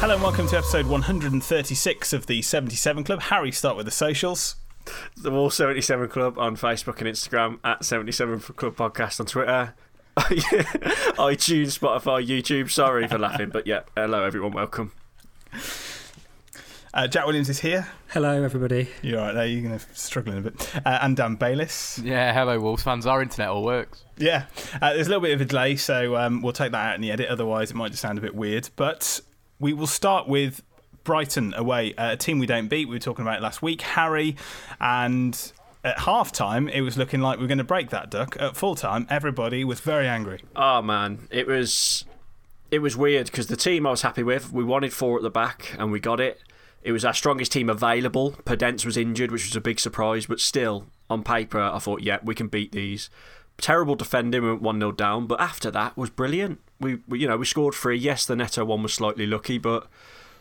Hello 0.00 0.14
and 0.14 0.22
welcome 0.22 0.46
to 0.46 0.56
episode 0.56 0.86
136 0.86 2.12
of 2.14 2.26
the 2.26 2.40
77 2.40 3.04
Club. 3.04 3.20
Harry, 3.20 3.52
start 3.52 3.76
with 3.76 3.84
the 3.84 3.92
socials. 3.92 4.56
The 5.14 5.30
Wall 5.30 5.50
77 5.50 6.08
Club 6.08 6.38
on 6.38 6.56
Facebook 6.56 6.98
and 7.00 7.06
Instagram, 7.06 7.58
at 7.62 7.84
77 7.84 8.40
Club 8.40 8.76
Podcast 8.76 9.20
on 9.20 9.26
Twitter, 9.26 9.74
iTunes, 10.16 11.78
Spotify, 11.78 12.26
YouTube. 12.26 12.70
Sorry 12.70 13.06
for 13.08 13.18
laughing, 13.18 13.50
but 13.50 13.66
yeah, 13.66 13.82
hello 13.94 14.24
everyone, 14.24 14.52
welcome. 14.52 14.92
Uh, 16.94 17.06
Jack 17.06 17.26
Williams 17.26 17.50
is 17.50 17.60
here. 17.60 17.86
Hello, 18.08 18.42
everybody. 18.42 18.88
You're 19.02 19.20
right 19.20 19.32
there, 19.32 19.46
you're 19.46 19.62
going 19.62 19.78
to 19.78 19.86
struggling 19.94 20.38
a 20.38 20.40
bit. 20.40 20.76
Uh, 20.76 20.98
and 21.02 21.14
Dan 21.14 21.36
Bayliss. 21.36 22.00
Yeah, 22.02 22.32
hello, 22.32 22.58
Wolves 22.58 22.82
fans. 22.82 23.06
Our 23.06 23.20
internet 23.20 23.50
all 23.50 23.62
works. 23.62 24.02
Yeah, 24.16 24.46
uh, 24.80 24.94
there's 24.94 25.08
a 25.08 25.10
little 25.10 25.22
bit 25.22 25.34
of 25.34 25.42
a 25.42 25.44
delay, 25.44 25.76
so 25.76 26.16
um, 26.16 26.40
we'll 26.40 26.54
take 26.54 26.72
that 26.72 26.84
out 26.84 26.94
in 26.94 27.02
the 27.02 27.12
edit. 27.12 27.28
Otherwise, 27.28 27.70
it 27.70 27.76
might 27.76 27.90
just 27.90 28.00
sound 28.00 28.16
a 28.16 28.22
bit 28.22 28.34
weird. 28.34 28.70
But 28.76 29.20
we 29.60 29.72
will 29.72 29.86
start 29.86 30.26
with 30.26 30.62
Brighton 31.04 31.54
away, 31.54 31.94
a 31.96 32.16
team 32.16 32.38
we 32.38 32.46
don't 32.46 32.68
beat. 32.68 32.88
We 32.88 32.96
were 32.96 33.00
talking 33.00 33.22
about 33.22 33.38
it 33.38 33.42
last 33.42 33.62
week. 33.62 33.82
Harry, 33.82 34.36
and 34.80 35.52
at 35.84 36.00
half 36.00 36.32
time, 36.32 36.68
it 36.68 36.80
was 36.80 36.96
looking 36.96 37.20
like 37.20 37.38
we 37.38 37.44
are 37.44 37.48
going 37.48 37.58
to 37.58 37.64
break 37.64 37.90
that 37.90 38.10
duck. 38.10 38.36
At 38.40 38.56
full 38.56 38.74
time, 38.74 39.06
everybody 39.08 39.64
was 39.64 39.80
very 39.80 40.08
angry. 40.08 40.40
Oh 40.56 40.82
man, 40.82 41.28
it 41.30 41.46
was 41.46 42.04
it 42.70 42.80
was 42.80 42.96
weird 42.96 43.26
because 43.26 43.48
the 43.48 43.56
team 43.56 43.86
I 43.86 43.90
was 43.90 44.02
happy 44.02 44.22
with, 44.22 44.52
we 44.52 44.64
wanted 44.64 44.92
four 44.92 45.16
at 45.16 45.22
the 45.22 45.30
back 45.30 45.74
and 45.78 45.90
we 45.90 46.00
got 46.00 46.20
it. 46.20 46.40
It 46.82 46.92
was 46.92 47.04
our 47.04 47.12
strongest 47.12 47.52
team 47.52 47.68
available. 47.68 48.32
Podence 48.44 48.86
was 48.86 48.96
injured, 48.96 49.30
which 49.30 49.44
was 49.44 49.56
a 49.56 49.60
big 49.60 49.78
surprise, 49.80 50.26
but 50.26 50.40
still, 50.40 50.86
on 51.10 51.22
paper, 51.22 51.60
I 51.60 51.78
thought, 51.78 52.00
yeah, 52.02 52.18
we 52.22 52.34
can 52.34 52.48
beat 52.48 52.72
these. 52.72 53.10
Terrible 53.58 53.96
defending, 53.96 54.42
we 54.42 54.48
went 54.50 54.62
1 54.62 54.78
0 54.80 54.92
down, 54.92 55.26
but 55.26 55.40
after 55.40 55.70
that 55.72 55.96
was 55.96 56.08
brilliant. 56.08 56.60
We, 56.80 57.00
we, 57.06 57.20
you 57.20 57.28
know, 57.28 57.36
we 57.36 57.44
scored 57.44 57.74
three. 57.74 57.96
Yes, 57.96 58.24
the 58.24 58.34
Neto 58.34 58.64
one 58.64 58.82
was 58.82 58.94
slightly 58.94 59.26
lucky, 59.26 59.58
but 59.58 59.86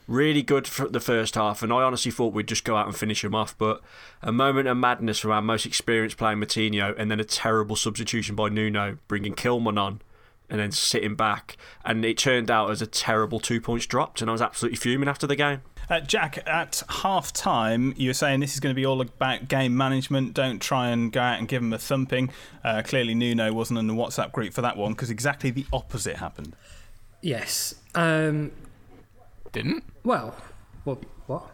really 0.08 0.42
good 0.42 0.68
for 0.68 0.88
the 0.88 1.00
first 1.00 1.36
half. 1.36 1.62
And 1.62 1.72
I 1.72 1.84
honestly 1.84 2.12
thought 2.12 2.34
we'd 2.34 2.48
just 2.48 2.64
go 2.64 2.76
out 2.76 2.88
and 2.88 2.96
finish 2.96 3.22
them 3.22 3.36
off, 3.36 3.58
but 3.58 3.82
a 4.22 4.32
moment 4.32 4.68
of 4.68 4.78
madness 4.78 5.20
from 5.20 5.32
our 5.32 5.42
most 5.42 5.66
experienced 5.66 6.18
player, 6.18 6.36
Moutinho, 6.36 6.96
and 6.98 7.12
then 7.12 7.20
a 7.20 7.26
terrible 7.26 7.76
substitution 7.76 8.36
by 8.36 8.50
Nuno, 8.50 8.98
bringing 9.08 9.36
Kilman 9.36 9.80
on 9.80 10.02
and 10.50 10.60
then 10.60 10.72
sitting 10.72 11.16
back. 11.16 11.58
And 11.86 12.04
it 12.04 12.18
turned 12.18 12.50
out 12.50 12.72
as 12.72 12.82
a 12.82 12.88
terrible 12.88 13.40
two 13.40 13.62
points 13.62 13.86
dropped, 13.86 14.22
and 14.22 14.30
I 14.30 14.34
was 14.34 14.42
absolutely 14.42 14.78
fuming 14.78 15.08
after 15.08 15.28
the 15.28 15.36
game. 15.36 15.62
Uh, 15.90 16.00
Jack, 16.02 16.38
at 16.48 16.84
half 16.88 17.34
time, 17.34 17.94
you 17.98 18.10
were 18.10 18.14
saying 18.14 18.42
this 18.42 18.54
is 18.54 18.60
going 18.60 18.72
to 18.74 18.80
be 18.80 18.86
all 18.86 19.02
about 19.02 19.48
game 19.48 19.76
management. 19.76 20.34
Don't 20.36 20.60
try 20.62 20.90
and 20.90 21.12
go 21.12 21.20
out 21.20 21.40
and 21.40 21.48
give 21.48 21.62
them 21.64 21.74
a 21.74 21.80
thumping. 21.80 22.30
Uh, 22.64 22.82
clearly, 22.86 23.16
Nuno 23.16 23.52
wasn't 23.54 23.80
in 23.80 23.88
the 23.88 23.94
WhatsApp 23.96 24.32
group 24.32 24.54
for 24.54 24.62
that 24.62 24.78
one 24.78 24.92
because 24.92 25.10
exactly 25.10 25.50
the 25.50 25.66
opposite 25.74 26.18
happened. 26.18 26.56
Yes. 27.22 27.76
Um, 27.96 28.52
Didn't? 29.52 29.84
well, 30.04 30.36
what? 30.84 31.00
What? 31.28 31.50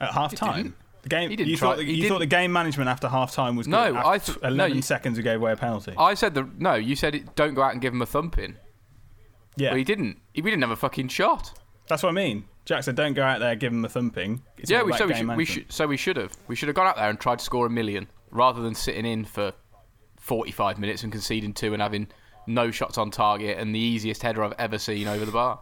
At 0.00 0.12
half 0.12 0.34
time? 0.34 0.74
The 1.02 1.08
game. 1.08 1.30
He 1.30 1.36
didn't 1.36 1.50
you 1.50 1.56
try- 1.56 1.68
thought, 1.70 1.76
the, 1.78 1.84
he 1.84 1.94
you 1.94 2.08
thought 2.08 2.20
the 2.20 2.26
game 2.26 2.52
management 2.52 2.88
after 2.88 3.08
half 3.08 3.32
time 3.34 3.56
was 3.56 3.68
No, 3.68 3.92
good. 3.92 3.98
I 3.98 4.14
After 4.16 4.32
th- 4.32 4.42
no, 4.44 4.48
11 4.48 4.76
you- 4.76 4.82
seconds 4.82 5.16
we 5.18 5.22
gave 5.24 5.36
away 5.40 5.52
a 5.52 5.56
penalty. 5.56 5.94
I 5.98 6.14
said 6.14 6.34
the 6.34 6.48
no. 6.58 6.74
You 6.74 6.96
said 6.96 7.14
it, 7.14 7.34
don't 7.36 7.54
go 7.54 7.62
out 7.62 7.72
and 7.72 7.82
give 7.82 7.92
him 7.92 8.00
a 8.02 8.06
thumping. 8.06 8.56
yeah. 9.56 9.70
But 9.70 9.78
he 9.78 9.84
didn't. 9.84 10.18
He, 10.32 10.40
we 10.42 10.50
didn't 10.50 10.62
have 10.62 10.70
a 10.70 10.76
fucking 10.76 11.08
shot. 11.08 11.52
That's 11.88 12.02
what 12.02 12.08
I 12.10 12.12
mean. 12.12 12.44
Jack 12.64 12.84
said, 12.84 12.94
don't 12.94 13.14
go 13.14 13.22
out 13.22 13.40
there, 13.40 13.56
give 13.56 13.72
him 13.72 13.84
a 13.84 13.88
thumping. 13.88 14.42
It's 14.56 14.70
yeah, 14.70 14.82
we 14.82 14.92
so 14.92 15.06
we 15.06 15.14
should, 15.14 15.36
we 15.36 15.44
should 15.44 15.72
so 15.72 15.86
we 15.86 15.96
should 15.96 16.16
have 16.16 16.32
we 16.46 16.54
should 16.54 16.68
have 16.68 16.76
gone 16.76 16.86
out 16.86 16.96
there 16.96 17.10
and 17.10 17.18
tried 17.18 17.40
to 17.40 17.44
score 17.44 17.66
a 17.66 17.70
million 17.70 18.06
rather 18.30 18.62
than 18.62 18.74
sitting 18.74 19.04
in 19.04 19.24
for 19.24 19.52
forty 20.18 20.52
five 20.52 20.78
minutes 20.78 21.02
and 21.02 21.10
conceding 21.10 21.52
two 21.52 21.72
and 21.72 21.82
having 21.82 22.06
no 22.46 22.70
shots 22.70 22.98
on 22.98 23.10
target 23.10 23.58
and 23.58 23.74
the 23.74 23.78
easiest 23.78 24.22
header 24.22 24.44
I've 24.44 24.54
ever 24.58 24.78
seen 24.78 25.08
over 25.08 25.24
the 25.24 25.32
bar. 25.32 25.60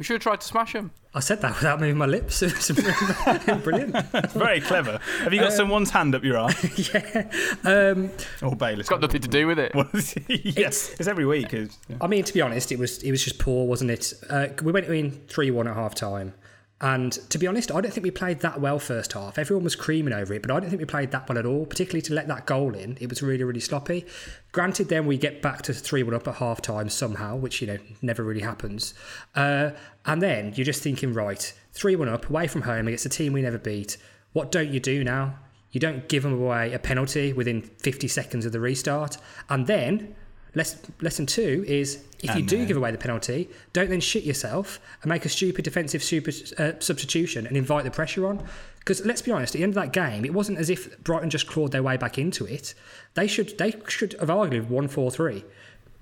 We 0.00 0.04
should 0.04 0.14
have 0.14 0.22
tried 0.22 0.40
to 0.40 0.46
smash 0.46 0.74
him. 0.74 0.92
I 1.12 1.20
said 1.20 1.42
that 1.42 1.56
without 1.56 1.78
moving 1.78 1.98
my 1.98 2.06
lips. 2.06 2.42
It 2.42 2.54
was 2.54 3.62
brilliant. 3.62 3.94
Very 4.30 4.62
clever. 4.62 4.98
Have 5.22 5.34
you 5.34 5.40
got 5.40 5.52
someone's 5.52 5.90
hand 5.90 6.14
up 6.14 6.24
your 6.24 6.38
eye? 6.38 6.54
yeah. 6.94 7.30
Um, 7.64 8.10
or 8.40 8.56
Bayliss? 8.56 8.88
Got 8.88 9.02
nothing 9.02 9.20
to 9.20 9.28
do 9.28 9.46
with 9.46 9.58
it. 9.58 9.72
yes, 10.56 10.88
it's 10.98 11.06
every 11.06 11.26
week. 11.26 11.52
It's, 11.52 11.76
yeah. 11.86 11.98
I 12.00 12.06
mean, 12.06 12.24
to 12.24 12.32
be 12.32 12.40
honest, 12.40 12.72
it 12.72 12.78
was 12.78 13.02
it 13.02 13.10
was 13.10 13.22
just 13.22 13.38
poor, 13.38 13.66
wasn't 13.66 13.90
it? 13.90 14.14
Uh, 14.30 14.46
we 14.62 14.72
went 14.72 14.86
in 14.86 15.10
three 15.28 15.50
one 15.50 15.68
at 15.68 15.74
half 15.74 15.94
time. 15.94 16.32
And 16.82 17.12
to 17.28 17.36
be 17.36 17.46
honest, 17.46 17.70
I 17.70 17.80
don't 17.82 17.92
think 17.92 18.04
we 18.04 18.10
played 18.10 18.40
that 18.40 18.60
well 18.60 18.78
first 18.78 19.12
half. 19.12 19.38
Everyone 19.38 19.64
was 19.64 19.76
creaming 19.76 20.14
over 20.14 20.32
it, 20.32 20.40
but 20.40 20.50
I 20.50 20.58
don't 20.60 20.70
think 20.70 20.80
we 20.80 20.86
played 20.86 21.10
that 21.10 21.28
well 21.28 21.36
at 21.36 21.44
all, 21.44 21.66
particularly 21.66 22.00
to 22.02 22.14
let 22.14 22.26
that 22.28 22.46
goal 22.46 22.74
in. 22.74 22.96
It 23.00 23.10
was 23.10 23.22
really, 23.22 23.44
really 23.44 23.60
sloppy. 23.60 24.06
Granted, 24.52 24.88
then 24.88 25.06
we 25.06 25.18
get 25.18 25.42
back 25.42 25.60
to 25.62 25.74
3 25.74 26.02
1 26.02 26.14
up 26.14 26.26
at 26.26 26.36
half 26.36 26.62
time 26.62 26.88
somehow, 26.88 27.36
which, 27.36 27.60
you 27.60 27.66
know, 27.66 27.78
never 28.00 28.22
really 28.22 28.40
happens. 28.40 28.94
Uh, 29.34 29.70
and 30.06 30.22
then 30.22 30.54
you're 30.54 30.64
just 30.64 30.82
thinking, 30.82 31.12
right, 31.12 31.52
3 31.74 31.96
1 31.96 32.08
up, 32.08 32.30
away 32.30 32.46
from 32.46 32.62
home 32.62 32.88
against 32.88 33.04
a 33.04 33.10
team 33.10 33.34
we 33.34 33.42
never 33.42 33.58
beat. 33.58 33.98
What 34.32 34.50
don't 34.50 34.70
you 34.70 34.80
do 34.80 35.04
now? 35.04 35.34
You 35.72 35.80
don't 35.80 36.08
give 36.08 36.22
them 36.22 36.32
away 36.32 36.72
a 36.72 36.78
penalty 36.78 37.32
within 37.32 37.62
50 37.62 38.08
seconds 38.08 38.46
of 38.46 38.52
the 38.52 38.60
restart. 38.60 39.18
And 39.50 39.66
then 39.66 40.16
lesson 40.54 41.26
two 41.26 41.64
is 41.66 42.04
if 42.22 42.34
you 42.36 42.42
do 42.42 42.66
give 42.66 42.76
away 42.76 42.90
the 42.90 42.98
penalty, 42.98 43.48
don't 43.72 43.88
then 43.88 44.00
shit 44.00 44.24
yourself 44.24 44.80
and 45.02 45.08
make 45.08 45.24
a 45.24 45.28
stupid 45.28 45.64
defensive 45.64 46.02
super, 46.02 46.30
uh, 46.58 46.72
substitution 46.78 47.46
and 47.46 47.56
invite 47.56 47.84
the 47.84 47.90
pressure 47.90 48.26
on. 48.26 48.44
Because 48.78 49.04
let's 49.04 49.22
be 49.22 49.30
honest, 49.30 49.54
at 49.54 49.58
the 49.58 49.62
end 49.62 49.70
of 49.70 49.82
that 49.82 49.92
game, 49.92 50.24
it 50.24 50.34
wasn't 50.34 50.58
as 50.58 50.70
if 50.70 50.98
Brighton 51.04 51.30
just 51.30 51.46
clawed 51.46 51.72
their 51.72 51.82
way 51.82 51.96
back 51.96 52.18
into 52.18 52.46
it. 52.46 52.74
They 53.14 53.26
should 53.26 53.56
they 53.58 53.74
should 53.88 54.14
have 54.20 54.30
argued 54.30 54.70
one 54.70 54.88
four 54.88 55.10
three. 55.10 55.44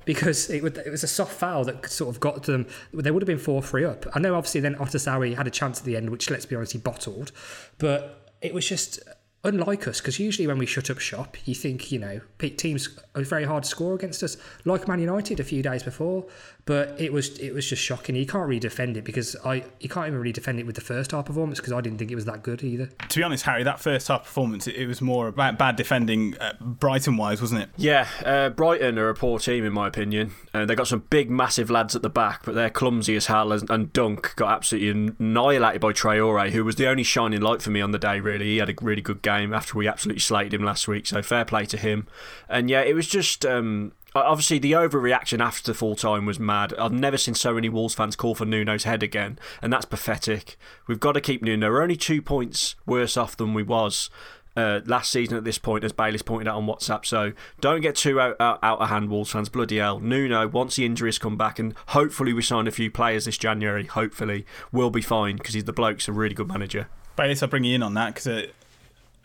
Because 0.05 0.49
it, 0.49 0.63
would, 0.63 0.79
it 0.79 0.91
was 0.91 1.05
a 1.05 1.07
soft 1.07 1.35
foul 1.35 1.65
that 1.65 1.91
sort 1.91 2.09
of 2.09 2.19
got 2.19 2.45
them. 2.45 2.67
They 2.95 3.11
would 3.11 3.21
have 3.21 3.27
been 3.27 3.37
4 3.37 3.61
3 3.61 3.85
up. 3.85 4.07
I 4.15 4.19
know, 4.19 4.37
obviously, 4.37 4.63
then 4.63 4.75
Otasowie 4.77 5.37
had 5.37 5.47
a 5.47 5.51
chance 5.51 5.81
at 5.81 5.85
the 5.85 5.99
end, 5.99 6.09
which, 6.09 6.31
let's 6.31 6.47
be 6.47 6.57
honest, 6.57 6.73
he 6.73 6.79
bottled. 6.79 7.31
But 7.77 8.33
it 8.41 8.55
was 8.55 8.67
just 8.67 9.01
unlike 9.45 9.87
us, 9.87 10.01
because 10.01 10.19
usually 10.19 10.47
when 10.47 10.59
we 10.59 10.67
shut 10.67 10.91
up 10.91 10.99
shop, 10.99 11.37
you 11.47 11.55
think, 11.55 11.93
you 11.93 11.99
know, 11.99 12.21
teams 12.57 12.99
are 13.15 13.23
very 13.23 13.45
hard 13.45 13.63
to 13.63 13.69
score 13.69 13.95
against 13.95 14.23
us, 14.23 14.37
like 14.65 14.89
Man 14.89 15.01
United 15.01 15.41
a 15.41 15.45
few 15.45 15.63
days 15.63 15.83
before. 15.83 16.27
But 16.69 17.01
it 17.01 17.15
was 17.15 17.39
it 17.39 17.55
was 17.55 17.67
just 17.67 17.83
shocking. 17.83 18.15
He 18.15 18.27
can't 18.27 18.47
really 18.47 18.61
defend 18.61 18.99
it 18.99 19.03
because 19.03 19.35
I 19.43 19.65
you 19.81 19.89
can't 19.89 20.07
even 20.07 20.21
really 20.21 20.33
defend 20.33 20.61
it 20.61 20.67
with 20.67 20.75
the 20.75 20.83
first 20.83 21.13
half 21.13 21.25
performance 21.25 21.61
because 21.61 21.73
I 21.73 21.81
didn't 21.81 21.97
think 21.97 22.11
it 22.11 22.15
was 22.15 22.27
that 22.27 22.43
good 22.43 22.63
either. 22.63 22.91
To 23.09 23.19
be 23.19 23.23
honest, 23.23 23.47
Harry, 23.47 23.63
that 23.63 23.81
first 23.81 24.09
half 24.09 24.25
performance 24.25 24.67
it, 24.67 24.77
it 24.77 24.87
was 24.87 25.01
more 25.01 25.29
about 25.29 25.57
bad 25.57 25.77
defending, 25.77 26.37
uh, 26.37 26.53
Brighton 26.61 27.17
wise, 27.17 27.41
wasn't 27.41 27.63
it? 27.63 27.71
Yeah, 27.79 28.07
uh, 28.23 28.51
Brighton 28.51 28.99
are 28.99 29.09
a 29.09 29.15
poor 29.15 29.39
team 29.39 29.65
in 29.65 29.73
my 29.73 29.89
opinion. 29.89 30.33
Uh, 30.53 30.67
they 30.67 30.75
got 30.75 30.89
some 30.89 31.05
big, 31.09 31.31
massive 31.31 31.71
lads 31.71 31.97
at 31.97 32.03
the 32.03 32.11
back, 32.11 32.43
but 32.45 32.55
they're 32.55 32.69
clumsy 32.69 33.17
as 33.17 33.29
hell. 33.29 33.51
And 33.51 33.91
Dunk 33.95 34.37
got 34.37 34.53
absolutely 34.53 35.15
annihilated 35.19 35.81
by 35.81 35.95
Traore, 35.95 36.51
who 36.51 36.67
was 36.67 36.77
the 36.77 36.87
only 36.87 37.03
shining 37.03 37.41
light 37.41 37.63
for 37.63 37.71
me 37.71 37.81
on 37.81 37.93
the 37.93 37.99
day. 37.99 38.21
Really, 38.21 38.45
he 38.45 38.57
had 38.59 38.69
a 38.69 38.75
really 38.83 39.01
good 39.01 39.23
game 39.23 39.55
after 39.55 39.79
we 39.79 39.89
absolutely 39.89 40.21
slated 40.21 40.53
him 40.53 40.65
last 40.65 40.87
week. 40.87 41.07
So 41.07 41.23
fair 41.23 41.47
play 41.47 41.65
to 41.65 41.79
him. 41.79 42.09
And 42.47 42.69
yeah, 42.69 42.83
it 42.83 42.95
was 42.95 43.07
just. 43.07 43.47
Um, 43.47 43.93
obviously 44.15 44.59
the 44.59 44.73
overreaction 44.73 45.41
after 45.41 45.75
full 45.75 45.97
time 45.97 46.27
was 46.27 46.39
mad. 46.39 46.75
I've 46.79 46.93
never 46.93 47.19
seen 47.19 47.35
so 47.35 47.55
many 47.55 47.69
Wolves 47.69 47.95
fans 47.95 48.17
call 48.17 48.35
for 48.35 48.45
Nuno's 48.45 48.85
head 48.85 49.03
again, 49.03 49.39
and 49.63 49.73
that's 49.73 49.85
pathetic. 49.85 50.57
We've 50.87 51.01
got 51.01 51.13
to 51.13 51.21
keep 51.21 51.43
Nuno. 51.43 51.71
We're 51.71 51.83
only 51.83 51.97
two 51.97 52.23
points 52.23 52.77
worse 52.87 53.17
off 53.17 53.37
than 53.37 53.55
we 53.55 53.63
was. 53.63 54.11
Uh, 54.57 54.81
last 54.87 55.13
season 55.13 55.37
at 55.37 55.45
this 55.45 55.59
point, 55.59 55.85
as 55.85 55.93
Bayliss 55.93 56.23
pointed 56.23 56.49
out 56.49 56.57
on 56.57 56.67
WhatsApp. 56.67 57.07
So 57.07 57.33
don't 57.61 57.81
get 57.81 57.95
too 57.95 58.21
out, 58.21 58.35
out, 58.41 58.59
out 58.61 58.81
of 58.81 58.89
hand, 58.89 59.09
Wolves 59.09 59.31
fans. 59.31 59.49
Bloody 59.49 59.77
hell. 59.77 60.01
Nuno, 60.01 60.49
once 60.49 60.75
the 60.75 60.85
injuries 60.85 61.17
come 61.17 61.37
back, 61.37 61.61
and 61.61 61.75
hopefully 61.89 62.33
we 62.33 62.43
sign 62.43 62.67
a 62.67 62.73
few 62.73 62.91
players 62.91 63.27
this 63.27 63.39
January, 63.39 63.85
hopefully, 63.85 64.45
we'll 64.73 64.91
be 64.91 65.03
fine 65.03 65.37
because 65.37 65.55
he's 65.55 65.65
the 65.65 65.73
bloke's 65.73 66.09
a 66.09 66.13
really 66.13 66.35
good 66.35 66.49
manager. 66.49 66.89
Bayliss, 67.15 67.41
I'll 67.41 67.49
bring 67.49 67.63
you 67.63 67.77
in 67.77 67.85
on 67.85 67.95
that 67.95 68.15
because 68.15 68.27
uh, 68.27 68.47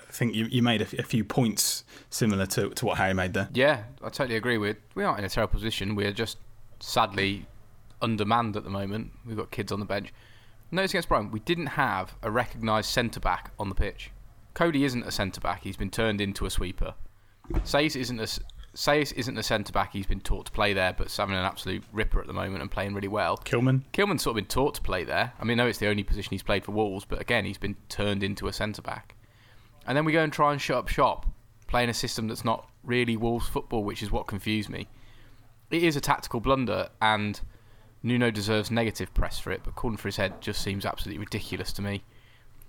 I 0.02 0.12
think 0.12 0.36
you, 0.36 0.46
you 0.46 0.62
made 0.62 0.82
a, 0.82 0.88
a, 1.00 1.04
few 1.04 1.24
points 1.24 1.83
similar 2.14 2.46
to, 2.46 2.70
to 2.70 2.86
what 2.86 2.98
Harry 2.98 3.14
made 3.14 3.34
there. 3.34 3.50
Yeah, 3.54 3.84
I 4.02 4.10
totally 4.10 4.36
agree. 4.36 4.58
with. 4.58 4.78
we 4.96 5.04
aren't 5.04 5.20
in 5.20 5.26
a 5.26 5.30
terrible 5.30 5.54
position. 5.54 5.96
We're 5.96 6.12
just 6.12 6.38
sadly 6.80 7.46
undermanned 8.02 8.56
at 8.56 8.64
the 8.64 8.70
moment. 8.70 9.12
We've 9.26 9.38
got 9.38 9.52
kids 9.52 9.72
on 9.72 9.80
the 9.80 9.86
bench. 9.86 10.14
Notice 10.72 10.92
against 10.92 11.10
Brighton, 11.10 11.32
we 11.32 11.40
didn't 11.40 11.68
have 11.68 12.16
a 12.24 12.32
recognised 12.32 12.90
centre 12.90 13.20
back 13.20 13.52
on 13.60 13.70
the 13.70 13.76
pitch. 13.76 14.12
Coady 14.54 14.86
isn't 14.86 15.04
a 15.04 15.12
centre 15.12 15.42
back. 15.42 15.64
He's 15.64 15.78
been 15.78 15.90
turned 15.90 16.22
into 16.22 16.46
a 16.46 16.50
sweeper. 16.50 16.94
Saïss 17.52 17.96
isn't 17.96 18.20
a 18.20 18.28
Saïss 18.76 19.14
isn't 19.14 19.38
a 19.38 19.44
centre 19.44 19.72
back. 19.72 19.94
He's 19.94 20.08
been 20.08 20.20
taught 20.20 20.48
to 20.48 20.52
play 20.52 20.74
there, 20.74 20.94
but 20.94 21.12
having 21.12 21.36
an 21.36 21.46
absolute 21.46 21.84
ripper 21.92 22.20
at 22.20 22.26
the 22.26 22.34
moment 22.34 22.62
and 22.62 22.72
playing 22.72 22.96
really 22.96 23.08
well. 23.08 23.38
Kilman. 23.38 23.84
Kilman's 23.94 24.24
sort 24.24 24.32
of 24.32 24.36
been 24.38 24.46
taught 24.46 24.74
to 24.76 24.82
play 24.82 25.04
there. 25.04 25.34
I 25.40 25.44
mean, 25.44 25.60
I 25.60 25.64
know 25.64 25.70
it's 25.70 25.78
the 25.78 25.88
only 25.88 26.04
position 26.04 26.32
he's 26.32 26.42
played 26.42 26.66
for 26.66 26.72
Wolves, 26.72 27.06
but 27.06 27.22
again, 27.22 27.46
he's 27.46 27.60
been 27.60 27.76
turned 27.88 28.24
into 28.24 28.48
a 28.48 28.54
centre 28.54 28.82
back. 28.82 29.16
And 29.86 29.96
then 29.96 30.06
we 30.06 30.12
go 30.12 30.24
and 30.24 30.34
try 30.34 30.54
and 30.54 30.60
shut 30.60 30.78
up 30.78 30.88
shop, 30.88 31.28
playing 31.74 31.90
a 31.90 31.94
system 31.94 32.28
that's 32.28 32.46
not 32.46 32.70
really 32.84 33.18
Wolves 33.18 33.48
football, 33.48 33.84
which 33.84 34.04
is 34.04 34.12
what 34.12 34.28
confused 34.28 34.70
me. 34.70 34.88
It 35.72 35.82
is 35.82 35.96
a 35.96 36.02
tactical 36.02 36.40
blunder, 36.40 36.90
and 37.02 37.42
Nuno 38.04 38.30
deserves 38.30 38.70
negative 38.70 39.12
press 39.16 39.40
for 39.40 39.52
it, 39.52 39.62
but 39.64 39.74
calling 39.74 39.98
for 39.98 40.08
his 40.08 40.18
head 40.18 40.40
just 40.40 40.62
seems 40.62 40.86
absolutely 40.86 41.18
ridiculous 41.18 41.74
to 41.74 41.82
me, 41.82 42.04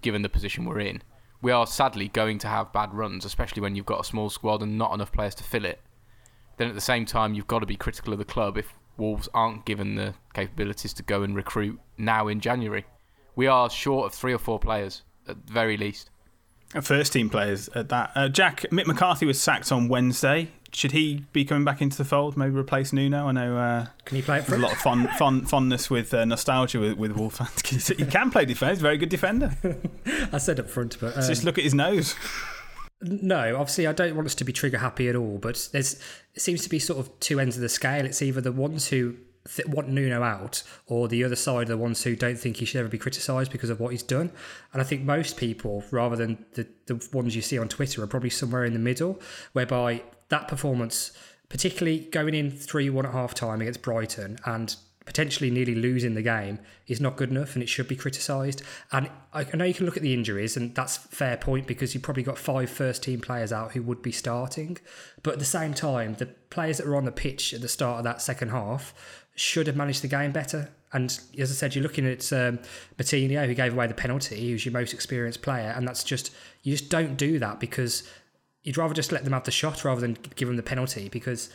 given 0.01 0.23
the 0.23 0.31
position 0.31 0.65
we're 0.65 0.81
in. 0.81 1.03
We 1.43 1.53
are 1.53 1.67
sadly 1.67 2.09
going 2.09 2.39
to 2.39 2.49
have 2.49 2.73
bad 2.73 2.95
runs, 2.95 3.27
especially 3.27 3.61
when 3.61 3.77
you've 3.77 3.85
got 3.85 4.01
a 4.01 4.05
small 4.05 4.31
squad 4.31 4.63
and 4.63 4.79
not 4.79 4.95
enough 4.95 5.13
players 5.13 5.35
to 5.35 5.45
fill 5.45 5.67
it. 5.67 5.83
Then 6.57 6.69
at 6.69 6.75
the 6.75 6.81
same 6.81 7.05
time, 7.05 7.35
you've 7.35 7.47
got 7.47 7.59
to 7.59 7.67
be 7.67 7.77
critical 7.77 8.15
of 8.15 8.19
the 8.19 8.25
club 8.25 8.57
if 8.57 8.73
Wolves 8.97 9.29
aren't 9.35 9.67
given 9.67 9.97
the 9.97 10.15
capabilities 10.33 10.95
to 10.95 11.03
go 11.03 11.23
and 11.23 11.37
recruit 11.37 11.79
now 11.99 12.29
in 12.29 12.41
January. 12.41 12.87
We 13.37 13.49
are 13.49 13.69
short 13.69 14.07
of 14.07 14.15
three 14.15 14.33
or 14.33 14.39
four 14.39 14.59
players, 14.59 15.03
at 15.29 15.47
the 15.47 15.53
very 15.53 15.77
least. 15.77 16.09
First 16.83 17.13
team 17.13 17.31
players 17.31 17.69
at 17.69 17.89
that. 17.91 18.11
Uh, 18.15 18.29
Jack, 18.29 18.63
Mick 18.73 18.87
McCarthy 18.87 19.27
was 19.27 19.41
sacked 19.41 19.71
on 19.71 19.89
Wednesday. 19.89 20.51
Should 20.73 20.91
he 20.91 21.25
be 21.33 21.45
coming 21.45 21.65
back 21.65 21.81
into 21.81 21.97
the 21.97 22.05
fold? 22.05 22.37
Maybe 22.37 22.57
replace 22.57 22.93
Nuno? 22.93 23.29
I 23.29 23.33
know. 23.33 23.57
Uh, 23.57 23.87
can 24.05 24.17
he 24.17 24.23
play 24.23 24.39
it 24.39 24.45
for 24.45 24.57
a 24.57 24.59
lot 24.59 24.73
of 24.73 24.79
fun, 24.79 25.07
fun, 25.17 25.47
fondness 25.47 25.89
with 25.89 26.13
uh, 26.13 26.25
nostalgia 26.25 26.81
with, 26.81 26.99
with 26.99 27.13
Wolf 27.13 27.37
fans. 27.37 27.89
he 27.97 28.05
can 28.05 28.33
play 28.33 28.45
defence. 28.45 28.81
Very 28.81 28.99
good 28.99 29.09
defender. 29.09 29.57
I 30.33 30.39
said 30.39 30.59
up 30.59 30.69
front, 30.69 30.99
but 31.01 31.17
um, 31.17 31.23
just 31.23 31.45
look 31.45 31.59
at 31.59 31.65
his 31.65 31.75
nose. 31.75 32.17
No, 33.01 33.57
obviously, 33.57 33.87
I 33.87 33.93
don't 33.93 34.17
want 34.17 34.27
us 34.27 34.35
to 34.37 34.45
be 34.45 34.53
trigger 34.53 34.79
happy 34.79 35.09
at 35.09 35.15
all. 35.15 35.39
But 35.39 35.69
there's 35.73 35.95
it 36.35 36.41
seems 36.41 36.63
to 36.65 36.69
be 36.69 36.81
sort 36.81 36.99
of 36.99 37.21
two 37.21 37.39
ends 37.39 37.55
of 37.55 37.63
the 37.63 37.69
scale. 37.69 38.05
It's 38.05 38.21
either 38.21 38.41
the 38.41 38.53
ones 38.53 38.89
who 38.89 39.15
th- 39.53 39.69
want 39.69 39.89
Nuno 39.89 40.23
out, 40.23 40.63
or 40.87 41.09
the 41.09 41.25
other 41.25 41.37
side 41.37 41.69
are 41.69 41.77
the 41.77 41.77
ones 41.77 42.03
who 42.03 42.17
don't 42.17 42.39
think 42.39 42.57
he 42.57 42.65
should 42.65 42.81
ever 42.81 42.89
be 42.89 42.99
criticised 42.99 43.53
because 43.53 43.71
of 43.71 43.81
what 43.81 43.93
he's 43.93 44.03
done. 44.03 44.31
And 44.73 44.81
I 44.81 44.85
think 44.85 45.03
most 45.03 45.37
people, 45.37 45.85
rather 45.91 46.17
than 46.17 46.45
the, 46.55 46.67
the 46.87 47.09
ones 47.13 47.37
you 47.37 47.43
see 47.43 47.59
on 47.59 47.69
Twitter, 47.69 48.03
are 48.03 48.07
probably 48.07 48.31
somewhere 48.31 48.65
in 48.65 48.73
the 48.73 48.79
middle, 48.79 49.21
whereby 49.53 50.03
that 50.29 50.49
performance, 50.49 51.13
particularly 51.49 52.01
going 52.01 52.35
in 52.35 52.51
3 52.51 52.91
1 52.91 53.07
at 53.07 53.13
half 53.13 53.35
time 53.35 53.61
against 53.61 53.83
Brighton 53.83 54.39
and 54.45 54.77
potentially 55.05 55.51
nearly 55.51 55.75
losing 55.75 56.15
the 56.15 56.23
game 56.23 56.59
is 56.87 57.01
not 57.01 57.17
good 57.17 57.31
enough 57.31 57.55
and 57.55 57.63
it 57.63 57.69
should 57.69 57.87
be 57.87 57.97
criticised. 57.97 58.63
And 58.91 59.11
I 59.33 59.45
know 59.55 59.65
you 59.65 59.75
can 59.75 59.87
look 59.87 59.97
at 59.97 60.03
the 60.03 60.15
injuries, 60.15 60.57
and 60.57 60.75
that's 60.75 60.97
fair 60.97 61.37
point 61.37 61.67
because 61.67 61.95
you've 61.95 62.03
probably 62.03 62.23
got 62.23 62.39
five 62.39 62.71
first 62.71 63.03
team 63.03 63.21
players 63.21 63.53
out 63.53 63.73
who 63.73 63.83
would 63.83 64.03
be 64.03 64.13
starting. 64.13 64.79
But 65.23 65.35
at 65.35 65.39
the 65.39 65.45
same 65.45 65.75
time, 65.75 66.15
the 66.15 66.27
players 66.27 66.79
that 66.79 66.87
were 66.87 66.97
on 66.97 67.05
the 67.05 67.13
pitch 67.13 67.53
at 67.53 67.61
the 67.61 67.69
start 67.69 67.99
of 67.99 68.05
that 68.05 68.23
second 68.23 68.51
half 68.51 68.95
should 69.35 69.67
have 69.67 69.77
managed 69.77 70.03
the 70.03 70.09
game 70.09 70.33
better. 70.33 70.71
And 70.93 71.11
as 71.39 71.51
I 71.51 71.55
said, 71.55 71.75
you're 71.75 71.83
looking 71.83 72.07
at 72.07 72.33
um, 72.33 72.61
Moutinho, 72.99 73.47
who 73.47 73.55
gave 73.55 73.73
away 73.73 73.89
the 73.89 73.95
penalty, 73.95 74.51
who's 74.51 74.65
your 74.65 74.73
most 74.73 74.95
experienced 74.95 75.43
player, 75.43 75.73
and 75.77 75.87
that's 75.89 76.05
just 76.05 76.33
you 76.63 76.73
just 76.73 76.89
don't 76.89 77.17
do 77.17 77.39
that 77.41 77.59
because 77.59 78.09
you'd 78.63 78.79
rather 78.79 78.95
just 78.95 79.13
let 79.13 79.25
them 79.25 79.33
have 79.33 79.45
the 79.45 79.51
shot 79.51 79.85
rather 79.85 80.01
than 80.01 80.17
give 80.37 80.49
them 80.49 80.57
the 80.57 80.63
penalty 80.63 81.09
because 81.09 81.51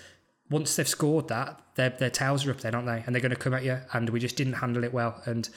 once 0.50 0.75
they've 0.75 0.88
scored 0.88 1.27
that, 1.27 1.59
their 1.75 1.89
their 1.89 2.09
tails 2.09 2.45
are 2.45 2.51
up 2.51 2.62
there, 2.62 2.75
aren't 2.75 2.88
they? 2.88 3.03
And 3.05 3.15
they're 3.15 3.21
going 3.21 3.31
to 3.31 3.38
come 3.38 3.53
at 3.53 3.63
you. 3.63 3.79
And 3.93 4.09
we 4.09 4.19
just 4.19 4.36
didn't 4.36 4.53
handle 4.53 4.83
it 4.83 4.93
well. 4.93 5.21
And 5.25 5.48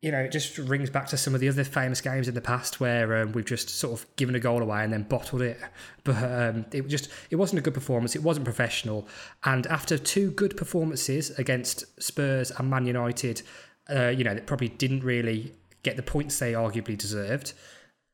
you 0.00 0.12
know, 0.12 0.18
it 0.18 0.30
just 0.30 0.58
rings 0.58 0.90
back 0.90 1.08
to 1.08 1.16
some 1.16 1.34
of 1.34 1.40
the 1.40 1.48
other 1.48 1.64
famous 1.64 2.00
games 2.00 2.28
in 2.28 2.34
the 2.34 2.40
past 2.40 2.78
where 2.78 3.22
um, 3.22 3.32
we've 3.32 3.44
just 3.44 3.68
sort 3.68 3.98
of 3.98 4.06
given 4.16 4.34
a 4.36 4.40
goal 4.40 4.62
away 4.62 4.84
and 4.84 4.92
then 4.92 5.02
bottled 5.02 5.42
it. 5.42 5.58
But 6.04 6.22
um, 6.22 6.66
it 6.72 6.86
just 6.86 7.10
it 7.30 7.36
wasn't 7.36 7.58
a 7.58 7.62
good 7.62 7.74
performance. 7.74 8.14
It 8.14 8.22
wasn't 8.22 8.44
professional. 8.44 9.08
And 9.44 9.66
after 9.66 9.98
two 9.98 10.30
good 10.30 10.56
performances 10.56 11.30
against 11.38 12.00
Spurs 12.00 12.52
and 12.52 12.70
Man 12.70 12.86
United, 12.86 13.42
uh, 13.90 14.08
you 14.08 14.22
know, 14.22 14.34
that 14.34 14.46
probably 14.46 14.68
didn't 14.68 15.02
really 15.02 15.52
get 15.82 15.96
the 15.96 16.02
points 16.02 16.38
they 16.38 16.52
arguably 16.52 16.96
deserved. 16.96 17.52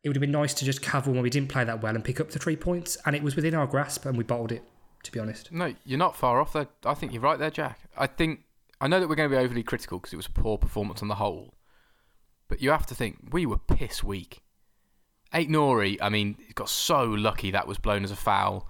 It 0.03 0.09
would 0.09 0.17
have 0.17 0.21
been 0.23 0.33
nice 0.33 0.55
to 0.55 0.65
just 0.65 0.81
cavil 0.83 1.13
when 1.13 1.23
we 1.23 1.31
didn't 1.31 1.49
play 1.51 1.65
that 1.65 1.83
well 1.83 1.95
and 1.95 2.05
pick 2.05 2.21
up 2.21 2.31
the 2.31 2.39
three 2.39 2.57
points. 2.57 2.97
And 3.05 3.15
it 3.15 3.23
was 3.23 3.37
within 3.37 3.55
our 3.55 3.67
grasp, 3.67 4.07
and 4.07 4.17
we 4.17 4.25
bottled 4.25 4.53
it. 4.53 4.63
To 5.03 5.13
be 5.13 5.21
honest, 5.21 5.53
no, 5.53 5.75
you're 5.85 5.99
not 5.99 6.17
far 6.17 6.41
off 6.41 6.55
there. 6.55 6.67
I 6.83 6.95
think 6.95 7.13
you're 7.13 7.21
right 7.21 7.39
there, 7.39 7.51
Jack. 7.51 7.79
I 7.95 8.07
think 8.07 8.41
I 8.81 8.89
know 8.89 9.01
that 9.01 9.09
we're 9.09 9.17
going 9.17 9.29
to 9.29 9.37
be 9.37 9.43
overly 9.43 9.63
critical 9.63 9.99
because 9.99 10.15
it 10.15 10.17
was 10.17 10.25
a 10.25 10.31
poor 10.31 10.57
performance 10.57 11.03
on 11.03 11.09
the 11.09 11.17
whole. 11.17 11.53
But 12.49 12.61
you 12.61 12.71
have 12.71 12.87
to 12.87 12.95
think, 12.95 13.19
we 13.33 13.47
were 13.47 13.59
piss 13.59 14.05
weak. 14.05 14.43
Ait-Nouri, 15.33 15.99
I 16.01 16.09
mean, 16.09 16.37
got 16.55 16.69
so 16.69 17.05
lucky 17.05 17.51
that 17.51 17.67
was 17.67 17.79
blown 17.79 18.05
as 18.05 18.11
a 18.11 18.17
foul. 18.17 18.69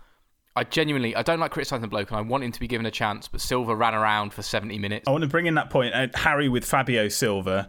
I 0.57 0.65
genuinely, 0.65 1.17
I 1.17 1.23
don't 1.23 1.41
like 1.41 1.51
criticising 1.51 1.83
the 1.83 1.89
bloke, 1.89 2.11
and 2.11 2.19
I 2.19 2.23
want 2.23 2.45
him 2.45 2.53
to 2.53 2.61
be 2.61 2.69
given 2.69 2.87
a 2.87 2.91
chance. 2.91 3.27
But 3.27 3.41
Silva 3.41 3.75
ran 3.75 3.95
around 3.95 4.33
for 4.33 4.43
70 4.43 4.79
minutes. 4.79 5.09
I 5.09 5.11
want 5.11 5.23
to 5.23 5.29
bring 5.29 5.47
in 5.47 5.55
that 5.55 5.69
point. 5.69 5.95
Uh, 5.95 6.07
Harry 6.15 6.49
with 6.49 6.65
Fabio 6.65 7.09
Silva. 7.09 7.69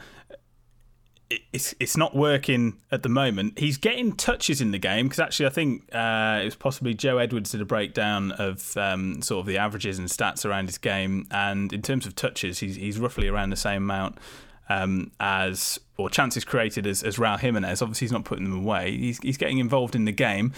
It's 1.51 1.73
it's 1.79 1.97
not 1.97 2.15
working 2.15 2.79
at 2.91 3.01
the 3.01 3.09
moment. 3.09 3.57
He's 3.57 3.77
getting 3.77 4.13
touches 4.13 4.61
in 4.61 4.69
the 4.69 4.77
game 4.77 5.07
because 5.07 5.19
actually 5.19 5.47
I 5.47 5.49
think 5.49 5.89
uh, 5.91 6.39
it 6.43 6.45
was 6.45 6.55
possibly 6.55 6.93
Joe 6.93 7.17
Edwards 7.17 7.49
did 7.49 7.61
a 7.61 7.65
breakdown 7.65 8.31
of 8.33 8.77
um, 8.77 9.23
sort 9.23 9.39
of 9.39 9.47
the 9.47 9.57
averages 9.57 9.97
and 9.97 10.07
stats 10.07 10.45
around 10.45 10.67
his 10.67 10.77
game, 10.77 11.25
and 11.31 11.73
in 11.73 11.81
terms 11.81 12.05
of 12.05 12.13
touches, 12.13 12.59
he's 12.59 12.75
he's 12.75 12.99
roughly 12.99 13.27
around 13.27 13.49
the 13.49 13.55
same 13.55 13.81
amount 13.81 14.19
um, 14.69 15.11
as 15.19 15.79
or 15.97 16.09
chances 16.09 16.43
created 16.43 16.87
as 16.87 17.03
as 17.03 17.17
Raul 17.17 17.39
Jimenez. 17.39 17.81
Obviously, 17.81 18.05
he's 18.05 18.11
not 18.11 18.25
putting 18.25 18.45
them 18.45 18.57
away. 18.65 18.97
He's 18.97 19.19
he's 19.19 19.37
getting 19.37 19.59
involved 19.59 19.95
in 19.95 20.05
the 20.05 20.11
game, 20.11 20.53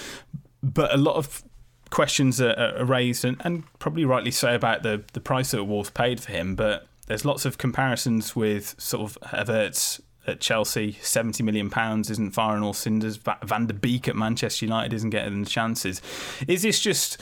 but 0.63 0.93
a 0.93 0.97
lot 0.97 1.15
of 1.15 1.43
questions 1.89 2.41
are, 2.41 2.53
are 2.57 2.85
raised, 2.85 3.23
and, 3.23 3.37
and 3.43 3.63
probably 3.79 4.05
rightly 4.05 4.31
so, 4.31 4.53
about 4.53 4.83
the, 4.83 5.03
the 5.13 5.21
price 5.21 5.51
that 5.51 5.63
Wolves 5.63 5.89
paid 5.89 6.19
for 6.19 6.31
him. 6.31 6.55
But 6.55 6.87
there's 7.07 7.23
lots 7.23 7.45
of 7.45 7.57
comparisons 7.57 8.35
with 8.35 8.75
sort 8.77 9.09
of 9.09 9.17
Havertz 9.29 10.01
at 10.25 10.41
Chelsea, 10.41 10.97
seventy 11.01 11.41
million 11.43 11.69
pounds 11.69 12.09
isn't 12.09 12.31
firing 12.31 12.61
all 12.61 12.73
cinders. 12.73 13.15
Va- 13.17 13.39
Van 13.43 13.65
der 13.65 13.73
Beek 13.73 14.09
at 14.09 14.15
Manchester 14.15 14.65
United 14.65 14.93
isn't 14.93 15.09
getting 15.11 15.43
the 15.43 15.49
chances. 15.49 16.01
Is 16.47 16.63
this 16.63 16.81
just 16.81 17.21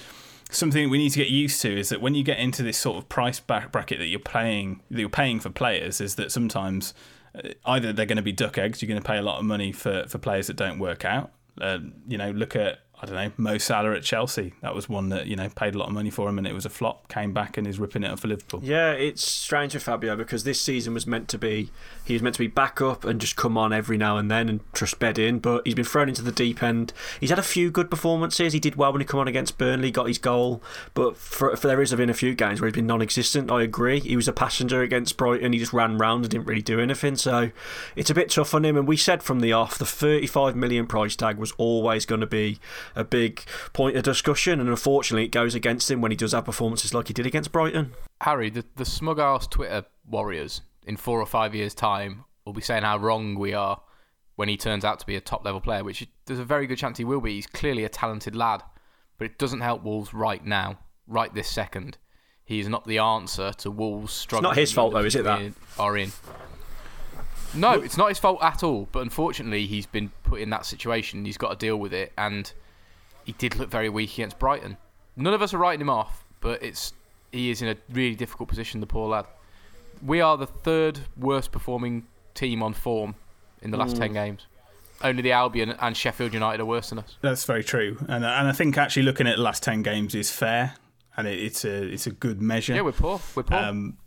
something 0.55 0.89
we 0.89 0.97
need 0.97 1.12
to 1.12 1.19
get 1.19 1.29
used 1.29 1.62
to? 1.62 1.79
Is 1.79 1.89
that 1.89 2.01
when 2.01 2.15
you 2.15 2.24
get 2.24 2.39
into 2.39 2.63
this 2.63 2.77
sort 2.77 2.97
of 2.97 3.09
price 3.09 3.39
bracket 3.39 4.00
that 4.00 4.07
you're 4.07 4.19
paying, 4.19 4.81
that 4.89 5.00
you're 5.00 5.09
paying 5.09 5.39
for 5.39 5.50
players, 5.50 6.01
is 6.01 6.15
that 6.15 6.31
sometimes 6.31 6.93
uh, 7.35 7.50
either 7.65 7.93
they're 7.93 8.05
going 8.05 8.17
to 8.17 8.24
be 8.24 8.31
duck 8.31 8.57
eggs, 8.57 8.81
you're 8.81 8.88
going 8.88 9.01
to 9.01 9.07
pay 9.07 9.17
a 9.17 9.21
lot 9.21 9.39
of 9.39 9.45
money 9.45 9.71
for 9.71 10.05
for 10.07 10.17
players 10.17 10.47
that 10.47 10.55
don't 10.55 10.79
work 10.79 11.05
out. 11.05 11.31
Uh, 11.59 11.79
you 12.07 12.17
know, 12.17 12.31
look 12.31 12.55
at 12.55 12.79
I 13.01 13.05
don't 13.05 13.15
know 13.15 13.31
Mo 13.37 13.57
Salah 13.57 13.93
at 13.93 14.03
Chelsea. 14.03 14.53
That 14.61 14.73
was 14.73 14.87
one 14.87 15.09
that 15.09 15.27
you 15.27 15.35
know 15.35 15.49
paid 15.49 15.75
a 15.75 15.77
lot 15.77 15.87
of 15.87 15.93
money 15.93 16.09
for 16.09 16.29
him, 16.29 16.37
and 16.37 16.47
it 16.47 16.53
was 16.53 16.65
a 16.65 16.69
flop. 16.69 17.07
Came 17.09 17.33
back 17.33 17.57
and 17.57 17.67
is 17.67 17.79
ripping 17.79 18.03
it 18.03 18.11
up 18.11 18.19
for 18.19 18.27
Liverpool. 18.27 18.61
Yeah, 18.63 18.91
it's 18.91 19.25
strange 19.25 19.73
with 19.73 19.83
Fabio 19.83 20.15
because 20.15 20.43
this 20.43 20.61
season 20.61 20.93
was 20.93 21.05
meant 21.05 21.27
to 21.29 21.37
be 21.37 21.71
he 22.05 22.13
was 22.13 22.21
meant 22.21 22.35
to 22.35 22.39
be 22.39 22.47
back 22.47 22.81
up 22.81 23.03
and 23.03 23.19
just 23.19 23.35
come 23.35 23.57
on 23.57 23.73
every 23.73 23.97
now 23.97 24.17
and 24.17 24.29
then 24.29 24.47
and 24.47 24.59
trust 24.73 24.99
bed 24.99 25.19
in, 25.19 25.39
but 25.39 25.63
he's 25.65 25.75
been 25.75 25.85
thrown 25.85 26.07
into 26.09 26.21
the 26.21 26.31
deep 26.31 26.61
end. 26.61 26.93
He's 27.19 27.29
had 27.29 27.39
a 27.39 27.43
few 27.43 27.71
good 27.71 27.89
performances. 27.89 28.53
He 28.53 28.59
did 28.59 28.75
well 28.75 28.91
when 28.91 29.01
he 29.01 29.05
come 29.05 29.19
on 29.19 29.27
against 29.27 29.57
Burnley, 29.57 29.91
got 29.91 30.07
his 30.07 30.17
goal, 30.17 30.61
but 30.93 31.17
for, 31.17 31.55
for 31.55 31.67
there 31.67 31.79
has 31.79 31.93
been 31.93 32.09
a 32.09 32.13
few 32.13 32.35
games 32.35 32.61
where 32.61 32.67
he's 32.67 32.75
been 32.75 32.87
non-existent. 32.87 33.51
I 33.51 33.63
agree. 33.63 33.99
He 33.99 34.15
was 34.15 34.27
a 34.27 34.33
passenger 34.33 34.81
against 34.81 35.17
Brighton. 35.17 35.53
He 35.53 35.59
just 35.59 35.73
ran 35.73 35.97
round 35.97 36.25
and 36.25 36.31
didn't 36.31 36.45
really 36.45 36.61
do 36.61 36.79
anything. 36.79 37.15
So 37.15 37.51
it's 37.95 38.09
a 38.09 38.13
bit 38.13 38.29
tough 38.29 38.53
on 38.53 38.63
him. 38.65 38.77
And 38.77 38.87
we 38.87 38.97
said 38.97 39.23
from 39.23 39.39
the 39.39 39.53
off, 39.53 39.77
the 39.77 39.85
35 39.85 40.55
million 40.55 40.87
price 40.87 41.15
tag 41.15 41.37
was 41.37 41.53
always 41.57 42.05
going 42.05 42.21
to 42.21 42.27
be 42.27 42.59
a 42.95 43.03
big 43.03 43.43
point 43.73 43.95
of 43.95 44.03
discussion, 44.03 44.59
and 44.59 44.69
unfortunately, 44.69 45.25
it 45.25 45.31
goes 45.31 45.55
against 45.55 45.89
him 45.89 46.01
when 46.01 46.11
he 46.11 46.17
does 46.17 46.33
have 46.33 46.45
performances 46.45 46.93
like 46.93 47.07
he 47.07 47.13
did 47.13 47.25
against 47.25 47.51
Brighton. 47.51 47.93
Harry, 48.21 48.49
the, 48.49 48.65
the 48.75 48.85
smug 48.85 49.19
ass 49.19 49.47
Twitter 49.47 49.85
warriors 50.07 50.61
in 50.85 50.97
four 50.97 51.19
or 51.19 51.25
five 51.25 51.55
years' 51.55 51.73
time 51.73 52.25
will 52.45 52.53
be 52.53 52.61
saying 52.61 52.83
how 52.83 52.97
wrong 52.97 53.35
we 53.35 53.53
are 53.53 53.81
when 54.35 54.49
he 54.49 54.57
turns 54.57 54.85
out 54.85 54.99
to 54.99 55.05
be 55.05 55.15
a 55.15 55.21
top 55.21 55.43
level 55.45 55.61
player, 55.61 55.83
which 55.83 56.07
there's 56.25 56.39
a 56.39 56.45
very 56.45 56.67
good 56.67 56.77
chance 56.77 56.97
he 56.97 57.05
will 57.05 57.21
be. 57.21 57.33
He's 57.33 57.47
clearly 57.47 57.83
a 57.83 57.89
talented 57.89 58.35
lad, 58.35 58.61
but 59.17 59.25
it 59.25 59.37
doesn't 59.37 59.61
help 59.61 59.83
Wolves 59.83 60.13
right 60.13 60.45
now, 60.45 60.79
right 61.07 61.33
this 61.33 61.47
second. 61.47 61.97
He's 62.43 62.67
not 62.67 62.85
the 62.85 62.99
answer 62.99 63.53
to 63.53 63.71
Wolves 63.71 64.13
struggling. 64.13 64.49
Not 64.49 64.57
his 64.57 64.71
fault, 64.71 64.93
though, 64.93 64.99
is 64.99 65.15
it, 65.15 65.23
that? 65.23 65.53
Are 65.79 65.97
in. 65.97 66.11
No, 67.55 67.71
it's 67.71 67.97
not 67.97 68.09
his 68.09 68.19
fault 68.19 68.39
at 68.43 68.61
all. 68.61 68.87
But 68.91 68.99
unfortunately, 68.99 69.65
he's 69.65 69.87
been 69.87 70.11
put 70.23 70.41
in 70.41 70.51
that 70.51 70.65
situation. 70.65 71.25
He's 71.25 71.37
got 71.37 71.49
to 71.49 71.55
deal 71.65 71.77
with 71.77 71.93
it, 71.93 72.13
and 72.17 72.51
he 73.25 73.34
did 73.34 73.58
look 73.58 73.70
very 73.70 73.89
weak 73.89 74.13
against 74.13 74.39
Brighton. 74.39 74.77
None 75.15 75.34
of 75.34 75.41
us 75.41 75.53
are 75.53 75.58
writing 75.58 75.82
him 75.82 75.89
off, 75.89 76.24
but 76.39 76.63
it's 76.63 76.94
he 77.32 77.50
is 77.50 77.62
in 77.62 77.67
a 77.67 77.75
really 77.91 78.15
difficult 78.15 78.48
position. 78.48 78.79
The 78.79 78.88
poor 78.88 79.10
lad. 79.10 79.25
We 80.05 80.22
are 80.22 80.38
the 80.38 80.48
third 80.48 81.00
worst 81.17 81.51
performing 81.51 82.05
team 82.34 82.62
on 82.63 82.74
form 82.74 83.15
in 83.62 83.72
the 83.72 83.77
last 83.77 83.98
ten 83.98 84.13
games. 84.13 84.46
Only 85.01 85.22
the 85.22 85.34
Albion 85.34 85.72
and 85.72 85.98
Sheffield 85.98 86.34
United 86.34 86.62
are 86.62 86.65
worse 86.65 86.89
than 86.89 87.00
us. 87.00 87.17
That's 87.22 87.44
very 87.44 87.63
true, 87.63 87.98
and 88.08 88.24
and 88.24 88.48
I 88.48 88.51
think 88.51 88.77
actually 88.77 89.03
looking 89.03 89.27
at 89.27 89.38
the 89.38 89.44
last 89.44 89.63
ten 89.63 89.82
games 89.82 90.15
is 90.15 90.32
fair, 90.32 90.75
and 91.17 91.27
it, 91.27 91.39
it's 91.39 91.65
a 91.65 91.84
it's 91.84 92.08
a 92.08 92.12
good 92.12 92.41
measure. 92.41 92.75
Yeah, 92.75 92.82
we're 92.82 92.91
poor. 92.91 93.20
We're 93.36 93.44
poor. 93.44 93.58
Um, 93.58 93.98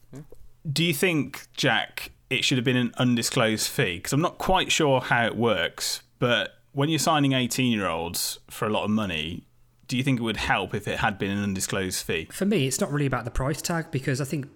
do 0.70 0.84
you 0.84 0.92
think, 0.92 1.46
Jack, 1.54 2.10
it 2.28 2.44
should 2.44 2.58
have 2.58 2.64
been 2.64 2.76
an 2.76 2.92
undisclosed 2.98 3.68
fee? 3.68 3.96
Because 3.96 4.12
I'm 4.12 4.20
not 4.20 4.38
quite 4.38 4.70
sure 4.70 5.00
how 5.00 5.24
it 5.26 5.36
works, 5.36 6.02
but 6.18 6.57
when 6.72 6.88
you're 6.88 6.98
signing 6.98 7.32
18 7.32 7.72
year 7.72 7.86
olds 7.86 8.38
for 8.50 8.66
a 8.66 8.70
lot 8.70 8.84
of 8.84 8.90
money, 8.90 9.44
do 9.86 9.96
you 9.96 10.02
think 10.02 10.20
it 10.20 10.22
would 10.22 10.36
help 10.36 10.74
if 10.74 10.86
it 10.86 10.98
had 10.98 11.18
been 11.18 11.30
an 11.30 11.42
undisclosed 11.42 12.04
fee? 12.04 12.28
For 12.30 12.44
me, 12.44 12.66
it's 12.66 12.80
not 12.80 12.92
really 12.92 13.06
about 13.06 13.24
the 13.24 13.30
price 13.30 13.62
tag 13.62 13.90
because 13.90 14.20
I 14.20 14.24
think 14.24 14.48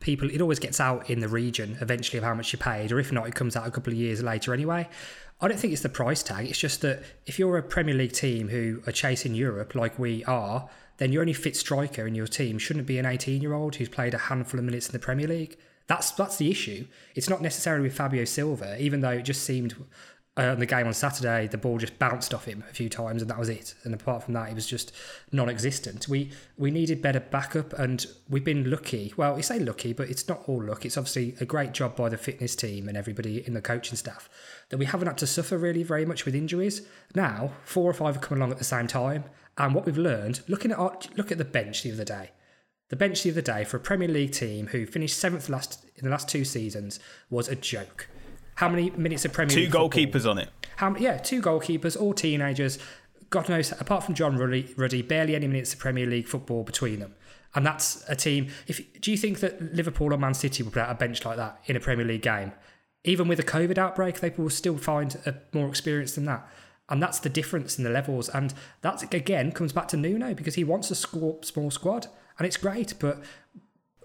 people 0.00 0.30
it 0.30 0.42
always 0.42 0.58
gets 0.58 0.78
out 0.78 1.08
in 1.08 1.20
the 1.20 1.28
region 1.28 1.78
eventually 1.80 2.18
of 2.18 2.24
how 2.24 2.34
much 2.34 2.52
you 2.52 2.58
paid, 2.58 2.92
or 2.92 3.00
if 3.00 3.10
not, 3.10 3.26
it 3.26 3.34
comes 3.34 3.56
out 3.56 3.66
a 3.66 3.70
couple 3.70 3.92
of 3.92 3.98
years 3.98 4.22
later 4.22 4.52
anyway. 4.52 4.88
I 5.40 5.48
don't 5.48 5.58
think 5.58 5.72
it's 5.72 5.82
the 5.82 5.88
price 5.88 6.22
tag. 6.22 6.46
It's 6.46 6.58
just 6.58 6.82
that 6.82 7.02
if 7.26 7.38
you're 7.38 7.56
a 7.56 7.62
Premier 7.62 7.94
League 7.94 8.12
team 8.12 8.48
who 8.48 8.82
are 8.86 8.92
chasing 8.92 9.34
Europe 9.34 9.74
like 9.74 9.98
we 9.98 10.22
are, 10.24 10.68
then 10.98 11.10
your 11.12 11.22
only 11.22 11.32
fit 11.32 11.56
striker 11.56 12.06
in 12.06 12.14
your 12.14 12.26
team 12.26 12.58
shouldn't 12.58 12.86
be 12.86 12.98
an 12.98 13.06
18 13.06 13.42
year 13.42 13.54
old 13.54 13.76
who's 13.76 13.88
played 13.88 14.14
a 14.14 14.18
handful 14.18 14.60
of 14.60 14.64
minutes 14.64 14.86
in 14.86 14.92
the 14.92 14.98
Premier 14.98 15.26
League. 15.26 15.56
That's 15.86 16.12
that's 16.12 16.36
the 16.36 16.50
issue. 16.50 16.86
It's 17.14 17.28
not 17.28 17.42
necessarily 17.42 17.84
with 17.84 17.96
Fabio 17.96 18.24
Silva, 18.24 18.80
even 18.80 19.00
though 19.00 19.10
it 19.10 19.22
just 19.22 19.42
seemed 19.42 19.74
Uh, 20.36 20.46
on 20.46 20.58
the 20.58 20.66
game 20.66 20.84
on 20.84 20.92
Saturday 20.92 21.46
the 21.46 21.56
ball 21.56 21.78
just 21.78 21.96
bounced 22.00 22.34
off 22.34 22.44
him 22.44 22.64
a 22.68 22.74
few 22.74 22.88
times 22.88 23.22
and 23.22 23.30
that 23.30 23.38
was 23.38 23.48
it. 23.48 23.74
And 23.84 23.94
apart 23.94 24.24
from 24.24 24.34
that, 24.34 24.48
he 24.48 24.54
was 24.54 24.66
just 24.66 24.92
non-existent. 25.30 26.08
We 26.08 26.32
we 26.56 26.72
needed 26.72 27.00
better 27.00 27.20
backup, 27.20 27.72
and 27.74 28.04
we've 28.28 28.44
been 28.44 28.68
lucky. 28.68 29.14
Well, 29.16 29.36
we 29.36 29.42
say 29.42 29.60
lucky, 29.60 29.92
but 29.92 30.10
it's 30.10 30.28
not 30.28 30.42
all 30.48 30.62
luck. 30.62 30.84
It's 30.84 30.96
obviously 30.96 31.36
a 31.40 31.44
great 31.44 31.72
job 31.72 31.94
by 31.94 32.08
the 32.08 32.18
fitness 32.18 32.56
team 32.56 32.88
and 32.88 32.96
everybody 32.96 33.46
in 33.46 33.54
the 33.54 33.62
coaching 33.62 33.96
staff 33.96 34.28
that 34.70 34.78
we 34.78 34.86
haven't 34.86 35.06
had 35.06 35.18
to 35.18 35.26
suffer 35.26 35.56
really 35.56 35.84
very 35.84 36.04
much 36.04 36.24
with 36.24 36.34
injuries. 36.34 36.82
Now, 37.14 37.52
four 37.64 37.88
or 37.88 37.94
five 37.94 38.16
have 38.16 38.22
come 38.22 38.38
along 38.38 38.50
at 38.50 38.58
the 38.58 38.64
same 38.64 38.88
time, 38.88 39.24
and 39.56 39.72
what 39.72 39.86
we've 39.86 39.96
learned, 39.96 40.40
looking 40.48 40.72
at 40.72 40.78
our, 40.78 40.98
look 41.16 41.30
at 41.30 41.38
the 41.38 41.44
bench 41.44 41.82
the 41.82 41.92
other 41.92 42.04
day. 42.04 42.32
The 42.88 42.96
bench 42.96 43.22
the 43.22 43.30
other 43.30 43.40
day 43.40 43.64
for 43.64 43.76
a 43.76 43.80
Premier 43.80 44.08
League 44.08 44.32
team 44.32 44.68
who 44.68 44.84
finished 44.84 45.16
seventh 45.16 45.48
last 45.48 45.84
in 45.96 46.04
the 46.04 46.10
last 46.10 46.28
two 46.28 46.44
seasons 46.44 46.98
was 47.30 47.48
a 47.48 47.56
joke. 47.56 48.08
How 48.56 48.68
many 48.68 48.90
minutes 48.90 49.24
of 49.24 49.32
Premier 49.32 49.54
Two 49.54 49.60
League 49.62 49.72
football? 49.72 49.90
goalkeepers 49.90 50.30
on 50.30 50.38
it. 50.38 50.50
How, 50.76 50.94
yeah, 50.96 51.18
two 51.18 51.40
goalkeepers, 51.42 52.00
all 52.00 52.14
teenagers. 52.14 52.78
God 53.30 53.48
knows, 53.48 53.72
apart 53.72 54.04
from 54.04 54.14
John 54.14 54.36
Ruddy, 54.36 54.72
Ruddy, 54.76 55.02
barely 55.02 55.34
any 55.34 55.46
minutes 55.46 55.72
of 55.72 55.80
Premier 55.80 56.06
League 56.06 56.28
football 56.28 56.62
between 56.62 57.00
them. 57.00 57.14
And 57.54 57.64
that's 57.64 58.04
a 58.08 58.16
team. 58.16 58.48
If 58.66 58.80
do 59.00 59.10
you 59.10 59.16
think 59.16 59.40
that 59.40 59.74
Liverpool 59.74 60.12
or 60.12 60.18
Man 60.18 60.34
City 60.34 60.62
will 60.62 60.72
put 60.72 60.82
out 60.82 60.90
a 60.90 60.94
bench 60.94 61.24
like 61.24 61.36
that 61.36 61.60
in 61.66 61.76
a 61.76 61.80
Premier 61.80 62.04
League 62.04 62.22
game? 62.22 62.52
Even 63.04 63.28
with 63.28 63.38
a 63.38 63.44
COVID 63.44 63.78
outbreak, 63.78 64.20
they 64.20 64.30
will 64.30 64.50
still 64.50 64.76
find 64.76 65.16
a 65.26 65.34
more 65.52 65.68
experience 65.68 66.14
than 66.14 66.24
that. 66.24 66.48
And 66.88 67.02
that's 67.02 67.18
the 67.18 67.28
difference 67.28 67.78
in 67.78 67.84
the 67.84 67.90
levels. 67.90 68.28
And 68.28 68.52
that 68.82 69.14
again 69.14 69.52
comes 69.52 69.72
back 69.72 69.88
to 69.88 69.96
Nuno 69.96 70.34
because 70.34 70.54
he 70.54 70.64
wants 70.64 70.90
a 70.90 70.94
small 70.94 71.70
squad, 71.70 72.08
and 72.38 72.46
it's 72.46 72.56
great. 72.56 72.94
But 72.98 73.22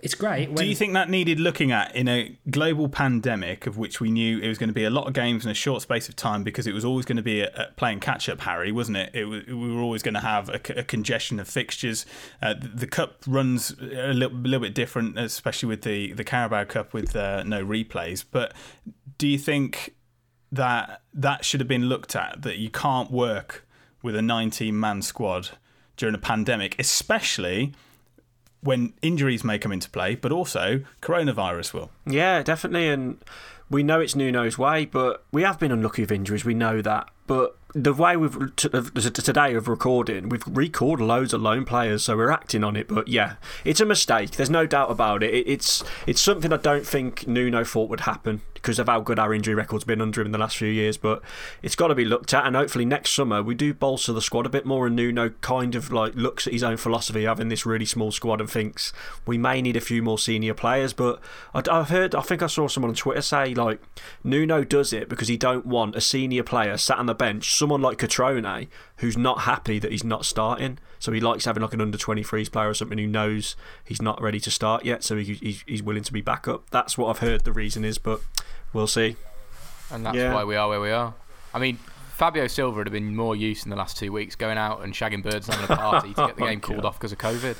it's 0.01 0.15
great. 0.15 0.49
When, 0.49 0.55
Do 0.55 0.65
you 0.65 0.75
think 0.75 0.93
that 0.93 1.09
needed 1.09 1.39
looking 1.39 1.71
at 1.71 1.95
in 1.95 2.07
a 2.07 2.37
global 2.49 2.89
pandemic 2.89 3.67
of 3.67 3.77
which 3.77 3.99
we 3.99 4.11
knew 4.11 4.39
it 4.39 4.47
was 4.47 4.57
going 4.57 4.69
to 4.69 4.73
be 4.73 4.83
a 4.83 4.89
lot 4.89 5.07
of 5.07 5.13
games 5.13 5.45
in 5.45 5.51
a 5.51 5.55
short 5.55 5.81
space 5.81 6.09
of 6.09 6.15
time 6.15 6.43
because 6.43 6.67
it 6.67 6.73
was 6.73 6.85
always 6.85 7.05
going 7.05 7.17
to 7.17 7.23
be 7.23 7.41
a, 7.41 7.49
a 7.55 7.71
playing 7.75 7.99
catch 7.99 8.29
up, 8.29 8.41
Harry, 8.41 8.71
wasn't 8.71 8.97
it? 8.97 9.11
it 9.13 9.25
was, 9.25 9.45
we 9.47 9.73
were 9.73 9.81
always 9.81 10.01
going 10.03 10.13
to 10.13 10.19
have 10.19 10.49
a, 10.49 10.59
a 10.79 10.83
congestion 10.83 11.39
of 11.39 11.47
fixtures. 11.47 12.05
Uh, 12.41 12.53
the, 12.53 12.67
the 12.67 12.87
cup 12.87 13.23
runs 13.27 13.71
a 13.79 14.13
little, 14.13 14.37
a 14.37 14.47
little 14.47 14.59
bit 14.59 14.75
different, 14.75 15.17
especially 15.17 15.67
with 15.67 15.81
the, 15.81 16.13
the 16.13 16.23
Carabao 16.23 16.65
Cup 16.65 16.93
with 16.93 17.15
uh, 17.15 17.43
no 17.43 17.65
replays. 17.65 18.23
But 18.29 18.53
do 19.17 19.27
you 19.27 19.37
think 19.37 19.95
that 20.51 21.01
that 21.13 21.45
should 21.45 21.59
have 21.59 21.67
been 21.67 21.85
looked 21.85 22.15
at, 22.15 22.41
that 22.41 22.57
you 22.57 22.69
can't 22.69 23.11
work 23.11 23.67
with 24.01 24.15
a 24.15 24.21
19 24.21 24.79
man 24.79 25.01
squad 25.01 25.49
during 25.97 26.15
a 26.15 26.19
pandemic, 26.19 26.75
especially 26.79 27.73
when 28.61 28.93
injuries 29.01 29.43
may 29.43 29.57
come 29.57 29.71
into 29.71 29.89
play, 29.89 30.15
but 30.15 30.31
also 30.31 30.81
coronavirus 31.01 31.73
will. 31.73 31.91
Yeah, 32.05 32.43
definitely. 32.43 32.89
And 32.89 33.23
we 33.69 33.83
know 33.83 33.99
it's 33.99 34.15
Nuno's 34.15 34.57
way, 34.57 34.85
but 34.85 35.23
we 35.31 35.43
have 35.43 35.59
been 35.59 35.71
unlucky 35.71 36.01
with 36.03 36.11
injuries. 36.11 36.45
We 36.45 36.53
know 36.53 36.81
that. 36.81 37.09
But 37.27 37.57
the 37.73 37.93
way 37.93 38.17
we've 38.17 38.55
t- 38.55 38.69
today 38.69 39.53
of 39.53 39.67
recording, 39.67 40.29
we've 40.29 40.43
recorded 40.47 41.03
loads 41.03 41.33
of 41.33 41.41
loan 41.41 41.65
players, 41.65 42.03
so 42.03 42.17
we're 42.17 42.31
acting 42.31 42.63
on 42.63 42.75
it. 42.75 42.87
But 42.87 43.07
yeah, 43.07 43.35
it's 43.63 43.79
a 43.79 43.85
mistake. 43.85 44.31
There's 44.31 44.49
no 44.49 44.65
doubt 44.65 44.89
about 44.89 45.21
it. 45.21 45.33
it 45.33 45.47
it's 45.47 45.83
it's 46.07 46.21
something 46.21 46.51
I 46.51 46.57
don't 46.57 46.85
think 46.85 47.27
Nuno 47.27 47.63
thought 47.63 47.89
would 47.89 48.01
happen 48.01 48.41
because 48.61 48.77
of 48.77 48.87
how 48.87 48.99
good 48.99 49.17
our 49.17 49.33
injury 49.33 49.55
record's 49.55 49.85
been 49.85 50.01
under 50.01 50.19
him 50.19 50.27
in 50.27 50.31
the 50.31 50.37
last 50.37 50.57
few 50.57 50.67
years. 50.67 50.97
But 50.97 51.21
it's 51.61 51.75
got 51.75 51.87
to 51.89 51.95
be 51.95 52.05
looked 52.05 52.33
at, 52.33 52.45
and 52.45 52.55
hopefully 52.55 52.85
next 52.85 53.13
summer 53.13 53.43
we 53.43 53.53
do 53.53 53.73
bolster 53.73 54.13
the 54.13 54.21
squad 54.21 54.47
a 54.47 54.49
bit 54.49 54.65
more. 54.65 54.87
And 54.87 54.95
Nuno 54.95 55.29
kind 55.41 55.75
of 55.75 55.91
like 55.91 56.15
looks 56.15 56.47
at 56.47 56.53
his 56.53 56.63
own 56.63 56.77
philosophy, 56.77 57.25
having 57.25 57.49
this 57.49 57.67
really 57.67 57.85
small 57.85 58.11
squad, 58.11 58.41
and 58.41 58.49
thinks 58.49 58.91
we 59.27 59.37
may 59.37 59.61
need 59.61 59.75
a 59.75 59.81
few 59.81 60.01
more 60.01 60.17
senior 60.17 60.55
players. 60.55 60.93
But 60.93 61.21
I've 61.53 61.89
heard, 61.89 62.15
I 62.15 62.21
think 62.21 62.41
I 62.41 62.47
saw 62.47 62.67
someone 62.67 62.89
on 62.89 62.95
Twitter 62.95 63.21
say 63.21 63.53
like 63.53 63.79
Nuno 64.23 64.63
does 64.63 64.91
it 64.91 65.07
because 65.07 65.27
he 65.27 65.37
don't 65.37 65.67
want 65.67 65.95
a 65.95 66.01
senior 66.01 66.43
player 66.43 66.77
sat 66.77 66.97
on 66.97 67.05
the 67.05 67.13
bench, 67.13 67.53
someone 67.59 67.81
like 67.81 67.97
Catrone, 67.97 68.45
eh, 68.45 68.65
who's 68.97 69.17
not 69.17 69.41
happy 69.41 69.77
that 69.79 69.91
he's 69.91 70.03
not 70.03 70.25
starting. 70.25 70.79
So 70.97 71.11
he 71.11 71.19
likes 71.19 71.45
having 71.45 71.61
like 71.61 71.73
an 71.73 71.81
under 71.81 71.97
23s 71.97 72.51
player 72.51 72.69
or 72.69 72.73
something 72.73 72.97
who 72.97 73.07
knows 73.07 73.55
he's 73.85 74.01
not 74.01 74.21
ready 74.21 74.39
to 74.39 74.49
start 74.51 74.83
yet, 74.85 75.03
so 75.03 75.15
he, 75.17 75.33
he's, 75.35 75.63
he's 75.67 75.83
willing 75.83 76.03
to 76.03 76.13
be 76.13 76.21
back 76.21 76.47
up. 76.47 76.69
That's 76.71 76.97
what 76.97 77.09
I've 77.09 77.19
heard 77.19 77.43
the 77.43 77.53
reason 77.53 77.85
is, 77.85 77.97
but 77.97 78.21
we'll 78.73 78.87
see. 78.87 79.15
and 79.91 80.05
that's 80.05 80.15
Yeah. 80.17 80.33
why 80.33 80.43
we 80.43 80.55
are 80.55 80.67
where 80.69 80.81
we 80.81 80.91
are. 80.91 81.13
I 81.53 81.59
mean, 81.59 81.77
Fabio 82.13 82.47
Silva 82.47 82.77
would 82.77 82.87
have 82.87 82.91
been 82.93 83.15
more 83.15 83.35
use 83.35 83.63
in 83.63 83.69
the 83.69 83.75
last 83.77 83.97
two 83.97 84.11
weeks 84.11 84.35
going 84.35 84.57
out 84.57 84.83
and 84.83 84.93
shagging 84.93 85.23
birds 85.23 85.47
and 85.47 85.55
having 85.55 85.73
a 85.73 85.79
party 85.79 86.13
to 86.13 86.25
get 86.27 86.35
the 86.35 86.43
game 86.45 86.59
called 86.59 86.83
off 86.85 86.99
because 86.99 87.11
of 87.13 87.17
COVID. 87.17 87.55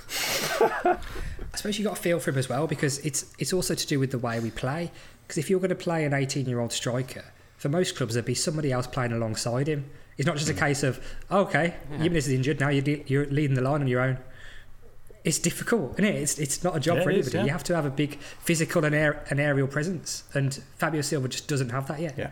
I 1.53 1.57
suppose 1.57 1.77
you 1.79 1.85
got 1.85 1.97
a 1.97 2.01
feel 2.01 2.19
for 2.19 2.31
him 2.31 2.37
as 2.37 2.49
well 2.49 2.67
because 2.67 2.99
it's 2.99 3.33
it's 3.39 3.53
also 3.53 3.73
to 3.73 3.87
do 3.87 3.99
with 3.99 4.11
the 4.11 4.19
way 4.19 4.39
we 4.39 4.51
play. 4.51 4.91
Because 5.23 5.37
if 5.37 5.49
you're 5.49 5.59
going 5.59 5.69
to 5.69 5.75
play 5.75 6.05
an 6.05 6.13
18 6.13 6.45
year 6.47 6.59
old 6.59 6.71
striker, 6.73 7.23
for 7.59 7.69
most 7.69 7.95
clubs 7.95 8.15
there'd 8.15 8.25
be 8.25 8.33
somebody 8.33 8.71
else 8.71 8.87
playing 8.87 9.11
alongside 9.11 9.67
him. 9.67 9.85
It's 10.17 10.25
not 10.25 10.35
just 10.37 10.49
a 10.49 10.53
case 10.53 10.81
of 10.83 10.99
oh, 11.29 11.41
okay, 11.41 11.75
Jimenez 11.91 12.27
is 12.27 12.33
injured 12.33 12.59
now. 12.59 12.69
You're, 12.69 12.81
de- 12.81 13.03
you're 13.07 13.25
leading 13.27 13.53
the 13.55 13.61
line 13.61 13.81
on 13.81 13.87
your 13.87 14.01
own. 14.01 14.17
It's 15.23 15.37
difficult, 15.39 15.93
isn't 15.93 16.05
it? 16.05 16.15
It's 16.15 16.39
it's 16.39 16.63
not 16.63 16.75
a 16.75 16.79
job 16.79 16.97
Yeah, 16.97 17.03
for 17.03 17.11
it 17.11 17.17
is, 17.17 17.27
anybody. 17.27 17.37
yeah. 17.39 17.43
You 17.45 17.51
have 17.51 17.63
to 17.65 17.75
have 17.75 17.85
a 17.85 17.89
big 17.89 18.17
physical 18.19 18.83
and, 18.85 18.95
air, 18.95 19.23
and 19.29 19.39
aerial 19.39 19.67
presence, 19.67 20.23
and 20.33 20.61
Fabio 20.77 21.01
Silva 21.01 21.27
just 21.27 21.47
doesn't 21.47 21.69
have 21.69 21.87
that 21.87 21.99
yet. 21.99 22.15
Yeah. 22.17 22.29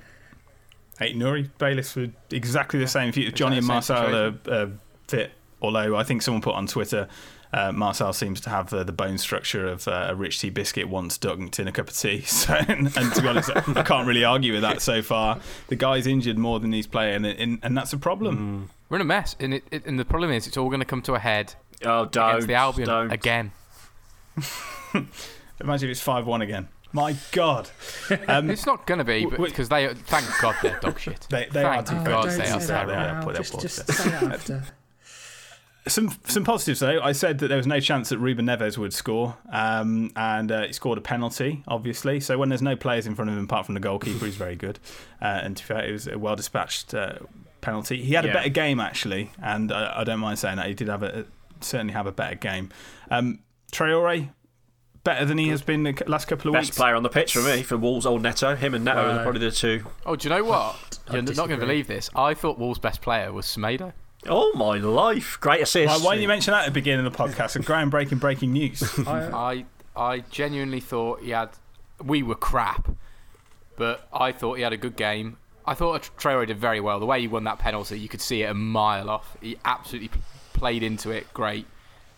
Hey, 0.99 1.13
Nuri 1.13 1.49
Bayliss 1.59 1.95
were 1.95 2.07
exactly 2.31 2.79
the 2.79 2.87
same. 2.87 3.09
If 3.09 3.17
you- 3.17 3.31
Johnny 3.31 3.57
and 3.57 3.65
Same 3.65 3.73
Marcel 3.75 4.15
are 4.15 4.33
uh, 4.49 4.67
fit, 5.07 5.31
although 5.61 5.95
I 5.95 6.03
think 6.03 6.21
someone 6.23 6.41
put 6.41 6.55
on 6.55 6.65
Twitter, 6.67 7.07
uh, 7.57 7.71
Marcel 7.71 8.13
seems 8.13 8.39
to 8.41 8.49
have 8.49 8.71
uh, 8.73 8.83
the 8.83 8.91
bone 8.91 9.17
structure 9.17 9.67
of 9.67 9.87
uh, 9.87 10.07
a 10.09 10.15
rich 10.15 10.39
tea 10.39 10.49
biscuit 10.49 10.87
once 10.89 11.17
dunked 11.17 11.59
in 11.59 11.67
a 11.67 11.71
cup 11.71 11.87
of 11.89 11.95
tea. 11.97 12.21
So, 12.27 12.53
and, 12.53 12.95
and 12.95 13.13
to 13.15 13.21
be 13.21 13.27
honest, 13.27 13.49
I 13.55 13.83
can't 13.83 14.07
really 14.07 14.23
argue 14.23 14.53
with 14.53 14.61
that 14.61 14.81
so 14.81 15.01
far. 15.01 15.39
The 15.67 15.75
guy's 15.75 16.05
injured 16.07 16.37
more 16.37 16.59
than 16.59 16.71
he's 16.71 16.87
playing, 16.87 17.25
and, 17.25 17.39
and, 17.39 17.59
and 17.63 17.77
that's 17.77 17.93
a 17.93 17.97
problem. 17.97 18.69
We're 18.89 18.97
in 18.97 19.01
a 19.01 19.05
mess, 19.05 19.35
and, 19.39 19.53
it, 19.53 19.63
it, 19.71 19.85
and 19.85 19.99
the 19.99 20.05
problem 20.05 20.31
is 20.31 20.47
it's 20.47 20.57
all 20.57 20.69
going 20.69 20.79
to 20.79 20.85
come 20.85 21.01
to 21.03 21.13
a 21.15 21.19
head 21.19 21.55
Oh, 21.83 22.05
don't. 22.05 22.29
against 22.29 22.47
the 22.47 22.53
Albion 22.55 22.87
don't. 22.87 23.11
again. 23.11 23.51
Imagine 25.59 25.89
if 25.89 25.91
it's 25.91 26.01
5 26.01 26.25
1 26.25 26.41
again. 26.41 26.67
My 26.93 27.15
God. 27.31 27.69
Um, 28.27 28.49
It's 28.49 28.65
not 28.65 28.85
going 28.87 28.99
to 28.99 29.03
be 29.03 29.21
W- 29.23 29.31
w- 29.31 29.49
because 29.51 29.67
they 29.69 29.87
thank 29.93 30.25
God 30.41 30.55
they're 30.61 30.79
dog 30.79 30.99
shit. 30.99 31.27
They- 31.29 31.47
they 31.51 31.63
are 31.63 31.83
thank 31.83 31.87
too 31.87 31.95
Oh. 31.97 32.03
God 32.05 32.25
don't 32.25 32.37
they 32.37 32.49
are 32.49 32.59
that 32.59 32.67
terrible. 32.67 32.93
terrible. 32.93 33.33
now. 33.33 33.33
Just, 33.33 33.59
just 33.59 33.87
say 33.93 34.09
that 34.09 34.23
after. 34.23 34.63
Some 35.87 36.15
some 36.25 36.43
positives 36.43 36.79
though. 36.79 37.01
I 37.01 37.11
said 37.11 37.39
that 37.39 37.47
there 37.47 37.57
was 37.57 37.67
no 37.67 37.79
chance 37.79 38.09
that 38.09 38.17
Ruben 38.17 38.45
Neves 38.45 38.77
would 38.77 38.93
score, 38.93 39.37
um, 39.51 40.11
and 40.15 40.51
uh, 40.51 40.63
he 40.67 40.73
scored 40.73 40.97
a 40.97 41.01
penalty, 41.01 41.63
obviously. 41.67 42.19
So 42.19 42.37
when 42.37 42.49
there's 42.49 42.61
no 42.61 42.75
players 42.75 43.07
in 43.07 43.15
front 43.15 43.29
of 43.29 43.37
him 43.37 43.43
apart 43.43 43.65
from 43.65 43.75
the 43.75 43.81
goalkeeper, 43.81 44.25
he's 44.25 44.35
very 44.35 44.55
good. 44.55 44.79
Uh, 45.21 45.41
and 45.43 45.57
to 45.57 45.63
be 45.63 45.67
fair, 45.67 45.85
it 45.85 45.91
was 45.91 46.07
a 46.07 46.17
well 46.17 46.35
dispatched 46.35 46.93
uh, 46.93 47.19
penalty. 47.61 48.03
He 48.03 48.13
had 48.13 48.25
a 48.25 48.33
better 48.33 48.49
game 48.49 48.79
actually, 48.79 49.31
and 49.41 49.71
I, 49.71 50.01
I 50.01 50.03
don't 50.03 50.19
mind 50.19 50.39
saying 50.39 50.57
that 50.57 50.67
he 50.67 50.73
did 50.73 50.87
have 50.87 51.03
a 51.03 51.25
certainly 51.61 51.93
have 51.93 52.07
a 52.07 52.11
better 52.11 52.35
game. 52.35 52.69
Um, 53.09 53.39
Traore 53.71 54.29
better 55.03 55.23
than 55.23 55.37
he 55.37 55.47
has 55.49 55.61
been 55.61 55.83
the 55.83 56.03
last 56.07 56.25
couple 56.25 56.49
of 56.49 56.53
Best 56.53 56.63
weeks. 56.63 56.69
Best 56.71 56.79
player 56.79 56.95
on 56.95 57.03
the 57.03 57.09
pitch 57.09 57.33
for 57.33 57.41
me 57.41 57.63
for 57.63 57.77
Wolves. 57.77 58.05
Old 58.05 58.21
Neto, 58.21 58.55
him 58.55 58.73
and 58.73 58.83
Neto 58.83 58.99
are 58.99 59.23
probably 59.23 59.39
the 59.39 59.51
two. 59.51 59.85
Oh, 60.05 60.15
do 60.15 60.27
you 60.27 60.35
know 60.35 60.43
what? 60.43 60.99
I 61.07 61.13
You're 61.13 61.23
not 61.23 61.47
going 61.47 61.59
to 61.59 61.65
believe 61.65 61.87
this. 61.87 62.09
I 62.15 62.33
thought 62.33 62.59
Wolves' 62.59 62.79
best 62.79 63.01
player 63.01 63.31
was 63.31 63.45
Semedo. 63.45 63.93
Oh 64.29 64.51
my 64.55 64.77
life! 64.77 65.37
Great 65.39 65.61
assist. 65.61 65.87
Why, 65.87 65.97
why 66.05 66.11
didn't 66.15 66.23
you 66.23 66.27
mention 66.27 66.51
that 66.51 66.61
at 66.61 66.65
the 66.65 66.71
beginning 66.71 67.05
of 67.05 67.11
the 67.13 67.17
podcast? 67.17 67.55
A 67.55 67.59
groundbreaking 67.59 68.19
breaking 68.19 68.53
news. 68.53 68.83
I, 69.07 69.21
I 69.29 69.65
I 69.95 70.19
genuinely 70.29 70.79
thought 70.79 71.21
he 71.21 71.31
had. 71.31 71.49
We 72.03 72.23
were 72.23 72.35
crap, 72.35 72.89
but 73.75 74.07
I 74.13 74.31
thought 74.31 74.55
he 74.55 74.63
had 74.63 74.73
a 74.73 74.77
good 74.77 74.95
game. 74.95 75.37
I 75.65 75.73
thought 75.73 76.09
Traore 76.17 76.47
did 76.47 76.57
very 76.59 76.79
well. 76.79 76.99
The 76.99 77.05
way 77.05 77.19
he 77.19 77.27
won 77.27 77.43
that 77.43 77.59
penalty, 77.59 77.99
you 77.99 78.07
could 78.07 78.21
see 78.21 78.43
it 78.43 78.49
a 78.49 78.53
mile 78.53 79.09
off. 79.09 79.35
He 79.41 79.57
absolutely 79.65 80.11
played 80.53 80.81
into 80.83 81.11
it, 81.11 81.33
great. 81.33 81.65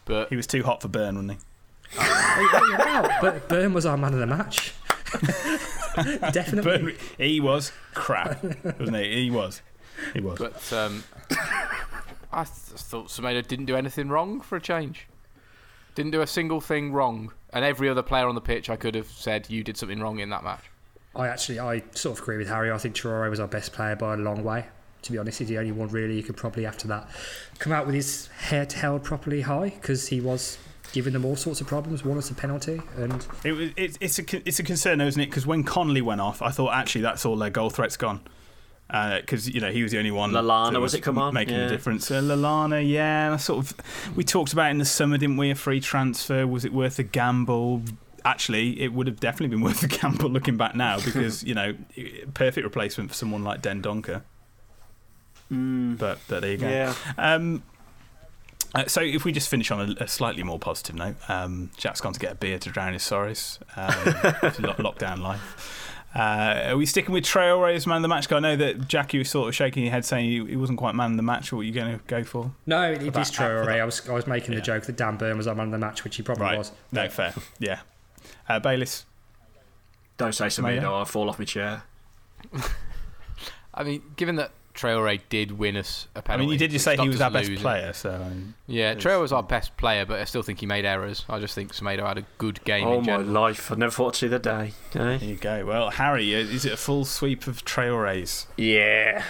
But 0.06 0.30
he 0.30 0.36
was 0.36 0.46
too 0.48 0.64
hot 0.64 0.82
for 0.82 0.88
Burn, 0.88 1.16
wasn't 1.16 1.32
he? 1.32 1.98
what 1.98 2.54
are 2.54 2.68
you 2.68 2.76
about? 2.76 3.22
But 3.22 3.50
Burn 3.50 3.74
was 3.74 3.86
our 3.86 3.98
man 3.98 4.14
of 4.14 4.20
the 4.20 4.28
match. 4.28 4.74
Definitely. 6.32 6.94
Burn, 6.94 6.96
he 7.18 7.40
was 7.40 7.72
crap, 7.96 8.44
wasn't 8.44 8.98
he? 8.98 9.24
He 9.24 9.32
was. 9.32 9.62
He 10.14 10.22
was. 10.22 10.38
but 10.38 10.72
um, 10.74 11.04
I 11.32 12.44
th- 12.44 12.48
thought 12.48 13.08
Semedo 13.08 13.46
didn't 13.46 13.66
do 13.66 13.76
anything 13.76 14.10
wrong 14.10 14.42
for 14.42 14.56
a 14.56 14.62
change. 14.62 15.08
Didn't 15.96 16.12
do 16.12 16.22
a 16.22 16.28
single 16.28 16.62
thing 16.62 16.92
wrong. 16.94 17.32
And 17.52 17.66
every 17.66 17.90
other 17.90 18.04
player 18.04 18.28
on 18.28 18.36
the 18.36 18.42
pitch, 18.42 18.70
I 18.70 18.76
could 18.76 18.96
have 18.96 19.08
said 19.08 19.50
you 19.50 19.64
did 19.64 19.78
something 19.78 20.00
wrong 20.00 20.20
in 20.20 20.30
that 20.30 20.44
match. 20.44 20.64
I 21.16 21.28
actually, 21.28 21.60
I 21.60 21.84
sort 21.96 22.18
of 22.18 22.24
agree 22.24 22.38
with 22.38 22.48
Harry. 22.48 22.72
I 22.72 22.78
think 22.78 22.96
Traore 22.96 23.30
was 23.30 23.40
our 23.40 23.48
best 23.48 23.74
player 23.74 23.96
by 23.96 24.14
a 24.14 24.18
long 24.18 24.44
way. 24.44 24.66
To 25.04 25.12
be 25.12 25.18
honest, 25.18 25.40
he's 25.40 25.48
the 25.48 25.58
only 25.58 25.72
one 25.72 25.88
really 25.88 26.18
who 26.18 26.24
could 26.24 26.38
probably 26.38 26.66
after 26.66 26.88
that 26.90 27.10
come 27.58 27.74
out 27.74 27.86
with 27.86 27.96
his 27.96 28.28
head 28.28 28.74
held 28.74 29.04
properly 29.04 29.42
high 29.42 29.70
because 29.70 30.08
he 30.08 30.20
was 30.22 30.58
giving 30.92 31.14
them 31.14 31.26
all 31.26 31.36
sorts 31.36 31.62
of 31.62 31.68
problems. 31.68 32.04
One 32.04 32.18
was 32.18 32.30
a 32.30 32.36
penalty, 32.36 32.82
and 32.98 33.26
It 33.44 33.54
was, 33.54 33.70
it's, 33.78 33.98
it's, 34.02 34.20
a 34.20 34.48
it's 34.48 34.60
a 34.60 34.64
concern, 34.64 35.00
though, 35.00 35.08
isn't 35.08 35.22
it? 35.22 35.28
Because 35.28 35.48
when 35.48 35.64
Connolly 35.64 36.02
went 36.02 36.22
off, 36.22 36.42
I 36.42 36.52
thought 36.52 36.74
actually 36.74 37.02
that's 37.02 37.26
all 37.26 37.38
their 37.38 37.50
goal 37.50 37.70
threats 37.70 37.98
gone. 37.98 38.22
Because 38.90 39.48
you 39.48 39.62
know 39.62 39.72
he 39.72 39.84
was 39.84 39.92
the 39.92 40.00
only 40.00 40.10
one. 40.12 40.32
Lallana, 40.32 40.72
that 40.74 40.80
was 40.80 40.96
it, 40.96 41.02
come 41.02 41.18
on? 41.20 41.34
making 41.34 41.54
Yeah. 41.56 41.66
the 41.66 41.70
difference? 41.70 42.10
Uh, 42.10 42.22
Lallana, 42.22 42.88
yeah. 42.88 43.38
Sort 43.38 43.60
of. 43.72 44.16
We 44.16 44.24
talked 44.24 44.52
about 44.52 44.68
it 44.68 44.72
in 44.72 44.78
the 44.80 44.86
summer, 44.86 45.18
didn't 45.18 45.38
we? 45.38 45.52
A 45.52 45.56
free 45.56 45.80
transfer. 45.80 46.48
Was 46.48 46.66
it 46.66 46.74
worth 46.74 46.98
a 46.98 47.04
gamble? 47.04 47.84
Actually, 48.26 48.82
it 48.82 48.92
would 48.92 49.06
have 49.08 49.20
definitely 49.20 49.56
been 49.56 49.62
worth 49.66 49.84
a 49.84 49.88
gamble 49.88 50.30
looking 50.30 50.58
back 50.58 50.76
now 50.76 51.00
because 51.06 51.44
you 51.44 51.54
know 51.54 51.76
perfect 52.34 52.66
replacement 52.66 53.10
for 53.12 53.16
someone 53.16 53.44
like 53.44 53.62
Dendoncker. 53.62 54.24
But, 55.52 56.20
but 56.28 56.42
there 56.42 56.52
you 56.52 56.58
go. 56.58 56.68
Yeah. 56.70 56.94
Um, 57.18 57.64
uh, 58.76 58.86
so 58.86 59.02
if 59.02 59.26
we 59.26 59.32
just 59.32 59.50
finish 59.50 59.72
on 59.72 59.96
a, 60.00 60.04
a 60.04 60.08
slightly 60.08 60.44
more 60.44 60.60
positive 60.60 60.96
note, 60.96 61.16
um, 61.28 61.72
Jack's 61.76 62.02
gone 62.02 62.14
to 62.14 62.20
get 62.20 62.32
a 62.34 62.36
beer 62.36 62.60
to 62.60 62.70
drown 62.70 62.94
his 62.94 63.02
sorrows. 63.04 63.58
Um, 63.76 63.88
a 63.94 64.52
lockdown 64.78 65.20
life. 65.22 65.89
Uh, 66.16 66.70
are 66.70 66.78
we 66.78 66.86
sticking 66.88 67.14
with 67.14 67.24
Traore 67.24 67.76
as 67.76 67.86
man 67.86 67.98
of 67.98 68.02
the 68.02 68.08
match? 68.08 68.28
'Cause 68.28 68.38
I 68.38 68.40
know 68.40 68.56
that 68.56 68.88
Jackie 68.88 69.20
was 69.20 69.30
sort 69.30 69.48
of 69.50 69.56
shaking 69.56 69.84
your 69.84 69.92
head 69.92 70.04
saying 70.06 70.26
he, 70.30 70.44
he 70.46 70.56
wasn't 70.56 70.80
quite 70.80 70.96
man 70.96 71.12
of 71.12 71.18
the 71.18 71.24
match. 71.24 71.54
What 71.54 71.60
are 71.60 71.64
you 71.64 71.72
going 71.72 71.98
to 72.00 72.04
go 72.08 72.24
for? 72.24 72.52
no, 72.66 72.92
it, 72.92 73.04
it 73.04 73.14
that- 73.14 73.22
is 73.22 73.30
for 73.32 73.44
Traore. 73.44 73.80
I 73.80 73.86
was, 73.86 74.10
I 74.10 74.14
was 74.14 74.26
making 74.26 74.54
Yeah. 74.54 74.60
the 74.60 74.66
joke 74.66 74.84
that 74.86 74.96
Dan 74.98 75.18
Burn 75.18 75.38
was 75.38 75.46
our 75.48 75.54
man 75.56 75.68
of 75.68 75.72
the 75.72 75.78
match, 75.78 76.04
which 76.04 76.16
he 76.16 76.24
probably 76.24 76.58
was. 76.58 76.72
No, 76.92 77.08
fair. 77.10 77.34
Yeah. 77.60 77.82
Uh, 78.48 78.60
Bayliss. 78.60 79.06
Don't 80.18 80.34
say 80.34 80.48
Semedo. 80.48 80.64
Mayo? 80.82 80.96
I'll 80.96 81.06
fall 81.06 81.30
off 81.30 81.38
my 81.40 81.46
chair. 81.46 81.84
I 83.74 83.84
mean, 83.84 84.02
given 84.16 84.36
that 84.38 84.52
Traore 84.74 85.20
did 85.30 85.52
win 85.58 85.76
us 85.76 86.08
a 86.16 86.22
penalty. 86.22 86.34
I 86.34 86.46
mean, 86.46 86.54
you 86.54 86.58
did 86.58 86.72
just 86.72 86.86
say 86.86 86.96
he 86.96 87.08
was 87.08 87.18
us 87.18 87.22
our 87.24 87.32
best 87.32 87.50
losing. 87.50 87.62
player, 87.62 87.92
so 87.94 88.32
Yeah, 88.68 88.92
It's- 88.92 89.04
Traore 89.04 89.20
was 89.22 89.34
our 89.34 89.44
best 89.44 89.76
player, 89.78 90.06
but 90.06 90.20
I 90.20 90.24
still 90.26 90.42
think 90.42 90.60
he 90.60 90.66
made 90.66 90.86
errors. 90.86 91.26
I 91.30 91.40
just 91.40 91.54
think 91.56 91.74
Semedo 91.74 92.06
had 92.08 92.18
a 92.18 92.26
good 92.38 92.64
game 92.64 92.88
Oh 92.88 92.94
in 92.94 93.00
my 93.02 93.06
general. 93.06 93.28
life! 93.30 93.72
I 93.72 93.76
never 93.76 93.92
thought 93.92 94.14
to 94.14 94.20
see 94.20 94.28
the 94.28 94.40
day. 94.40 94.74
Eh? 94.96 95.00
there 95.00 95.16
you 95.18 95.36
go. 95.36 95.66
Well, 95.66 95.90
Harry, 95.92 96.34
uh, 96.36 96.40
is 96.40 96.66
it 96.66 96.74
a 96.74 96.78
full 96.78 97.04
sweep 97.06 97.48
of 97.48 97.66
Traores? 97.66 98.48
Yeah. 98.58 99.24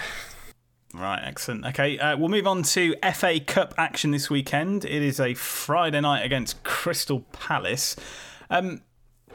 Right, 0.92 1.20
excellent. 1.24 1.64
Okay, 1.66 1.98
uh, 2.00 2.16
we'll 2.16 2.28
move 2.28 2.48
on 2.48 2.64
to 2.64 2.96
FA 3.14 3.38
Cup 3.38 3.74
action 3.78 4.10
this 4.10 4.28
weekend. 4.28 4.84
It 4.84 5.02
is 5.02 5.20
a 5.20 5.34
Friday 5.34 6.00
night 6.00 6.24
against 6.24 6.62
Crystal 6.64 7.20
Palace. 7.32 7.94
Um, 8.50 8.80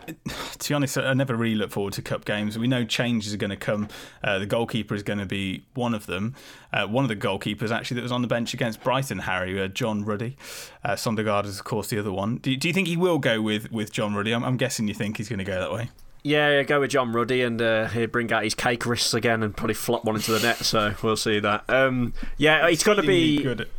to 0.59 0.69
be 0.69 0.73
honest, 0.73 0.97
I 0.97 1.13
never 1.13 1.35
really 1.35 1.55
look 1.55 1.71
forward 1.71 1.93
to 1.93 2.01
cup 2.01 2.25
games. 2.25 2.57
We 2.57 2.67
know 2.67 2.83
changes 2.83 3.33
are 3.33 3.37
going 3.37 3.49
to 3.49 3.57
come. 3.57 3.87
Uh, 4.23 4.39
the 4.39 4.45
goalkeeper 4.45 4.95
is 4.95 5.03
going 5.03 5.19
to 5.19 5.25
be 5.25 5.65
one 5.73 5.93
of 5.93 6.05
them. 6.05 6.35
Uh, 6.73 6.87
one 6.87 7.03
of 7.03 7.09
the 7.09 7.15
goalkeepers, 7.15 7.71
actually, 7.71 7.95
that 7.95 8.03
was 8.03 8.11
on 8.11 8.21
the 8.21 8.27
bench 8.27 8.53
against 8.53 8.83
Brighton, 8.83 9.19
Harry, 9.19 9.61
uh, 9.61 9.67
John 9.67 10.05
Ruddy. 10.05 10.37
Uh, 10.83 10.91
Sondergaard 10.91 11.45
is, 11.45 11.59
of 11.59 11.65
course, 11.65 11.87
the 11.87 11.99
other 11.99 12.11
one. 12.11 12.37
Do, 12.37 12.55
do 12.55 12.67
you 12.67 12.73
think 12.73 12.87
he 12.87 12.97
will 12.97 13.19
go 13.19 13.41
with, 13.41 13.71
with 13.71 13.91
John 13.91 14.13
Ruddy? 14.13 14.33
I'm, 14.33 14.43
I'm 14.43 14.57
guessing 14.57 14.87
you 14.87 14.93
think 14.93 15.17
he's 15.17 15.29
going 15.29 15.39
to 15.39 15.45
go 15.45 15.59
that 15.59 15.71
way. 15.71 15.89
Yeah, 16.23 16.49
yeah, 16.49 16.63
go 16.63 16.79
with 16.79 16.89
John 16.89 17.11
Ruddy 17.11 17.43
and 17.43 17.61
uh, 17.61 17.87
he'll 17.87 18.07
bring 18.07 18.33
out 18.33 18.43
his 18.43 18.55
cake 18.55 18.85
wrists 18.87 19.13
again 19.13 19.43
and 19.43 19.55
probably 19.55 19.75
flop 19.75 20.05
one 20.05 20.15
into 20.15 20.31
the 20.31 20.39
net. 20.39 20.57
So 20.57 20.95
we'll 21.03 21.17
see 21.17 21.39
that. 21.39 21.65
Um, 21.69 22.13
yeah, 22.37 22.67
it's 22.67 22.83
going 22.83 22.99
to 22.99 23.05
be 23.05 23.43
good 23.43 23.69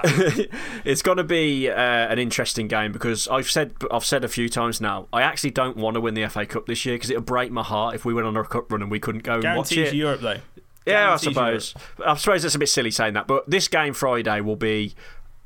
flat. 0.00 0.48
it's 0.84 1.02
going 1.02 1.18
to 1.18 1.24
be 1.24 1.68
uh, 1.68 1.74
an 1.74 2.18
interesting 2.18 2.68
game 2.68 2.92
because 2.92 3.28
I've 3.28 3.50
said 3.50 3.74
I've 3.90 4.04
said 4.04 4.24
a 4.24 4.28
few 4.28 4.48
times 4.48 4.80
now. 4.80 5.08
I 5.12 5.22
actually 5.22 5.50
don't 5.50 5.76
want 5.76 5.94
to 5.94 6.00
win 6.00 6.14
the 6.14 6.26
FA 6.28 6.46
Cup 6.46 6.66
this 6.66 6.84
year 6.86 6.96
because 6.96 7.10
it'll 7.10 7.22
break 7.22 7.50
my 7.50 7.62
heart 7.62 7.94
if 7.94 8.04
we 8.04 8.14
went 8.14 8.26
on 8.26 8.36
a 8.36 8.44
cup 8.44 8.70
run 8.70 8.82
and 8.82 8.90
we 8.90 9.00
couldn't 9.00 9.24
go 9.24 9.40
and 9.40 9.56
watch 9.56 9.72
it. 9.72 9.94
Europe, 9.94 10.20
though. 10.20 10.40
Yeah, 10.86 11.14
I 11.14 11.18
Guarantees 11.18 11.22
suppose. 11.22 11.74
I 12.04 12.14
suppose 12.16 12.44
it's 12.44 12.54
a 12.54 12.58
bit 12.58 12.68
silly 12.68 12.90
saying 12.90 13.14
that, 13.14 13.26
but 13.26 13.48
this 13.48 13.68
game 13.68 13.94
Friday 13.94 14.40
will 14.40 14.56
be. 14.56 14.94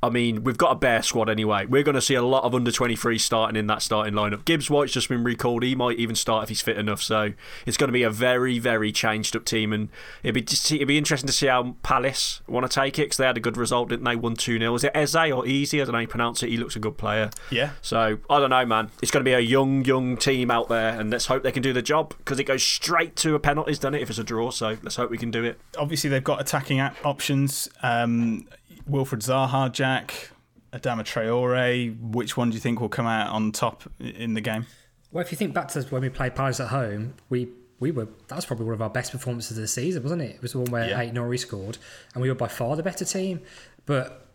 I 0.06 0.10
mean, 0.10 0.44
we've 0.44 0.56
got 0.56 0.70
a 0.70 0.76
bare 0.76 1.02
squad 1.02 1.28
anyway. 1.28 1.66
We're 1.66 1.82
going 1.82 1.96
to 1.96 2.00
see 2.00 2.14
a 2.14 2.22
lot 2.22 2.44
of 2.44 2.54
under 2.54 2.70
23 2.70 3.18
starting 3.18 3.56
in 3.56 3.66
that 3.66 3.82
starting 3.82 4.14
lineup. 4.14 4.44
Gibbs 4.44 4.70
White's 4.70 4.92
just 4.92 5.08
been 5.08 5.24
recalled. 5.24 5.64
He 5.64 5.74
might 5.74 5.98
even 5.98 6.14
start 6.14 6.44
if 6.44 6.48
he's 6.48 6.62
fit 6.62 6.78
enough. 6.78 7.02
So 7.02 7.32
it's 7.66 7.76
going 7.76 7.88
to 7.88 7.92
be 7.92 8.04
a 8.04 8.10
very, 8.10 8.60
very 8.60 8.92
changed 8.92 9.34
up 9.34 9.44
team. 9.44 9.72
And 9.72 9.88
it'd 10.22 10.36
be, 10.36 10.42
just, 10.42 10.70
it'd 10.70 10.86
be 10.86 10.96
interesting 10.96 11.26
to 11.26 11.32
see 11.32 11.48
how 11.48 11.74
Palace 11.82 12.40
want 12.46 12.70
to 12.70 12.72
take 12.72 13.00
it 13.00 13.06
because 13.06 13.16
they 13.16 13.26
had 13.26 13.36
a 13.36 13.40
good 13.40 13.56
result, 13.56 13.88
didn't 13.88 14.04
they? 14.04 14.14
1 14.14 14.36
2 14.36 14.60
0. 14.60 14.74
Is 14.76 14.84
it 14.84 14.92
Eze 14.94 15.16
or 15.16 15.44
Easy? 15.44 15.80
I 15.80 15.84
don't 15.84 15.92
know 15.92 15.98
how 15.98 16.02
you 16.02 16.08
pronounce 16.08 16.44
it. 16.44 16.50
He 16.50 16.56
looks 16.56 16.76
a 16.76 16.80
good 16.80 16.96
player. 16.96 17.30
Yeah. 17.50 17.70
So 17.82 18.18
I 18.30 18.38
don't 18.38 18.50
know, 18.50 18.64
man. 18.64 18.92
It's 19.02 19.10
going 19.10 19.24
to 19.24 19.28
be 19.28 19.34
a 19.34 19.40
young, 19.40 19.84
young 19.84 20.16
team 20.16 20.52
out 20.52 20.68
there. 20.68 21.00
And 21.00 21.10
let's 21.10 21.26
hope 21.26 21.42
they 21.42 21.50
can 21.50 21.64
do 21.64 21.72
the 21.72 21.82
job 21.82 22.14
because 22.18 22.38
it 22.38 22.44
goes 22.44 22.62
straight 22.62 23.16
to 23.16 23.34
a 23.34 23.40
penalties, 23.40 23.80
doesn't 23.80 23.96
it, 23.96 24.02
if 24.02 24.10
it's 24.10 24.20
a 24.20 24.24
draw. 24.24 24.50
So 24.50 24.76
let's 24.84 24.94
hope 24.94 25.10
we 25.10 25.18
can 25.18 25.32
do 25.32 25.42
it. 25.42 25.58
Obviously, 25.76 26.10
they've 26.10 26.22
got 26.22 26.40
attacking 26.40 26.80
options. 26.80 27.68
Um, 27.82 28.46
Wilfried 28.88 29.20
Zaha, 29.22 29.70
Jack, 29.72 30.30
Adama 30.72 31.00
Traore. 31.02 31.98
Which 32.00 32.36
one 32.36 32.50
do 32.50 32.54
you 32.54 32.60
think 32.60 32.80
will 32.80 32.88
come 32.88 33.06
out 33.06 33.32
on 33.32 33.52
top 33.52 33.84
in 33.98 34.34
the 34.34 34.40
game? 34.40 34.66
Well, 35.12 35.24
if 35.24 35.32
you 35.32 35.38
think 35.38 35.54
back 35.54 35.68
to 35.68 35.82
when 35.84 36.02
we 36.02 36.08
played 36.08 36.34
Palace 36.34 36.60
at 36.60 36.68
home, 36.68 37.14
we 37.28 37.48
we 37.78 37.90
were 37.90 38.08
that 38.28 38.36
was 38.36 38.46
probably 38.46 38.64
one 38.66 38.74
of 38.74 38.82
our 38.82 38.90
best 38.90 39.12
performances 39.12 39.56
of 39.56 39.62
the 39.62 39.68
season, 39.68 40.02
wasn't 40.02 40.22
it? 40.22 40.36
It 40.36 40.42
was 40.42 40.52
the 40.52 40.58
one 40.60 40.70
where 40.70 40.88
Yeah. 40.88 41.00
Ait-Nouri 41.00 41.38
scored, 41.38 41.78
and 42.14 42.22
we 42.22 42.28
were 42.28 42.34
by 42.34 42.48
far 42.48 42.76
the 42.76 42.82
better 42.82 43.04
team. 43.04 43.40
But 43.86 44.26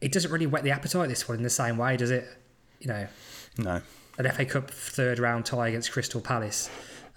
it 0.00 0.12
doesn't 0.12 0.30
really 0.30 0.46
whet 0.46 0.62
the 0.62 0.70
appetite 0.70 1.08
this 1.08 1.28
one 1.28 1.38
in 1.38 1.42
the 1.42 1.50
same 1.50 1.76
way, 1.76 1.96
does 1.96 2.10
it? 2.10 2.28
You 2.80 2.88
know, 2.88 3.06
No. 3.58 3.80
an 4.18 4.30
FA 4.32 4.44
Cup 4.44 4.70
third 4.70 5.18
round 5.18 5.44
tie 5.46 5.68
against 5.68 5.90
Crystal 5.92 6.20
Palace 6.20 6.70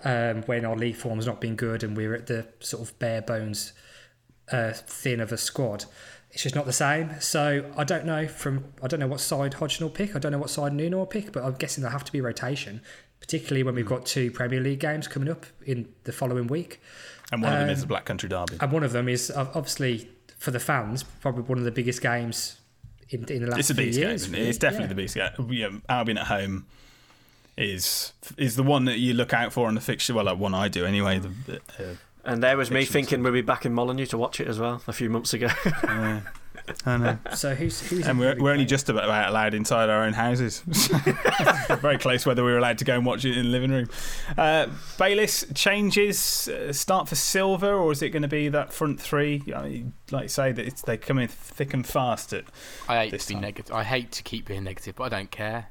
um, 0.04 0.41
when 0.43 0.65
our 0.65 0.76
league 0.76 0.95
form's 0.95 1.28
not 1.28 1.39
been 1.39 1.56
good 1.56 1.84
and 1.84 1.95
we're 1.95 2.15
at 2.15 2.26
the 2.28 2.47
sort 2.60 2.82
of 2.88 2.97
bare 2.97 3.21
bones 3.21 3.74
uh, 4.52 4.71
thin 4.74 5.19
of 5.19 5.32
a 5.32 5.38
squad. 5.38 5.86
It's 6.34 6.44
just 6.44 6.56
not 6.56 6.65
the 6.65 6.74
same. 6.74 7.20
So 7.20 7.70
I 7.76 7.84
don't 7.84 8.06
know 8.06 8.28
from 8.28 8.65
I 8.82 8.88
don't 8.88 9.00
know 9.00 9.08
what 9.08 9.20
side 9.20 9.56
Hodgson 9.56 9.86
will 9.86 9.91
pick. 9.91 10.15
I 10.15 10.20
don't 10.20 10.32
know 10.32 10.38
what 10.38 10.50
side 10.50 10.74
Nuno 10.74 10.98
will 11.00 11.06
pick, 11.06 11.32
but 11.32 11.44
I'm 11.44 11.54
guessing 11.56 11.82
there'll 11.82 11.91
have 11.98 12.06
to 12.06 12.12
be 12.12 12.22
rotation, 12.22 12.82
particularly 13.20 13.63
when 13.63 13.76
we've 13.76 13.86
got 13.86 14.06
two 14.06 14.32
Premier 14.32 14.60
League 14.62 14.80
games 14.80 15.08
coming 15.08 15.30
up 15.30 15.46
in 15.65 15.89
the 16.06 16.12
following 16.12 16.48
week. 16.48 16.80
And 17.32 17.41
one 17.41 17.54
of 17.54 17.60
them 17.60 17.70
is 17.70 17.80
Um, 17.80 17.82
the 17.82 17.88
Black 17.88 18.06
Country 18.06 18.30
Derby. 18.30 18.58
And 18.60 18.72
one 18.72 18.84
of 18.84 18.91
them 18.91 19.08
is 19.10 19.30
obviously 19.32 20.10
for 20.38 20.52
the 20.52 20.60
fans, 20.60 21.04
probably 21.04 21.44
one 21.44 21.58
of 21.58 21.63
the 21.65 21.72
biggest 21.72 22.02
games 22.02 22.60
in, 23.10 23.24
in 23.26 23.44
the 23.44 23.50
last 23.50 23.60
It's 23.60 23.70
a 23.70 23.76
few 23.76 23.86
beast 23.86 24.00
game. 24.00 24.08
years. 24.10 24.22
Isn't 24.24 24.36
it? 24.36 24.48
It's 24.48 24.58
definitely 24.58 24.88
the 24.88 24.96
beast 24.96 25.15
game. 25.15 25.30
Yeah, 25.50 25.70
Albion 25.89 26.17
at 26.17 26.28
home 26.28 26.65
is 27.58 28.13
is 28.38 28.56
the 28.56 28.63
one 28.63 28.86
that 28.86 28.98
you 29.00 29.13
look 29.13 29.34
out 29.34 29.52
for 29.54 29.67
on 29.67 29.76
the 29.76 29.82
fixture. 29.82 30.13
Well, 30.13 30.26
like 30.26 30.38
one 30.38 30.54
I 30.54 30.67
do 30.70 30.86
anyway. 30.86 31.20
The, 31.20 31.30
the, 31.46 31.56
uh, 31.58 31.96
And 32.23 32.43
there 32.43 32.57
was 32.57 32.69
me 32.69 32.86
thinking 32.86 33.23
we'd 33.23 33.31
be 33.31 33.41
back 33.41 33.65
in 33.65 33.73
Molineux 33.73 34.05
to 34.07 34.17
watch 34.17 34.39
it 34.39 34.47
as 34.47 34.60
well 34.60 34.81
a 34.88 34.93
few 34.93 35.10
months 35.10 35.34
ago. 35.34 35.47
uh, 35.84 36.21
I 36.86 36.97
know. 36.97 37.17
So 37.36 37.55
who's 37.55 37.81
who's 37.89 38.07
And 38.07 38.19
we're, 38.19 38.39
we're 38.39 38.51
only 38.51 38.65
just 38.65 38.89
about 38.89 39.29
allowed 39.29 39.53
inside 39.53 39.89
our 39.89 40.03
own 40.03 40.13
houses. 40.13 40.60
Very 41.81 41.97
close 41.97 42.25
whether 42.25 42.43
we 42.43 42.51
were 42.51 42.57
allowed 42.57 42.77
to 42.79 42.86
go 42.86 42.95
and 42.95 43.05
watch 43.05 43.25
it 43.25 43.38
in 43.38 43.45
the 43.45 43.49
living 43.49 43.71
room. 43.71 43.89
Uh, 44.38 44.67
Bayliss 44.97 45.45
changes 45.55 46.47
uh, 46.47 46.71
start 46.71 47.10
for 47.10 47.15
Silva, 47.15 47.71
or 47.71 47.91
is 47.91 48.01
it 48.01 48.10
going 48.10 48.21
to 48.21 48.27
be 48.27 48.49
that 48.49 48.71
front 48.71 48.99
three? 48.99 49.43
I 49.55 49.63
mean, 49.63 49.93
like 50.12 50.23
you 50.23 50.29
say, 50.29 50.51
that 50.51 50.65
it's, 50.65 50.81
they 50.81 50.97
come 50.97 51.17
in 51.17 51.27
thick 51.27 51.73
and 51.73 51.86
fast. 51.86 52.34
At 52.34 52.45
I 52.88 53.03
hate 53.03 53.12
this 53.12 53.23
to 53.25 53.29
be 53.29 53.34
time. 53.36 53.41
negative. 53.41 53.75
I 53.75 53.84
hate 53.84 54.12
to 54.13 54.23
keep 54.23 54.45
being 54.45 54.63
negative, 54.63 54.95
but 54.95 55.05
I 55.05 55.10
don't 55.10 55.31
care. 55.31 55.67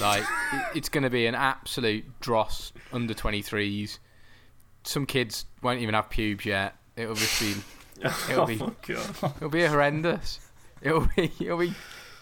Like 0.00 0.24
it, 0.52 0.76
it's 0.76 0.88
going 0.88 1.04
to 1.04 1.10
be 1.10 1.26
an 1.26 1.34
absolute 1.34 2.04
dross 2.20 2.72
under 2.92 3.14
23s. 3.14 3.98
Some 4.86 5.06
kids 5.06 5.46
won't 5.62 5.80
even 5.80 5.94
have 5.94 6.08
pubes 6.10 6.44
yet. 6.46 6.74
It'll 6.96 7.14
just 7.14 7.40
be. 7.40 7.54
It'll 8.30 8.42
oh 8.42 8.46
be. 8.46 8.62
It'll 9.36 9.48
be 9.48 9.64
horrendous. 9.64 10.40
It'll 10.80 11.08
be. 11.16 11.32
It'll 11.40 11.58
be. 11.58 11.74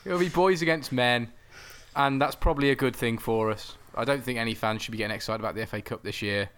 It'll 0.04 0.18
be 0.18 0.28
boys 0.28 0.62
against 0.62 0.92
men, 0.92 1.32
and 1.96 2.20
that's 2.20 2.34
probably 2.34 2.70
a 2.70 2.74
good 2.74 2.94
thing 2.94 3.18
for 3.18 3.50
us. 3.50 3.76
I 3.94 4.04
don't 4.04 4.22
think 4.22 4.38
any 4.38 4.54
fans 4.54 4.82
should 4.82 4.92
be 4.92 4.98
getting 4.98 5.14
excited 5.14 5.40
about 5.40 5.54
the 5.54 5.66
FA 5.66 5.80
Cup 5.80 6.02
this 6.02 6.20
year. 6.22 6.50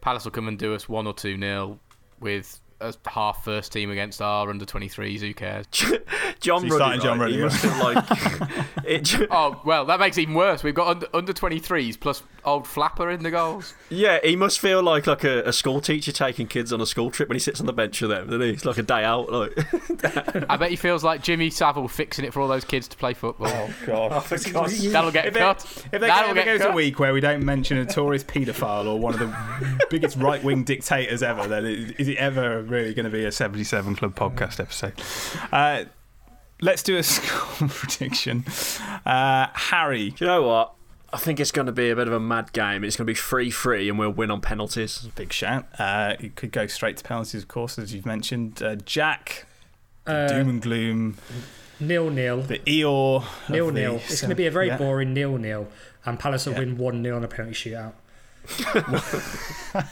Palace 0.00 0.24
will 0.24 0.32
come 0.32 0.48
and 0.48 0.58
do 0.58 0.74
us 0.74 0.88
one 0.88 1.06
or 1.06 1.12
two 1.12 1.36
nil 1.36 1.78
with 2.20 2.60
a 2.80 2.94
half 3.06 3.44
first 3.44 3.72
team 3.72 3.90
against 3.90 4.22
our 4.22 4.48
under 4.48 4.64
23s. 4.64 5.20
Who 5.20 5.34
cares? 5.34 5.66
John 6.40 6.60
So 6.68 6.78
Ruddy, 6.78 6.98
starting 6.98 7.00
John 7.00 7.18
right, 7.18 7.32
Ruddy, 7.34 7.42
right? 7.42 7.94
like 7.96 8.84
it, 8.84 9.28
Oh 9.30 9.60
well, 9.64 9.84
that 9.86 9.98
makes 10.00 10.16
it 10.18 10.22
even 10.22 10.34
worse. 10.34 10.62
We've 10.62 10.74
got 10.74 10.88
under, 10.88 11.06
under 11.12 11.32
23s 11.32 11.98
plus 11.98 12.22
old 12.48 12.66
Flapper 12.66 13.10
in 13.10 13.22
the 13.22 13.30
goals. 13.30 13.74
yeah, 13.90 14.18
he 14.22 14.34
must 14.36 14.58
feel 14.60 14.82
like 14.82 15.06
like 15.06 15.24
a, 15.24 15.42
a 15.44 15.52
school 15.52 15.80
teacher 15.80 16.10
taking 16.12 16.46
kids 16.46 16.72
on 16.72 16.80
a 16.80 16.86
school 16.86 17.10
trip 17.10 17.28
when 17.28 17.36
he 17.36 17.40
sits 17.40 17.60
on 17.60 17.66
the 17.66 17.72
bench 17.72 18.00
with 18.00 18.10
them. 18.10 18.26
Doesn't 18.26 18.40
he? 18.40 18.50
It's 18.50 18.64
like 18.64 18.78
a 18.78 18.82
day 18.82 19.04
out. 19.04 19.30
Like 19.30 19.52
I 20.50 20.56
bet 20.56 20.70
he 20.70 20.76
feels 20.76 21.04
like 21.04 21.22
Jimmy 21.22 21.50
Savile 21.50 21.88
fixing 21.88 22.24
it 22.24 22.32
for 22.32 22.40
all 22.40 22.48
those 22.48 22.64
kids 22.64 22.88
to 22.88 22.96
play 22.96 23.14
football. 23.14 23.48
Oh 23.50 23.74
god. 23.86 24.22
That'll 24.28 25.10
get 25.10 25.26
If, 25.26 25.34
there, 25.34 25.42
cut. 25.42 25.64
if 25.64 25.90
there 25.90 26.00
That'll 26.00 26.30
ever 26.36 26.44
goes 26.44 26.60
a 26.62 26.72
week 26.72 26.98
where 26.98 27.12
we 27.12 27.20
don't 27.20 27.44
mention 27.44 27.76
a 27.78 27.84
notorious 27.84 28.24
paedophile 28.24 28.86
or 28.86 28.98
one 28.98 29.14
of 29.14 29.20
the 29.20 29.86
biggest 29.90 30.16
right 30.16 30.42
wing 30.42 30.64
dictators 30.64 31.22
ever, 31.22 31.46
then 31.46 31.66
it, 31.66 32.00
is 32.00 32.08
it 32.08 32.16
ever 32.18 32.62
really 32.62 32.94
going 32.94 33.04
to 33.04 33.10
be 33.10 33.24
a 33.24 33.32
77 33.32 33.96
Club 33.96 34.14
podcast 34.14 34.60
episode? 34.60 34.94
Uh, 35.52 35.84
let's 36.60 36.82
do 36.82 36.96
a 36.96 37.02
score 37.04 37.68
prediction. 37.68 38.44
Uh, 39.04 39.46
Harry, 39.52 40.10
Do 40.10 40.24
you 40.24 40.26
know 40.30 40.42
what? 40.42 40.74
I 41.10 41.16
think 41.16 41.40
it's 41.40 41.52
going 41.52 41.66
to 41.66 41.72
be 41.72 41.88
a 41.90 41.96
bit 41.96 42.06
of 42.06 42.12
a 42.12 42.20
mad 42.20 42.52
game. 42.52 42.84
It's 42.84 42.96
going 42.96 43.06
to 43.06 43.10
be 43.10 43.14
free 43.14 43.50
free, 43.50 43.88
and 43.88 43.98
we'll 43.98 44.10
win 44.10 44.30
on 44.30 44.40
penalties. 44.42 45.08
big 45.14 45.32
shout. 45.32 45.66
Uh, 45.78 46.14
it 46.20 46.36
could 46.36 46.52
go 46.52 46.66
straight 46.66 46.98
to 46.98 47.04
penalties, 47.04 47.42
of 47.42 47.48
course, 47.48 47.78
as 47.78 47.94
you've 47.94 48.04
mentioned. 48.06 48.62
Uh, 48.62 48.76
Jack, 48.76 49.46
Uh, 50.06 50.28
doom 50.28 50.48
and 50.50 50.62
gloom, 50.62 51.16
nil 51.80 52.10
nil. 52.10 52.42
the 52.42 52.58
Eeyore. 52.60 53.22
of 53.22 53.50
Nil 53.50 53.66
the- 53.68 53.72
nil. 53.72 53.94
It's 53.96 54.20
going 54.20 54.28
to 54.30 54.36
be 54.36 54.46
a 54.46 54.50
very 54.50 54.66
yeah. 54.68 54.76
boring 54.76 55.14
nil 55.14 55.38
nil, 55.38 55.68
and 56.04 56.20
Palace 56.20 56.44
will 56.44 56.52
Yeah. 56.54 56.58
win 56.60 56.76
one 56.78 57.02
0 57.02 57.16
on 57.16 57.24
a 57.24 57.28
penalty 57.28 57.70
shootout. 57.72 57.94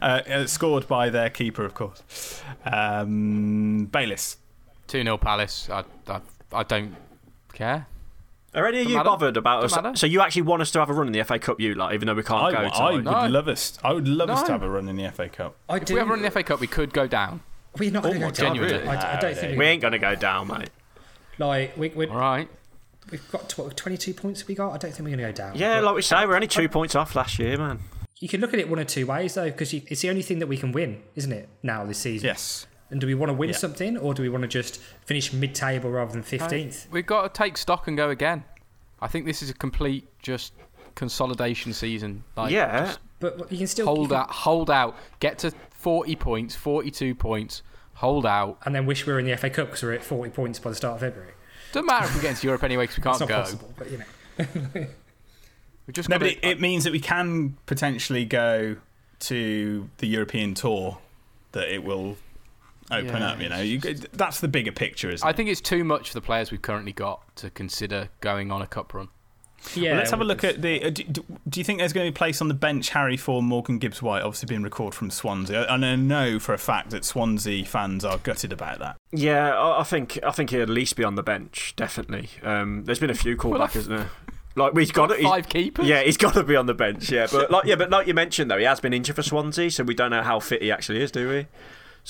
Uh, 0.00 0.22
uh, 0.30 0.46
scored 0.46 0.88
by 0.88 1.10
their 1.10 1.28
keeper, 1.28 1.64
of 1.66 1.74
course. 1.74 2.40
Um, 2.64 3.86
Bayliss. 3.92 4.38
2 4.86 5.02
0 5.02 5.18
Palace. 5.18 5.68
I, 5.68 5.84
I, 6.08 6.20
I 6.52 6.62
don't 6.62 6.94
care. 7.52 7.86
Are 8.54 8.66
any 8.66 8.80
of 8.80 8.88
you 8.90 8.96
matter. 8.96 9.08
bothered 9.08 9.36
about 9.36 9.62
us? 9.64 9.74
matter. 9.76 9.94
So 9.96 10.06
you 10.06 10.20
actually 10.20 10.42
want 10.42 10.60
us 10.62 10.70
to 10.72 10.80
have 10.80 10.90
a 10.90 10.92
run 10.92 11.06
in 11.06 11.12
the 11.12 11.22
FA 11.24 11.38
Cup, 11.38 11.60
you 11.60 11.74
like, 11.74 11.94
even 11.94 12.06
though 12.06 12.14
we 12.14 12.22
can't 12.24 12.42
I, 12.42 12.50
go 12.50 12.68
to. 12.68 12.74
I 12.74 12.84
like- 12.84 12.92
would 12.94 13.04
No. 13.04 13.26
love 13.28 13.46
us. 13.48 13.78
I 13.84 13.92
would 13.92 14.08
love 14.08 14.28
us 14.30 14.42
to 14.44 14.52
have 14.52 14.62
a 14.62 14.68
run 14.68 14.88
in 14.88 14.96
the 14.96 15.04
FA 15.12 15.28
Cup. 15.28 15.56
I 15.68 15.76
If 15.76 15.84
do. 15.84 15.94
we 15.94 16.00
ever 16.00 16.10
run 16.10 16.18
in 16.18 16.24
the 16.24 16.30
FA 16.30 16.42
Cup, 16.42 16.60
we 16.60 16.66
could 16.66 16.92
go 16.92 17.06
down. 17.06 17.42
We're 17.78 17.92
not 17.92 18.02
going 18.02 18.18
to 18.18 18.26
Oh 18.26 18.30
go 18.30 18.34
down. 18.34 18.56
God, 18.56 18.62
really? 18.62 18.88
I, 18.88 19.16
I 19.16 19.20
don't 19.20 19.36
think 19.36 19.52
we 19.52 19.58
we, 19.58 19.64
ain't 19.66 19.80
going 19.80 19.92
to 19.92 19.98
go 20.00 20.16
down, 20.16 20.48
mate. 20.48 20.70
like 21.38 21.76
we, 21.76 21.90
we, 21.90 22.06
All 22.06 22.16
right. 22.18 22.48
we've 23.12 23.30
got 23.30 23.48
tw- 23.48 23.76
22 23.76 24.14
points. 24.14 24.46
We 24.48 24.54
got. 24.56 24.72
I 24.72 24.78
don't 24.78 24.90
think 24.92 25.00
we're 25.08 25.16
going 25.16 25.18
to 25.18 25.24
go 25.26 25.32
down. 25.32 25.56
Yeah, 25.56 25.76
But 25.80 25.84
like 25.84 25.94
we 25.96 26.02
say, 26.02 26.26
we're 26.26 26.34
only 26.34 26.48
two 26.48 26.68
points 26.68 26.94
off 26.96 27.14
last 27.14 27.38
year, 27.38 27.56
man. 27.56 27.78
you 28.18 28.28
can 28.28 28.40
look 28.40 28.52
at 28.52 28.58
it 28.60 28.68
one 28.68 28.80
or 28.80 28.84
two 28.84 29.06
ways 29.06 29.34
though, 29.34 29.44
because 29.50 29.72
it's 29.72 30.00
the 30.02 30.10
only 30.10 30.22
thing 30.22 30.40
that 30.40 30.48
we 30.48 30.56
can 30.56 30.72
win, 30.72 31.02
isn't 31.14 31.32
it? 31.32 31.48
Now 31.62 31.84
this 31.86 31.98
season. 31.98 32.26
Yes. 32.26 32.66
And 32.90 33.00
do 33.00 33.06
we 33.06 33.14
want 33.14 33.30
to 33.30 33.34
win 33.34 33.50
Yeah. 33.50 33.56
something, 33.56 33.96
or 33.96 34.14
do 34.14 34.22
we 34.22 34.28
want 34.28 34.42
to 34.42 34.48
just 34.48 34.80
finish 35.04 35.32
mid-table 35.32 35.90
rather 35.90 36.12
than 36.12 36.22
15th? 36.22 36.86
We've 36.90 37.06
got 37.06 37.32
to 37.32 37.38
take 37.38 37.56
stock 37.56 37.86
and 37.86 37.96
go 37.96 38.10
again. 38.10 38.44
I 39.00 39.06
think 39.08 39.26
this 39.26 39.42
is 39.42 39.50
a 39.50 39.54
complete 39.54 40.08
just 40.20 40.52
consolidation 40.96 41.72
season. 41.72 42.24
Like, 42.36 42.50
yeah, 42.52 42.86
just 42.86 42.98
But 43.20 43.50
you 43.52 43.58
can 43.58 43.66
still 43.68 43.86
you 43.86 43.94
hold 43.94 44.08
can- 44.08 44.18
out, 44.18 44.30
hold 44.30 44.70
out, 44.70 44.96
get 45.20 45.38
to 45.38 45.52
40 45.70 46.16
points, 46.16 46.56
42 46.56 47.14
points, 47.14 47.62
hold 47.94 48.26
out. 48.26 48.58
and 48.64 48.74
then 48.74 48.86
wish 48.86 49.06
we 49.06 49.12
were 49.12 49.18
in 49.20 49.24
the 49.26 49.32
FA 49.32 49.48
Cup 49.50 49.68
because 49.68 49.82
we're 49.82 49.92
at 49.92 50.02
40 50.04 50.30
points 50.30 50.58
by 50.58 50.70
the 50.70 50.76
start 50.76 50.94
of 50.96 51.00
February. 51.00 51.32
Doesn't 51.72 51.86
matter 51.86 52.06
if 52.06 52.14
we 52.16 52.20
get 52.22 52.30
into 52.30 52.46
Europe 52.48 52.64
anyway 52.64 52.84
because 52.84 52.96
we 52.98 53.02
can't 53.04 53.20
not 53.20 53.28
go. 53.28 53.40
possible, 53.42 53.74
but 53.78 53.90
you 53.90 53.98
know. 53.98 54.86
We 55.86 55.92
just 55.92 56.08
No, 56.08 56.18
but 56.18 56.28
it, 56.28 56.38
it 56.42 56.60
means 56.60 56.84
that 56.84 56.92
we 56.92 57.00
can 57.00 57.56
potentially 57.66 58.24
go 58.24 58.76
to 59.20 59.88
the 59.98 60.06
European 60.06 60.54
tour. 60.54 60.98
That 61.52 61.68
it 61.72 61.82
will 61.82 62.16
open 62.90 63.06
Yeah, 63.22 63.30
up. 63.30 63.40
You 63.40 63.48
know, 63.48 63.60
you, 63.60 63.80
that's 64.12 64.40
the 64.40 64.48
bigger 64.48 64.72
picture, 64.72 65.10
isn't 65.10 65.26
I 65.26 65.30
it? 65.30 65.36
think 65.36 65.48
it's 65.48 65.60
too 65.60 65.84
much 65.84 66.08
for 66.08 66.14
the 66.14 66.20
players 66.20 66.50
we've 66.50 66.62
currently 66.62 66.92
got 66.92 67.36
to 67.36 67.50
consider 67.50 68.08
going 68.20 68.50
on 68.50 68.62
a 68.62 68.66
cup 68.66 68.92
run. 68.94 69.08
Yeah. 69.74 69.90
Well, 69.90 69.98
let's 69.98 70.10
have 70.10 70.22
a 70.22 70.24
look 70.24 70.38
it's- 70.42 70.54
at 70.56 70.62
the. 70.62 70.82
Uh, 70.84 70.88
do, 70.90 71.04
do- 71.04 71.24
do 71.48 71.60
you 71.60 71.64
think 71.64 71.80
there's 71.80 71.92
going 71.92 72.06
to 72.06 72.10
be 72.10 72.14
a 72.14 72.18
place 72.18 72.40
on 72.40 72.48
the 72.48 72.54
bench, 72.54 72.88
Harry, 72.90 73.18
for 73.18 73.42
Morgan 73.42 73.78
Gibbs 73.78 74.00
White, 74.00 74.22
obviously 74.22 74.46
being 74.46 74.62
recalled 74.62 74.94
from 74.94 75.10
Swansea? 75.10 75.66
And 75.68 75.84
I 75.84 75.96
know 75.96 76.38
for 76.38 76.54
a 76.54 76.58
fact 76.58 76.88
that 76.90 77.04
Swansea 77.04 77.64
fans 77.66 78.02
are 78.04 78.16
gutted 78.18 78.52
about 78.54 78.78
that. 78.78 78.96
yeah. 79.12 79.54
I 79.54 79.80
I 79.80 79.82
think 79.84 80.18
I 80.24 80.30
think 80.30 80.48
he'll 80.50 80.62
at 80.62 80.70
least 80.70 80.96
be 80.96 81.04
on 81.04 81.14
the 81.16 81.22
bench, 81.22 81.74
definitely. 81.76 82.30
Um, 82.42 82.84
there's 82.86 82.98
been 82.98 83.10
a 83.10 83.14
few 83.14 83.36
Well, 83.36 83.52
callback, 83.60 83.70
I've- 83.70 83.78
isn't 83.80 83.94
there? 83.96 84.10
Like 84.56 84.72
we've 84.72 84.92
got 84.92 85.12
it. 85.12 85.22
Five 85.22 85.48
keepers. 85.48 85.86
Yeah, 85.86 86.02
he's 86.02 86.16
got 86.16 86.34
to 86.34 86.42
be 86.42 86.56
on 86.56 86.66
the 86.66 86.74
bench. 86.74 87.10
Yeah, 87.12 87.26
but 87.32 87.50
like 87.50 87.66
yeah, 87.66 87.76
but 87.76 87.90
like 87.90 88.06
you 88.06 88.14
mentioned 88.14 88.50
though, 88.50 88.58
he 88.58 88.64
has 88.64 88.80
been 88.80 88.92
injured 88.94 89.14
for 89.16 89.22
Swansea, 89.22 89.70
so 89.70 89.84
we 89.84 89.94
don't 89.94 90.10
know 90.10 90.22
how 90.22 90.40
fit 90.40 90.60
he 90.62 90.72
actually 90.72 91.02
is, 91.02 91.10
do 91.12 91.28
we? 91.28 91.46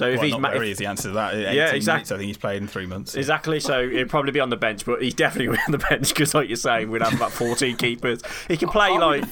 So 0.00 0.06
if 0.08 0.14
well, 0.16 0.24
he's 0.24 0.32
not 0.32 0.40
ma- 0.40 0.50
very 0.50 0.68
if- 0.68 0.72
is 0.72 0.78
the 0.78 0.86
answer 0.86 1.08
to 1.08 1.14
that. 1.14 1.34
18 1.34 1.54
Yeah, 1.54 1.70
exactly. 1.72 1.92
minutes, 1.92 2.12
I 2.12 2.16
think 2.16 2.26
he's 2.28 2.38
played 2.38 2.62
in 2.62 2.68
three 2.68 2.86
months. 2.86 3.14
Exactly, 3.16 3.60
so 3.60 3.86
he'll 3.90 4.08
probably 4.08 4.32
be 4.32 4.40
on 4.40 4.48
the 4.48 4.56
bench, 4.56 4.86
but 4.86 5.02
he's 5.02 5.12
definitely 5.12 5.54
be 5.54 5.62
on 5.66 5.72
the 5.72 5.78
bench 5.90 6.08
because, 6.08 6.32
like 6.34 6.48
you're 6.48 6.56
saying, 6.56 6.90
we'd 6.90 7.02
have 7.02 7.12
about 7.12 7.32
14 7.32 7.76
keepers. 7.76 8.22
He 8.48 8.56
can 8.56 8.70
play 8.70 8.88
Are 8.92 8.98
like 8.98 9.20
the 9.20 9.26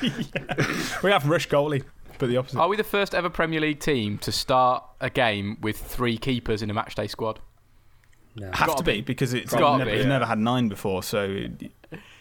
first- 0.00 1.02
We 1.02 1.10
have 1.10 1.28
Rush 1.28 1.46
goalie, 1.48 1.84
but 2.18 2.28
the 2.30 2.38
opposite. 2.38 2.58
Are 2.58 2.68
we 2.68 2.76
the 2.76 2.84
first 2.84 3.14
ever 3.14 3.28
Premier 3.28 3.60
League 3.60 3.80
team 3.80 4.16
to 4.18 4.32
start 4.32 4.82
a 5.00 5.10
game 5.10 5.58
with 5.60 5.76
three 5.78 6.16
keepers 6.16 6.62
in 6.62 6.70
a 6.70 6.74
matchday 6.74 7.08
squad? 7.10 7.40
No. 8.36 8.50
have 8.52 8.68
Gotta 8.68 8.82
be, 8.84 8.92
be. 8.94 9.00
because 9.02 9.34
it's 9.34 9.52
Gotta 9.52 9.78
never, 9.78 9.90
be, 9.90 9.96
it's 9.98 10.04
yeah. 10.04 10.08
never 10.08 10.24
had 10.26 10.38
nine 10.38 10.68
before. 10.68 11.02
So, 11.02 11.46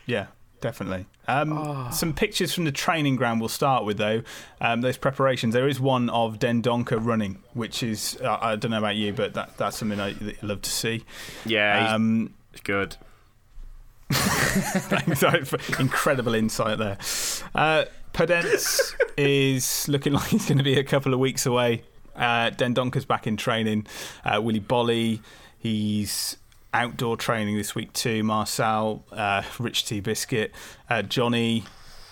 yeah, 0.07 0.27
definitely. 0.61 1.05
Um, 1.27 1.53
Ah. 1.53 1.89
Some 1.89 2.13
pictures 2.13 2.53
from 2.53 2.63
the 2.65 2.71
training 2.71 3.15
ground 3.17 3.39
we'll 3.41 3.49
start 3.49 3.83
with, 3.85 3.97
though. 3.97 4.21
Um, 4.61 4.81
those 4.81 4.97
preparations. 4.97 5.53
There 5.53 5.67
is 5.67 5.79
one 5.79 6.09
of 6.09 6.39
Dendoncker 6.39 6.97
running, 7.03 7.43
which 7.53 7.83
is, 7.83 8.17
uh, 8.23 8.37
I 8.41 8.55
don't 8.55 8.71
know 8.71 8.77
about 8.77 8.95
you, 8.95 9.11
but 9.13 9.33
that, 9.33 9.57
that's 9.57 9.77
something 9.77 9.99
I 9.99 10.13
that 10.13 10.41
love 10.43 10.61
to 10.61 10.69
see. 10.69 11.03
Yeah, 11.45 11.81
he's 11.83 11.91
Um, 11.93 12.33
good. 12.63 12.95
Sorry 15.15 15.43
for 15.43 15.59
incredible 15.81 16.33
insight 16.33 16.77
there. 16.77 16.97
Uh, 17.53 17.85
Podence 18.13 18.93
is 19.17 19.87
looking 19.89 20.13
like 20.13 20.27
he's 20.29 20.45
going 20.45 20.57
to 20.57 20.63
be 20.63 20.79
a 20.79 20.83
couple 20.83 21.13
of 21.13 21.19
weeks 21.19 21.45
away. 21.45 21.83
Uh, 22.15 22.49
Dendoncker's 22.51 23.05
back 23.05 23.27
in 23.27 23.37
training. 23.37 23.85
Uh, 24.25 24.41
Willy 24.41 24.61
Boly, 24.61 25.19
he's 25.59 26.37
outdoor 26.73 27.17
training 27.17 27.57
this 27.57 27.73
week 27.75 27.93
too. 27.93 28.23
Marcel, 28.23 29.05
uh, 29.11 29.43
Rich 29.59 29.85
T 29.85 29.99
Biscuit, 29.99 30.51
uh, 30.89 31.01
Johnny. 31.01 31.63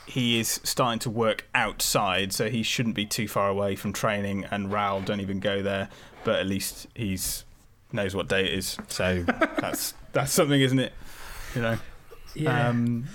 He 0.07 0.39
is 0.39 0.59
starting 0.63 0.99
to 0.99 1.09
work 1.09 1.47
outside, 1.55 2.31
so 2.31 2.47
he 2.49 2.61
shouldn't 2.61 2.93
be 2.95 3.05
too 3.07 3.27
far 3.27 3.49
away 3.49 3.75
from 3.75 3.91
training. 3.91 4.45
And 4.51 4.69
Raul 4.69 5.03
don't 5.03 5.19
even 5.19 5.39
go 5.39 5.63
there, 5.63 5.89
but 6.23 6.35
at 6.39 6.45
least 6.45 6.87
he's 6.93 7.43
knows 7.91 8.15
what 8.15 8.27
day 8.27 8.45
it 8.45 8.53
is. 8.53 8.77
So 8.87 9.23
that's 9.59 9.93
that's 10.13 10.31
something, 10.31 10.61
isn't 10.61 10.79
it? 10.79 10.93
You 11.55 11.61
know. 11.61 11.77
Yeah. 12.35 12.69
Um, 12.69 13.05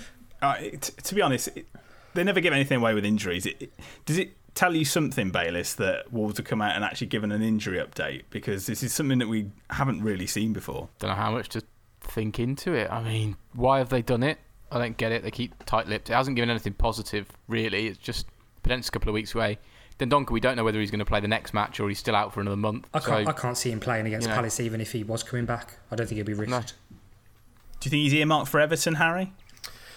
uh, 0.41 0.55
it, 0.59 0.81
to 0.81 1.15
be 1.15 1.21
honest, 1.21 1.49
it, 1.55 1.65
they 2.13 2.23
never 2.23 2.41
give 2.41 2.51
anything 2.53 2.77
away 2.79 2.93
with 2.93 3.05
injuries. 3.05 3.45
It, 3.45 3.55
it- 3.61 3.73
does 4.05 4.17
it 4.17 4.35
tell 4.55 4.75
you 4.75 4.85
something, 4.85 5.31
Bayliss, 5.31 5.73
that 5.75 6.11
Wolves 6.11 6.37
have 6.37 6.45
come 6.45 6.61
out 6.61 6.75
and 6.75 6.83
actually 6.83 7.07
given 7.07 7.31
an 7.31 7.41
injury 7.41 7.79
update? 7.79 8.23
Because 8.29 8.65
this 8.65 8.83
is 8.83 8.93
something 8.93 9.19
that 9.19 9.27
we 9.27 9.49
haven't 9.69 10.01
really 10.01 10.27
seen 10.27 10.53
before. 10.53 10.89
Don't 10.99 11.09
know 11.09 11.15
how 11.15 11.31
much 11.31 11.49
to 11.49 11.61
think 12.01 12.39
into 12.39 12.73
it. 12.73 12.91
I 12.91 13.01
mean, 13.03 13.37
why 13.53 13.79
have 13.79 13.89
they 13.89 14.01
done 14.01 14.23
it? 14.23 14.37
I 14.71 14.77
don't 14.77 14.95
get 14.97 15.11
it. 15.11 15.23
They 15.23 15.31
keep 15.31 15.65
tight-lipped. 15.65 16.09
It 16.09 16.13
hasn't 16.13 16.35
given 16.35 16.49
anything 16.49 16.73
positive, 16.73 17.27
really. 17.47 17.87
It's 17.87 17.97
just 17.97 18.27
Podence 18.63 18.87
a 18.87 18.91
couple 18.91 19.09
of 19.09 19.13
weeks 19.13 19.35
away. 19.35 19.59
Dendoncker, 19.99 20.31
we 20.31 20.39
don't 20.39 20.55
know 20.55 20.63
whether 20.63 20.79
he's 20.79 20.89
going 20.89 20.99
to 20.99 21.05
play 21.05 21.19
the 21.19 21.27
next 21.27 21.53
match 21.53 21.79
or 21.79 21.87
he's 21.89 21.99
still 21.99 22.15
out 22.15 22.33
for 22.33 22.41
another 22.41 22.55
month. 22.57 22.87
I 22.93 22.99
can't, 22.99 23.25
so, 23.25 23.29
I 23.29 23.33
can't 23.33 23.57
see 23.57 23.69
him 23.71 23.79
playing 23.79 24.07
against 24.07 24.25
you 24.25 24.29
know. 24.29 24.35
Palace 24.35 24.59
even 24.59 24.81
if 24.81 24.91
he 24.93 25.03
was 25.03 25.23
coming 25.23 25.45
back. 25.45 25.77
I 25.91 25.95
don't 25.95 26.07
think 26.07 26.17
he'd 26.17 26.25
be 26.25 26.33
risked. 26.33 26.49
No. 26.49 26.61
Do 26.61 27.87
you 27.87 27.89
think 27.89 28.03
he's 28.03 28.13
earmarked 28.13 28.49
for 28.49 28.59
Everton, 28.59 28.95
Harry? 28.95 29.33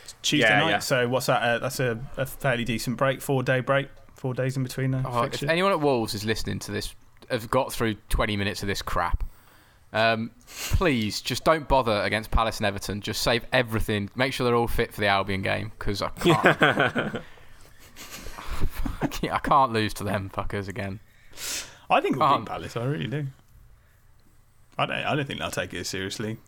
It's 0.03 0.15
Tuesday 0.23 0.49
Yeah, 0.49 0.61
night, 0.61 0.71
yeah. 0.71 0.79
so 0.81 1.09
what's 1.09 1.27
that? 1.27 1.43
Uh, 1.43 1.59
that's 1.59 1.81
a, 1.81 1.99
a 2.17 2.27
fairly 2.27 2.65
decent 2.65 2.97
break, 2.97 3.23
four 3.23 3.43
day 3.43 3.61
break, 3.61 3.89
four 4.25 4.33
days 4.33 4.57
in 4.57 4.63
between 4.63 4.91
the 4.91 5.03
Oh, 5.07 5.25
if 5.25 5.43
anyone 5.43 5.71
at 5.71 5.81
Wolves 5.81 6.15
is 6.15 6.25
listening 6.25 6.59
to 6.61 6.73
this, 6.73 6.95
have 7.29 7.51
got 7.51 7.71
through 7.75 7.97
20 8.09 8.39
minutes 8.39 8.63
of 8.63 8.69
this 8.69 8.81
crap, 8.81 9.23
um, 9.93 10.31
please 10.49 11.21
just 11.21 11.45
don't 11.45 11.69
bother 11.69 12.01
against 12.01 12.31
Palace 12.31 12.57
and 12.57 12.65
Everton. 12.65 13.03
Just 13.03 13.21
save 13.21 13.45
everything. 13.53 14.09
Make 14.17 14.33
sure 14.33 14.47
they're 14.47 14.57
all 14.57 14.67
fit 14.67 14.95
for 14.95 15.03
the 15.03 15.09
Albion 15.09 15.43
game 15.43 15.73
because 15.79 16.01
I 16.01 16.09
can't. 16.09 16.43
I 19.31 19.39
can't- 19.43 19.73
lose 19.73 19.93
to 19.95 20.05
them 20.05 20.31
fuckers 20.35 20.69
again. 20.69 21.01
I 21.91 22.01
think 22.01 22.17
we'll 22.17 22.25
Um, 22.25 22.45
beat 22.45 22.49
Palace. 22.51 22.77
I 22.79 22.85
really 22.85 23.09
do. 23.09 23.27
I 24.79 24.87
don't. 24.87 24.97
I 24.97 25.15
don't 25.15 25.27
think 25.27 25.39
they'll 25.39 25.51
take 25.51 25.75
it 25.75 25.87
seriously. 25.87 26.39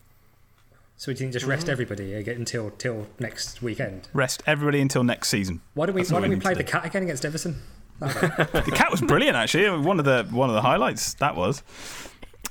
So 0.98 1.11
we 1.11 1.14
didn't 1.14 1.32
just 1.32 1.44
Mm-hmm. 1.44 1.50
rest 1.50 1.68
everybody 1.68 2.14
again 2.14 2.37
until 2.37 2.70
till 2.70 3.06
next 3.18 3.61
weekend. 3.62 4.09
Rest 4.14 4.42
everybody 4.46 4.80
until 4.80 5.04
next 5.04 5.28
season. 5.28 5.61
Why 5.74 5.87
don't 5.87 5.94
we 5.94 6.00
That's 6.02 6.12
Why 6.12 6.20
don't 6.20 6.30
we 6.30 6.37
we 6.37 6.40
play 6.40 6.54
the 6.54 6.64
cat 6.64 6.85
again 6.87 7.02
against 7.02 7.24
Everton? 7.24 7.61
the 8.00 8.72
cat 8.74 8.90
was 8.90 9.00
brilliant, 9.00 9.37
actually. 9.37 9.68
One 9.78 9.98
of 9.98 10.04
the 10.04 10.26
one 10.30 10.48
of 10.48 10.54
the 10.54 10.62
highlights 10.62 11.14
that 11.14 11.37
was. 11.37 11.62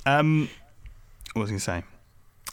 Um, 0.05 0.49
what 1.33 1.41
was 1.41 1.49
I 1.49 1.51
going 1.51 1.59
to 1.59 1.63
say? 1.65 1.83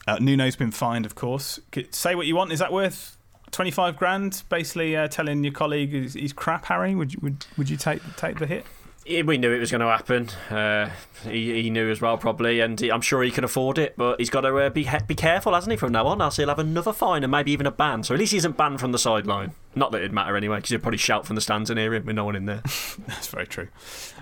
Uh, 0.07 0.17
Nuno's 0.19 0.55
been 0.55 0.71
fined, 0.71 1.05
of 1.05 1.15
course. 1.15 1.59
Say 1.91 2.15
what 2.15 2.25
you 2.27 2.35
want. 2.35 2.51
Is 2.51 2.59
that 2.59 2.73
worth 2.73 3.17
twenty 3.51 3.71
five 3.71 3.95
grand? 3.95 4.43
Basically, 4.49 4.97
uh, 4.97 5.07
telling 5.07 5.43
your 5.43 5.53
colleague 5.53 5.91
he's, 5.91 6.13
he's 6.15 6.33
crap. 6.33 6.65
Harry, 6.65 6.93
would 6.95 7.13
you, 7.13 7.19
would 7.21 7.45
would 7.57 7.69
you 7.69 7.77
take 7.77 8.01
take 8.17 8.39
the 8.39 8.47
hit? 8.47 8.65
Yeah, 9.05 9.23
We 9.23 9.37
knew 9.37 9.51
it 9.51 9.59
was 9.59 9.69
going 9.71 9.81
to 9.81 9.87
happen. 9.87 10.29
Uh, 10.49 10.89
he, 11.29 11.63
he 11.63 11.69
knew 11.69 11.89
as 11.91 11.99
well, 11.99 12.17
probably, 12.17 12.61
and 12.61 12.79
he, 12.79 12.89
I'm 12.91 13.01
sure 13.01 13.21
he 13.21 13.31
can 13.31 13.43
afford 13.43 13.77
it. 13.77 13.95
But 13.97 14.19
he's 14.19 14.29
got 14.29 14.41
to 14.41 14.55
uh, 14.57 14.69
be 14.69 14.83
he- 14.83 14.97
be 15.07 15.15
careful, 15.15 15.53
hasn't 15.53 15.71
he? 15.71 15.77
From 15.77 15.91
now 15.91 16.07
on, 16.07 16.21
else 16.21 16.37
he'll 16.37 16.47
have 16.47 16.59
another 16.59 16.93
fine 16.93 17.23
and 17.23 17.31
maybe 17.31 17.51
even 17.51 17.65
a 17.65 17.71
ban. 17.71 18.03
So 18.03 18.13
at 18.13 18.19
least 18.19 18.31
he 18.31 18.37
isn't 18.37 18.55
banned 18.55 18.79
from 18.79 18.91
the 18.93 18.99
sideline. 18.99 19.51
Not 19.75 19.91
that 19.91 19.97
it'd 19.99 20.13
matter 20.13 20.37
anyway, 20.37 20.57
because 20.57 20.69
he'd 20.69 20.81
probably 20.81 20.97
shout 20.99 21.25
from 21.27 21.35
the 21.35 21.41
stands 21.41 21.69
and 21.69 21.77
hear 21.77 21.93
him 21.93 22.05
with 22.05 22.15
no 22.15 22.23
one 22.25 22.35
in 22.37 22.45
there. 22.45 22.61
That's 23.07 23.27
very 23.27 23.45
true. 23.47 23.67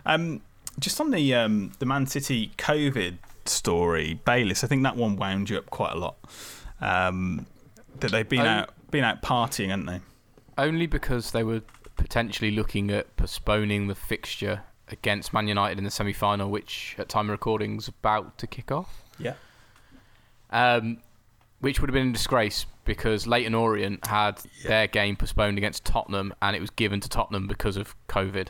Um, 0.06 0.42
just 0.80 1.00
on 1.00 1.12
the 1.12 1.36
um, 1.36 1.74
the 1.80 1.86
Man 1.86 2.08
City 2.08 2.52
COVID 2.58 3.18
story, 3.46 4.20
Bayliss. 4.26 4.64
I 4.64 4.68
think 4.68 4.82
that 4.84 4.96
one 4.96 5.16
wound 5.16 5.50
you 5.50 5.58
up 5.58 5.70
quite 5.70 5.94
a 5.94 5.98
lot. 5.98 6.16
Um, 6.80 7.46
that 8.00 8.12
they've 8.12 8.28
been 8.28 8.42
Oh. 8.42 8.46
out 8.48 8.74
been 8.90 9.04
out 9.04 9.22
partying, 9.22 9.70
haven't 9.70 9.86
they? 9.86 10.00
Only 10.58 10.88
because 10.88 11.32
they 11.32 11.44
were 11.44 11.62
potentially 11.98 12.50
looking 12.52 12.90
at 12.90 13.16
postponing 13.16 13.88
the 13.88 13.96
fixture 13.96 14.64
against 14.92 15.34
Man 15.34 15.48
United 15.48 15.78
in 15.78 15.84
the 15.84 15.92
semi 15.92 16.14
final, 16.14 16.50
which 16.50 16.96
at 16.98 17.10
time 17.10 17.28
of 17.28 17.32
recording 17.32 17.78
is 17.78 17.88
about 17.88 18.38
to 18.40 18.48
kick 18.48 18.72
off. 18.72 19.04
Yeah. 19.20 19.34
um, 20.50 20.98
which 21.60 21.80
would 21.80 21.90
have 21.90 21.94
been 21.94 22.10
a 22.10 22.14
disgrace 22.14 22.66
because 22.86 23.28
Leyton 23.28 23.54
Orient 23.54 24.06
had 24.08 24.42
their 24.66 24.88
game 24.88 25.16
postponed 25.16 25.58
against 25.58 25.86
Tottenham, 25.86 26.34
and 26.42 26.56
it 26.56 26.60
was 26.60 26.72
given 26.72 27.00
to 27.00 27.08
Tottenham 27.10 27.48
because 27.48 27.78
of 27.78 27.96
COVID. 28.08 28.48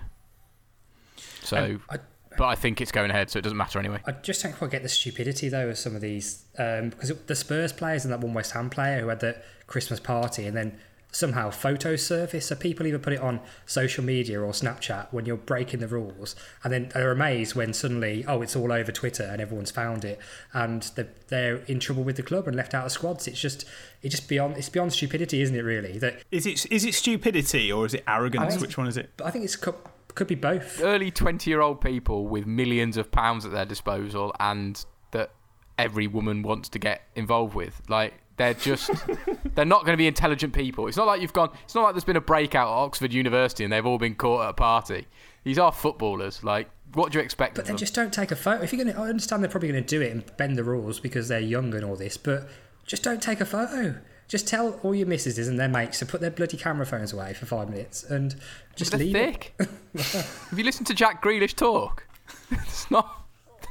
So, 1.43 1.79
I, 1.89 1.97
but 2.37 2.45
I 2.45 2.55
think 2.55 2.79
it's 2.79 2.91
going 2.91 3.11
ahead, 3.11 3.29
so 3.29 3.39
it 3.39 3.41
doesn't 3.41 3.57
matter 3.57 3.79
anyway. 3.79 3.99
I 4.05 4.13
just 4.13 4.41
don't 4.41 4.53
quite 4.53 4.71
get 4.71 4.83
the 4.83 4.89
stupidity 4.89 5.49
though 5.49 5.69
of 5.69 5.77
some 5.77 5.95
of 5.95 6.01
these 6.01 6.45
um, 6.57 6.89
because 6.89 7.09
it, 7.09 7.27
the 7.27 7.35
Spurs 7.35 7.73
players 7.73 8.05
and 8.05 8.13
that 8.13 8.21
one 8.21 8.33
West 8.33 8.53
Ham 8.53 8.69
player 8.69 9.01
who 9.01 9.09
had 9.09 9.19
the 9.19 9.41
Christmas 9.67 9.99
party 9.99 10.45
and 10.47 10.55
then 10.55 10.79
somehow 11.11 11.49
photo 11.49 11.95
service. 11.95 12.47
So 12.47 12.55
people 12.55 12.87
either 12.87 12.99
put 12.99 13.13
it 13.13 13.19
on 13.19 13.41
social 13.65 14.03
media 14.03 14.41
or 14.41 14.51
Snapchat 14.51 15.07
when 15.11 15.25
you're 15.25 15.37
breaking 15.37 15.79
the 15.79 15.87
rules, 15.87 16.35
and 16.63 16.71
then 16.73 16.89
they're 16.93 17.11
amazed 17.11 17.55
when 17.55 17.73
suddenly 17.73 18.25
oh 18.27 18.41
it's 18.41 18.55
all 18.55 18.71
over 18.71 18.91
Twitter 18.91 19.23
and 19.23 19.41
everyone's 19.41 19.71
found 19.71 20.05
it 20.05 20.19
and 20.53 20.91
they're, 20.95 21.09
they're 21.27 21.55
in 21.67 21.79
trouble 21.79 22.03
with 22.03 22.15
the 22.15 22.23
club 22.23 22.47
and 22.47 22.55
left 22.55 22.73
out 22.73 22.85
of 22.85 22.91
squads. 22.91 23.27
It's 23.27 23.39
just 23.39 23.65
it's 24.01 24.15
just 24.15 24.27
beyond 24.27 24.57
it's 24.57 24.69
beyond 24.69 24.93
stupidity, 24.93 25.41
isn't 25.41 25.55
it? 25.55 25.61
Really 25.61 25.97
that 25.99 26.23
Is 26.31 26.45
it 26.45 26.65
is 26.71 26.85
it 26.85 26.93
stupidity 26.93 27.71
or 27.71 27.85
is 27.85 27.93
it 27.93 28.03
arrogance? 28.07 28.59
Which 28.59 28.77
one 28.77 28.87
is 28.87 28.97
it? 28.97 29.09
I 29.23 29.31
think 29.31 29.45
it's 29.45 29.55
could, 29.55 29.75
could 30.15 30.27
be 30.27 30.35
both. 30.35 30.81
Early 30.81 31.11
20 31.11 31.49
year 31.49 31.61
old 31.61 31.81
people 31.81 32.27
with 32.27 32.45
millions 32.45 32.97
of 32.97 33.11
pounds 33.11 33.45
at 33.45 33.51
their 33.51 33.65
disposal, 33.65 34.33
and 34.39 34.83
that 35.11 35.31
every 35.77 36.07
woman 36.07 36.41
wants 36.43 36.69
to 36.69 36.79
get 36.79 37.03
involved 37.15 37.55
with. 37.55 37.81
Like, 37.89 38.13
they're 38.41 38.53
just, 38.55 38.89
they're 39.55 39.65
not 39.65 39.81
going 39.81 39.93
to 39.93 39.97
be 39.97 40.07
intelligent 40.07 40.53
people. 40.53 40.87
It's 40.87 40.97
not 40.97 41.05
like 41.07 41.21
you've 41.21 41.33
gone, 41.33 41.51
it's 41.63 41.75
not 41.75 41.83
like 41.83 41.93
there's 41.93 42.03
been 42.03 42.15
a 42.15 42.21
breakout 42.21 42.67
at 42.67 42.73
Oxford 42.73 43.13
University 43.13 43.63
and 43.63 43.71
they've 43.71 43.85
all 43.85 43.97
been 43.99 44.15
caught 44.15 44.43
at 44.45 44.49
a 44.49 44.53
party. 44.53 45.07
These 45.43 45.59
are 45.59 45.71
footballers. 45.71 46.43
Like, 46.43 46.69
what 46.93 47.11
do 47.11 47.19
you 47.19 47.23
expect 47.23 47.55
But 47.55 47.61
of 47.61 47.67
then 47.67 47.75
them? 47.75 47.79
just 47.79 47.93
don't 47.93 48.11
take 48.11 48.31
a 48.31 48.35
photo. 48.35 48.63
If 48.63 48.73
you're 48.73 48.83
going 48.83 48.95
to, 48.95 49.01
I 49.01 49.07
understand 49.09 49.43
they're 49.43 49.49
probably 49.51 49.69
going 49.71 49.83
to 49.83 49.87
do 49.87 50.01
it 50.01 50.11
and 50.11 50.37
bend 50.37 50.57
the 50.57 50.63
rules 50.63 50.99
because 50.99 51.27
they're 51.27 51.39
young 51.39 51.73
and 51.75 51.85
all 51.85 51.95
this, 51.95 52.17
but 52.17 52.49
just 52.85 53.03
don't 53.03 53.21
take 53.21 53.39
a 53.41 53.45
photo. 53.45 53.95
Just 54.27 54.47
tell 54.47 54.79
all 54.83 54.95
your 54.95 55.07
missuses 55.07 55.47
and 55.47 55.59
their 55.59 55.67
mates 55.69 55.99
to 55.99 56.05
put 56.05 56.21
their 56.21 56.31
bloody 56.31 56.57
camera 56.57 56.85
phones 56.85 57.11
away 57.13 57.33
for 57.33 57.45
five 57.45 57.69
minutes 57.69 58.03
and 58.03 58.35
just 58.75 58.91
They're 58.91 58.99
leave 59.01 59.13
thick. 59.13 59.53
it. 59.59 59.69
Have 60.49 60.57
you 60.57 60.63
listened 60.63 60.87
to 60.87 60.93
Jack 60.93 61.21
Grealish 61.21 61.53
talk? 61.55 62.07
it's 62.51 62.89
not. 62.89 63.25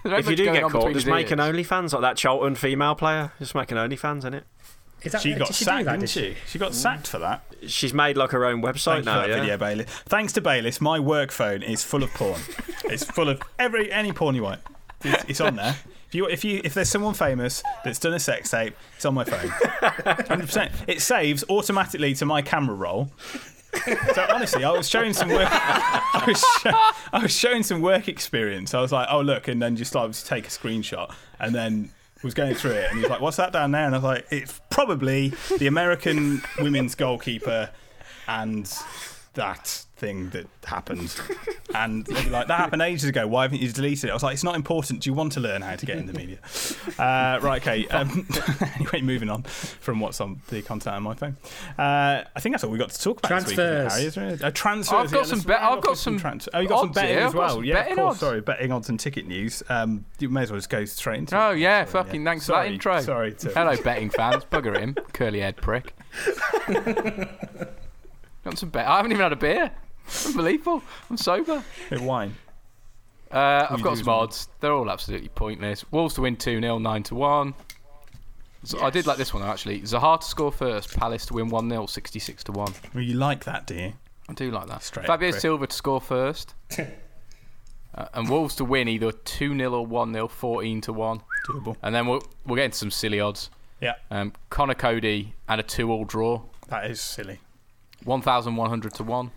if 0.05 0.29
you 0.29 0.37
do 0.37 0.45
get 0.45 0.63
caught, 0.65 0.93
just 0.93 0.95
his 0.95 1.07
make 1.07 1.31
an. 1.31 1.39
OnlyFans 1.39 1.93
like 1.95 2.03
that 2.03 2.17
Charlton 2.17 2.55
female 2.57 2.95
player. 2.95 3.33
Just 3.39 3.55
make 3.55 3.71
an 3.71 3.79
OnlyFans, 3.79 4.19
isn't 4.19 4.35
it? 4.35 4.45
Is 5.03 5.13
that, 5.13 5.23
She 5.23 5.35
got 5.35 5.55
she 5.55 5.65
sacked, 5.65 5.87
that, 5.87 5.93
didn't 5.93 6.01
did 6.01 6.11
she? 6.11 6.37
She 6.47 6.59
got 6.59 6.73
mm. 6.73 6.75
sacked 6.75 7.07
for 7.07 7.19
that. 7.19 7.43
She's 7.67 7.95
made 7.95 8.17
like 8.17 8.31
her 8.31 8.45
own 8.45 8.63
website 8.63 8.97
Thank 8.97 9.05
now. 9.07 9.23
for 9.23 9.29
that 9.29 9.35
Yeah. 9.35 9.41
video, 9.41 9.57
Bayliss. 9.57 9.91
Thanks 10.07 10.33
to 10.35 10.41
Bayliss, 10.41 10.81
my 10.81 10.99
work 11.01 11.31
phone 11.31 11.63
is 11.63 11.83
full 11.83 12.03
of 12.03 12.13
porn. 12.13 12.41
it's 12.85 13.05
full 13.05 13.29
of 13.29 13.41
every 13.59 13.91
any 13.93 14.13
porn 14.13 14.35
you 14.35 14.43
want. 14.43 14.61
It's, 15.03 15.25
it's 15.29 15.41
on 15.41 15.57
there. 15.57 15.77
If 16.09 16.15
you 16.15 16.27
if 16.27 16.45
you 16.45 16.61
if 16.65 16.75
there's 16.75 16.89
someone 16.89 17.15
famous 17.15 17.63
that's 17.85 17.99
done 18.01 18.15
a 18.15 18.19
sex 18.19 18.51
tape, 18.51 18.75
it's 18.97 19.05
on 19.05 19.15
my 19.15 19.25
phone. 19.25 19.49
Hundred 20.27 20.47
percent. 20.47 20.73
It 20.89 21.01
saves 21.01 21.45
automatically 21.49 22.15
to 22.15 22.27
my 22.27 22.43
camera 22.43 22.75
roll. 22.75 23.13
So 24.15 24.27
honestly, 24.29 24.65
I 24.65 24.73
was 24.73 24.89
showing 24.89 25.13
some 25.13 25.29
work. 25.29 25.49
I 25.51 26.25
was 26.27 26.45
sho- 26.61 26.91
I 27.13 27.23
was 27.23 27.33
showing 27.33 27.63
some 27.63 27.81
work 27.81 28.09
experience. 28.09 28.75
I 28.75 28.81
was 28.81 28.91
like, 28.91 29.07
oh 29.11 29.21
look, 29.21 29.47
and 29.47 29.63
then 29.63 29.77
just 29.77 29.95
like 29.95 30.11
to 30.11 30.25
take 30.25 30.47
a 30.47 30.51
screenshot, 30.51 31.15
and 31.39 31.55
then 31.55 31.93
was 32.23 32.35
going 32.35 32.55
through 32.55 32.73
it, 32.73 32.91
and 32.91 32.99
he 32.99 33.03
was 33.03 33.11
like, 33.11 33.21
what's 33.21 33.37
that 33.39 33.53
down 33.53 33.71
there? 33.71 33.85
And 33.85 33.95
I 33.95 33.99
was 33.99 34.05
like, 34.05 34.27
it's 34.31 34.61
probably 34.71 35.33
the 35.59 35.67
American 35.67 36.43
women's 36.59 36.95
goalkeeper 36.95 37.71
and 38.29 38.73
that 39.35 39.85
thing 39.97 40.31
that 40.31 40.47
happened. 40.65 41.15
and 41.75 42.05
they'd 42.07 42.25
be 42.25 42.31
like, 42.31 42.49
that 42.49 42.59
happened 42.59 42.83
ages 42.83 43.05
ago. 43.05 43.27
Why 43.27 43.43
haven't 43.43 43.61
you 43.61 43.71
deleted 43.71 44.05
it? 44.05 44.11
I 44.11 44.15
was 44.15 44.23
like, 44.23 44.35
it's 44.35 44.43
not 44.43 44.57
important. 44.57 45.03
Do 45.03 45.11
you 45.11 45.15
want 45.15 45.33
to 45.33 45.41
learn 45.41 45.63
how 45.63 45.77
to 45.77 45.87
get 45.87 45.99
in 45.99 46.07
the 46.07 46.13
media? 46.13 46.39
Uh, 46.99 47.39
right, 47.43 47.61
okay. 47.63 47.87
Um, 47.89 48.27
anyway, 48.77 49.03
moving 49.03 49.29
on 49.31 49.43
from 49.45 50.01
what's 50.01 50.21
on 50.21 50.41
the 50.49 50.63
content 50.63 50.97
on 50.97 51.03
my 51.05 51.15
phone. 51.15 51.37
Uh, 51.79 52.25
I 52.35 52.41
think 52.41 52.55
that's 52.55 52.65
all 52.65 52.71
we 52.71 52.79
got 52.79 52.91
to 52.91 53.01
talk 53.01 53.19
about 53.25 53.41
this 53.43 53.51
week, 53.51 53.59
isn't 53.59 53.67
Transfers. 53.67 53.93
Harry, 53.93 54.07
isn't 54.07 54.23
it? 54.25 54.43
Uh, 54.45 54.51
transfers. 54.51 54.95
I've 54.95 55.11
got 55.13 55.19
yeah, 55.19 55.25
some 55.25 55.39
let's 55.39 55.47
bet- 55.47 55.61
round 55.61 55.75
I've 55.77 55.83
got 55.83 55.91
with 55.91 55.99
some 56.01 56.19
transfers. 56.19 56.53
Oh, 56.55 56.61
you 56.61 56.69
got 56.69 56.81
some 56.81 56.93
betting 56.93 57.11
here. 57.19 57.27
as 57.27 57.35
well. 57.35 57.55
some 57.57 57.65
Yeah, 57.65 57.75
betting 57.75 57.93
of 57.93 57.99
course. 57.99 58.11
odds. 58.13 58.21
Sorry, 58.21 58.41
betting 58.41 58.73
odds 58.73 58.89
and 58.89 58.99
ticket 58.99 59.27
news. 59.29 59.63
Um, 59.69 60.07
you 60.19 60.29
may 60.29 60.43
as 60.43 60.51
well 60.51 60.59
just 60.59 60.71
go 60.71 60.85
straight 60.87 61.19
into 61.19 61.39
Oh 61.41 61.51
it. 61.51 61.59
yeah, 61.59 61.85
Sorry, 61.85 62.05
fucking 62.05 62.25
thanks 62.25 62.47
for 62.47 62.53
that 62.53 62.67
intro. 62.67 63.01
Sorry. 63.01 63.35
To, 63.35 63.49
Hello, 63.51 63.77
betting 63.85 64.11
fans. 64.11 64.45
Bugger 64.47 64.77
him, 64.79 64.95
curly 65.13 65.41
head 65.41 65.57
prick. 65.57 65.95
Got 68.45 68.59
some 68.59 68.71
bet. 68.71 68.87
I 68.87 68.97
haven't 68.97 69.13
even 69.13 69.23
had 69.23 69.33
a 69.33 69.37
beer. 69.37 69.71
Unbelievable. 70.27 70.83
I'm 71.09 71.17
sober. 71.17 71.63
Bit 71.89 72.01
wine. 72.01 72.35
Uh, 73.31 73.67
I've 73.71 73.79
you 73.79 73.85
got 73.85 73.99
some 73.99 74.03
as 74.03 74.09
odds. 74.09 74.49
They're 74.61 74.73
all 74.73 74.91
absolutely 74.91 75.29
pointless. 75.29 75.85
Wolves 75.93 76.15
to 76.15 76.23
win 76.23 76.37
2 76.37 76.61
0, 76.61 76.79
9 76.79 77.03
to 77.05 77.15
1. 77.15 77.55
So 78.65 78.81
I 78.83 78.91
did 78.91 79.07
like 79.07 79.17
this 79.17 79.33
one 79.33 79.43
actually. 79.43 79.81
Zaha 79.83 80.21
to 80.21 80.27
score 80.27 80.53
first, 80.53 80.95
Palace 80.97 81.27
to 81.27 81.35
win 81.35 81.49
1 81.49 81.71
0, 81.71 81.87
66 81.87 82.45
to 82.45 82.53
1. 82.53 82.75
Well, 82.95 83.05
you 83.05 83.15
like 83.15 83.45
that, 83.45 83.67
do 83.67 83.75
you? 83.75 83.93
I 84.29 84.33
do 84.35 84.51
like 84.51 84.67
that. 84.69 84.83
Straight 84.83 85.07
Fabio. 85.07 85.31
Silva 85.31 85.67
to 85.67 85.75
score 85.77 86.01
first. 86.01 86.55
uh, 86.79 88.07
and 88.15 88.29
Wolves 88.29 88.57
to 88.57 88.65
win 88.65 88.89
either 88.89 89.13
2 89.13 89.57
0 89.57 89.73
or 89.73 89.87
1 89.87 90.13
0, 90.13 90.29
14 90.29 90.81
to 90.83 90.93
1. 90.93 91.21
Doable. 91.49 91.77
And 91.83 91.95
then 91.95 92.07
we'll, 92.07 92.23
we'll 92.45 92.57
get 92.57 92.67
into 92.67 92.79
some 92.79 92.91
silly 92.91 93.21
odds. 93.21 93.51
Yeah, 93.81 93.95
Um, 94.11 94.35
Conor 94.51 94.75
Coady 94.75 95.35
and 95.49 95.59
a 95.59 95.65
2 95.65 95.91
all 95.91 96.05
draw, 96.05 96.43
that 96.69 96.91
is 96.91 97.01
silly. 97.01 97.41
1,100 98.05 98.95
to 98.95 99.05
1. 99.05 99.31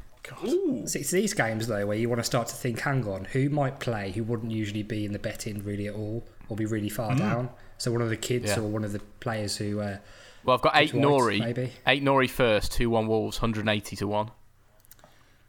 See, 0.87 0.99
It's 0.99 1.11
these 1.11 1.33
games 1.33 1.67
though 1.67 1.85
where 1.85 1.97
you 1.97 2.07
want 2.07 2.19
to 2.19 2.23
start 2.23 2.47
to 2.47 2.55
think, 2.55 2.79
hang 2.79 3.05
on, 3.07 3.25
who 3.25 3.49
might 3.49 3.79
play 3.79 4.11
who 4.11 4.23
wouldn't 4.23 4.51
usually 4.51 4.83
be 4.83 5.05
in 5.05 5.11
the 5.11 5.19
betting 5.19 5.63
really 5.63 5.87
at 5.87 5.95
all, 5.95 6.23
or 6.49 6.55
be 6.55 6.65
really 6.65 6.89
far 6.89 7.13
down. 7.15 7.49
So 7.77 7.91
one 7.91 8.01
of 8.01 8.09
the 8.09 8.15
kids 8.17 8.45
Yeah. 8.51 8.59
or 8.59 8.69
one 8.69 8.83
of 8.85 8.93
the 8.93 8.99
players 9.19 9.57
who. 9.57 9.81
Uh, 9.81 9.97
Well, 10.45 10.55
I've 10.55 10.61
got 10.61 10.73
8 10.75 10.93
White, 10.93 11.03
Nori. 11.03 11.39
maybe. 11.39 11.71
Ait-Nouri 11.87 12.29
first, 12.29 12.71
2 12.73 12.89
1 12.89 13.07
Wolves, 13.07 13.41
180 13.41 13.95
to 13.97 14.07
1. 14.07 14.31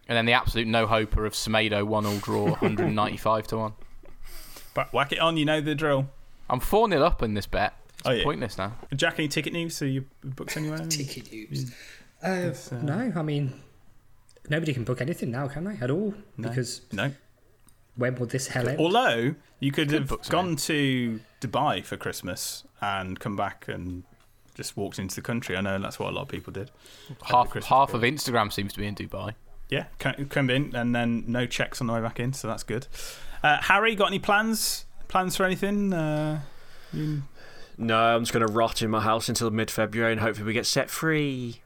And 0.08 0.16
then 0.18 0.26
the 0.26 0.32
absolute 0.32 0.66
no 0.66 0.86
hoper 0.86 1.24
of 1.24 1.32
Semedo, 1.34 1.84
1 1.86 2.06
all 2.06 2.18
draw, 2.18 2.44
195 2.60 3.46
to 3.48 3.56
1. 3.56 3.72
But 4.74 4.92
whack 4.92 5.12
it 5.12 5.18
on, 5.20 5.36
you 5.36 5.44
know 5.44 5.60
the 5.60 5.74
drill. 5.76 6.10
I'm 6.50 6.60
4 6.60 6.88
0 6.90 7.02
up 7.02 7.22
in 7.22 7.34
this 7.34 7.46
bet. 7.46 7.74
It's 7.98 8.08
Oh, 8.08 8.10
yeah. 8.10 8.24
pointless 8.24 8.58
now. 8.58 8.74
Jack, 8.94 9.18
any 9.18 9.28
ticket 9.28 9.52
news? 9.52 9.76
So 9.76 9.84
you 9.84 10.04
books 10.24 10.56
anywhere? 10.56 10.78
ticket 10.88 11.30
news. 11.32 11.72
Uh, 12.24 12.54
no, 12.82 13.12
I 13.14 13.22
mean, 13.22 13.52
nobody 14.48 14.72
can 14.72 14.84
book 14.84 15.00
anything 15.00 15.30
now, 15.30 15.46
can 15.48 15.64
they? 15.64 15.76
At 15.80 15.90
all? 15.90 16.14
Because 16.38 16.80
No. 16.92 17.12
when 17.96 18.14
would 18.16 18.30
this 18.30 18.48
hell 18.48 18.68
end? 18.68 18.80
Although 18.80 19.34
you 19.60 19.70
could 19.72 19.90
have 19.90 20.08
book 20.08 20.26
gone 20.28 20.56
to 20.56 21.20
Dubai 21.40 21.84
for 21.84 21.96
Christmas 21.96 22.64
and 22.80 23.20
come 23.20 23.36
back 23.36 23.66
and 23.68 24.04
just 24.54 24.76
walked 24.76 24.98
into 24.98 25.14
the 25.16 25.20
country. 25.22 25.56
I 25.56 25.60
know 25.60 25.78
that's 25.78 25.98
what 25.98 26.08
a 26.10 26.12
lot 26.12 26.22
of 26.22 26.28
people 26.28 26.52
did. 26.52 26.70
Half, 27.24 27.50
Christmas 27.50 27.68
half 27.68 27.92
of 27.94 28.02
Instagram 28.02 28.52
seems 28.52 28.72
to 28.74 28.78
be 28.80 28.86
in 28.86 28.94
Dubai. 28.94 29.34
Yeah, 29.68 29.86
come 29.98 30.26
come 30.26 30.48
in 30.50 30.74
and 30.76 30.94
then 30.94 31.24
no 31.26 31.46
checks 31.46 31.80
on 31.80 31.86
the 31.88 31.92
way 31.94 32.00
back 32.00 32.20
in, 32.20 32.32
so 32.34 32.46
that's 32.48 32.62
good. 32.62 32.86
Uh, 33.42 33.58
Harry, 33.62 33.94
got 33.94 34.06
any 34.08 34.18
plans? 34.18 34.84
Plans 35.08 35.36
for 35.36 35.44
anything? 35.44 35.92
Uh, 35.92 36.40
you- 36.92 37.22
No, 37.76 37.98
I'm 38.16 38.22
just 38.22 38.32
going 38.32 38.46
to 38.46 38.52
rot 38.52 38.82
in 38.82 38.90
my 38.90 39.00
house 39.00 39.28
until 39.28 39.50
mid 39.50 39.70
February 39.70 40.12
and 40.12 40.20
hopefully 40.20 40.46
we 40.46 40.52
get 40.52 40.66
set 40.66 40.88
free. 40.90 41.60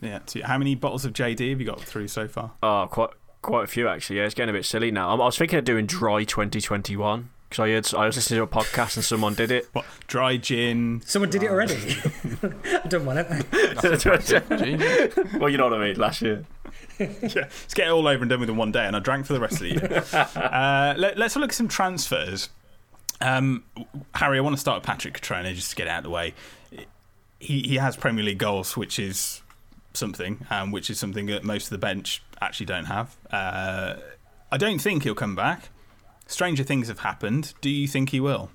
Yeah. 0.00 0.20
So 0.26 0.40
how 0.44 0.58
many 0.58 0.74
bottles 0.74 1.04
of 1.04 1.12
JD 1.12 1.50
have 1.50 1.60
you 1.60 1.66
got 1.66 1.80
through 1.80 2.08
so 2.08 2.28
far? 2.28 2.52
Oh, 2.62 2.88
quite 2.90 3.10
quite 3.42 3.64
a 3.64 3.66
few 3.66 3.88
actually. 3.88 4.18
Yeah, 4.18 4.24
it's 4.24 4.34
getting 4.34 4.54
a 4.54 4.58
bit 4.58 4.64
silly 4.64 4.90
now. 4.90 5.10
I 5.10 5.12
I 5.12 5.24
was 5.26 5.38
thinking 5.38 5.58
of 5.58 5.64
doing 5.64 5.86
dry 5.86 6.24
2021 6.24 7.30
because 7.48 7.62
I 7.62 7.70
heard 7.70 7.94
I 7.94 8.06
was 8.06 8.16
listening 8.16 8.38
to 8.38 8.44
a 8.44 8.46
podcast 8.46 8.96
and 8.96 9.04
someone 9.04 9.34
did 9.34 9.50
it. 9.50 9.68
What 9.72 9.86
dry 10.06 10.36
gin? 10.36 11.02
Someone 11.04 11.30
did 11.30 11.42
it 11.42 11.50
already. 11.50 11.74
I 12.42 12.86
don't 12.88 13.06
want 13.06 13.18
it. 13.20 13.28
Gee. 14.00 15.38
well, 15.38 15.48
you 15.48 15.56
know 15.56 15.64
what 15.64 15.74
I 15.74 15.86
mean. 15.86 15.96
Last 15.98 16.22
year. 16.22 16.44
yeah, 16.98 17.08
let's 17.20 17.74
get 17.74 17.86
it 17.86 17.90
all 17.90 18.06
over 18.06 18.22
and 18.22 18.28
done 18.28 18.40
with 18.40 18.50
in 18.50 18.56
one 18.56 18.72
day, 18.72 18.84
and 18.84 18.94
I 18.94 18.98
drank 18.98 19.24
for 19.24 19.32
the 19.32 19.40
rest 19.40 19.54
of 19.54 19.60
the 19.60 19.70
year. 19.70 20.04
uh, 20.34 20.94
let, 20.96 21.20
us 21.20 21.36
look 21.36 21.50
at 21.50 21.54
some 21.54 21.68
transfers. 21.68 22.50
Um, 23.20 23.64
Harry, 24.14 24.38
I 24.38 24.40
want 24.40 24.56
to 24.56 24.60
start 24.60 24.80
with 24.80 24.86
Patrick 24.86 25.18
Cutrone 25.18 25.52
just 25.54 25.70
to 25.70 25.76
get 25.76 25.86
it 25.86 25.90
out 25.90 25.98
of 25.98 26.04
the 26.04 26.10
way. 26.10 26.34
He 27.40 27.62
he 27.62 27.76
has 27.76 27.96
Premier 27.96 28.24
League 28.24 28.38
goals, 28.38 28.76
which 28.76 28.98
is 28.98 29.42
something, 29.98 30.46
um, 30.50 30.70
which 30.70 30.88
is 30.88 30.98
something 30.98 31.26
that 31.26 31.44
most 31.44 31.64
of 31.64 31.70
the 31.70 31.78
bench 31.78 32.22
actually 32.40 32.66
don't 32.66 32.86
have. 32.86 33.16
Uh, 33.30 33.96
I 34.50 34.56
don't 34.56 34.78
think 34.78 35.02
he'll 35.02 35.14
come 35.14 35.34
back. 35.36 35.68
Stranger 36.26 36.62
things 36.64 36.88
have 36.88 37.00
happened. 37.00 37.54
Do 37.60 37.70
you 37.70 37.88
think 37.88 38.10
he 38.10 38.20
will? 38.20 38.50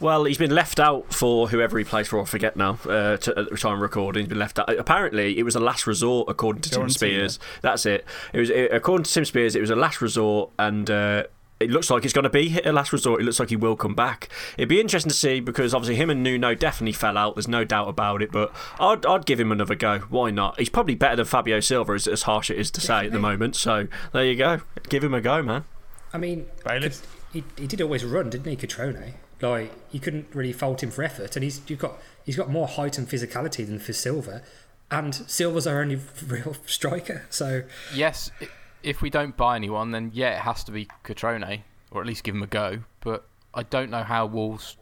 Well, 0.00 0.24
he's 0.24 0.38
been 0.38 0.54
left 0.54 0.78
out 0.78 1.14
for 1.14 1.48
whoever 1.48 1.78
he 1.78 1.84
plays 1.84 2.08
for. 2.08 2.20
I 2.20 2.24
forget 2.24 2.56
now. 2.56 2.78
Uh, 2.84 3.16
to, 3.16 3.38
at 3.38 3.50
the 3.50 3.56
time 3.56 3.74
of 3.74 3.80
recording, 3.80 4.24
he's 4.24 4.28
been 4.28 4.38
left 4.38 4.58
out. 4.58 4.68
Apparently, 4.70 5.38
it 5.38 5.42
was 5.42 5.54
a 5.54 5.60
last 5.60 5.86
resort, 5.86 6.28
according 6.28 6.62
to 6.62 6.70
Tim 6.70 6.80
Guarantee 6.80 6.94
Spiers. 6.94 7.38
That's 7.62 7.86
it. 7.86 8.04
It 8.32 8.40
was 8.40 8.50
it, 8.50 8.72
according 8.72 9.04
to 9.04 9.12
Tim 9.12 9.24
Spiers. 9.24 9.56
It 9.56 9.60
was 9.60 9.70
a 9.70 9.76
last 9.76 10.02
resort, 10.02 10.50
and 10.58 10.90
uh, 10.90 11.24
it 11.64 11.70
looks 11.70 11.90
like 11.90 12.04
it's 12.04 12.12
going 12.14 12.22
to 12.24 12.30
be 12.30 12.60
a 12.64 12.72
last 12.72 12.92
resort. 12.92 13.20
It 13.20 13.24
looks 13.24 13.40
like 13.40 13.48
he 13.48 13.56
will 13.56 13.76
come 13.76 13.94
back. 13.94 14.28
It'd 14.56 14.68
be 14.68 14.80
interesting 14.80 15.10
to 15.10 15.16
see 15.16 15.40
because 15.40 15.74
obviously 15.74 15.96
him 15.96 16.10
and 16.10 16.22
Nuno 16.22 16.54
definitely 16.54 16.92
fell 16.92 17.18
out. 17.18 17.34
There's 17.34 17.48
no 17.48 17.64
doubt 17.64 17.88
about 17.88 18.22
it. 18.22 18.30
But 18.30 18.52
I'd, 18.78 19.04
I'd 19.06 19.26
give 19.26 19.40
him 19.40 19.50
another 19.50 19.74
go. 19.74 20.00
Why 20.10 20.30
not? 20.30 20.58
He's 20.58 20.68
probably 20.68 20.94
better 20.94 21.16
than 21.16 21.24
Fabio 21.26 21.60
Silva, 21.60 21.92
as, 21.94 22.06
as 22.06 22.22
harsh 22.22 22.50
it 22.50 22.58
is 22.58 22.70
to 22.72 22.80
say 22.80 23.06
at 23.06 23.12
the 23.12 23.18
moment. 23.18 23.56
So 23.56 23.88
there 24.12 24.24
you 24.24 24.36
go. 24.36 24.60
Give 24.88 25.02
him 25.02 25.14
a 25.14 25.20
go, 25.20 25.42
man. 25.42 25.64
I 26.12 26.18
mean, 26.18 26.46
Bayliss? 26.64 27.02
he, 27.32 27.42
he 27.58 27.66
did 27.66 27.80
always 27.82 28.04
run, 28.04 28.30
didn't 28.30 28.46
he, 28.46 28.56
Cutrone? 28.56 29.14
Like 29.40 29.72
you 29.90 30.00
couldn't 30.00 30.28
really 30.32 30.52
fault 30.52 30.82
him 30.82 30.90
for 30.90 31.02
effort, 31.02 31.36
and 31.36 31.42
he's 31.42 31.60
you've 31.66 31.80
got 31.80 31.94
he's 32.24 32.36
got 32.36 32.48
more 32.50 32.66
height 32.68 32.96
and 32.96 33.06
physicality 33.08 33.66
than 33.66 33.78
for 33.78 33.92
Silva, 33.92 34.42
and 34.90 35.14
Silva's 35.14 35.66
our 35.66 35.82
only 35.82 35.98
real 36.26 36.56
striker. 36.66 37.26
So 37.28 37.64
yes, 37.92 38.30
i- 38.40 38.48
if 38.84 39.02
we 39.02 39.10
don't 39.10 39.36
buy 39.36 39.56
anyone, 39.56 39.90
then 39.90 40.10
yeah, 40.14 40.30
it 40.36 40.40
has 40.40 40.62
to 40.64 40.72
be 40.72 40.86
Cutrone, 41.04 41.60
or 41.90 42.00
at 42.00 42.06
least 42.06 42.22
give 42.24 42.34
him 42.34 42.42
a 42.42 42.46
go. 42.46 42.80
But 43.00 43.24
I 43.54 43.62
don't 43.64 43.90
know 43.90 44.02
how 44.02 44.26
Wolves 44.26 44.76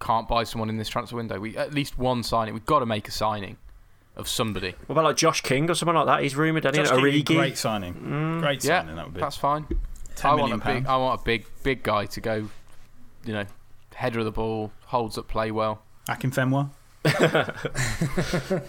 can't 0.00 0.26
buy 0.28 0.44
someone 0.44 0.68
in 0.70 0.76
this 0.78 0.88
transfer 0.88 1.16
window. 1.16 1.38
We 1.38 1.56
At 1.56 1.74
least 1.74 1.98
one 1.98 2.22
signing. 2.22 2.54
We've 2.54 2.66
got 2.66 2.80
to 2.80 2.86
make 2.86 3.08
a 3.08 3.12
signing 3.12 3.56
of 4.16 4.28
somebody. 4.28 4.74
What 4.86 4.94
about 4.94 5.04
like 5.04 5.16
Josh 5.16 5.40
King 5.42 5.70
or 5.70 5.74
someone 5.74 5.96
like 5.96 6.06
that? 6.06 6.22
He's 6.22 6.34
rumoured. 6.36 6.66
Any 6.66 6.78
Josh 6.78 6.88
King, 6.90 6.98
Origi. 6.98 7.24
great 7.36 7.58
signing. 7.58 7.94
Mm. 7.94 8.40
Great 8.40 8.64
Yeah, 8.64 8.80
signing. 8.80 8.96
That 8.96 9.04
would 9.06 9.14
be. 9.14 9.20
that's 9.20 9.36
fine. 9.36 9.66
I 10.24 10.34
want 10.34 10.52
a 10.52 10.56
big, 10.56 10.62
pounds. 10.64 10.86
I 10.88 10.96
want 10.96 11.20
a 11.20 11.24
big, 11.24 11.46
big 11.62 11.82
guy 11.84 12.06
to 12.06 12.20
go. 12.20 12.48
You 13.24 13.32
know, 13.34 13.44
header 13.94 14.18
of 14.20 14.24
the 14.24 14.32
ball, 14.32 14.72
holds 14.86 15.18
up 15.18 15.28
play 15.28 15.50
well. 15.50 15.82
Akinfenwa. 16.08 16.70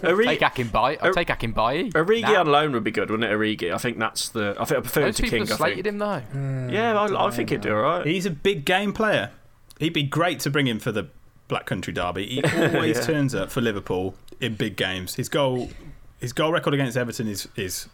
Origi, 0.02 0.24
Take 0.26 0.40
Akinbai. 0.40 0.98
I'll 1.00 1.08
Or- 1.10 1.12
take 1.12 1.28
Akinbai. 1.28 1.92
Origi 1.92 2.22
Now. 2.22 2.40
on 2.40 2.46
loan 2.48 2.72
would 2.72 2.84
be 2.84 2.90
good, 2.90 3.10
wouldn't 3.10 3.30
it? 3.30 3.34
Origi. 3.34 3.72
I 3.72 3.78
think 3.78 3.98
that's 3.98 4.28
the. 4.30 4.56
I 4.58 4.64
think 4.64 4.78
I 4.78 4.80
prefer 4.82 5.06
him 5.06 5.12
to 5.14 5.22
King. 5.22 5.40
have 5.40 5.52
I 5.52 5.56
slated 5.56 5.76
think. 5.84 5.86
him 5.86 5.98
though. 5.98 6.20
Hmm. 6.20 6.70
Yeah, 6.70 6.98
I, 7.00 7.26
I 7.26 7.30
think 7.30 7.50
he'd 7.50 7.60
do 7.60 7.74
all 7.74 7.82
right. 7.82 8.06
He's 8.06 8.26
a 8.26 8.30
big 8.30 8.64
game 8.64 8.92
player. 8.92 9.30
He'd 9.78 9.92
be 9.94 10.02
great 10.02 10.40
to 10.40 10.50
bring 10.50 10.66
in 10.66 10.78
for 10.78 10.92
the 10.92 11.08
Black 11.48 11.66
Country 11.66 11.92
Derby. 11.92 12.26
He 12.26 12.42
always 12.44 13.04
turns 13.06 13.34
up 13.34 13.50
for 13.50 13.60
Liverpool 13.60 14.14
in 14.40 14.54
big 14.54 14.76
games. 14.76 15.14
His 15.14 15.28
goal, 15.28 15.70
his 16.18 16.32
goal 16.32 16.52
record 16.52 16.74
against 16.74 16.96
Everton 16.96 17.28
is 17.28 17.48
is 17.56 17.88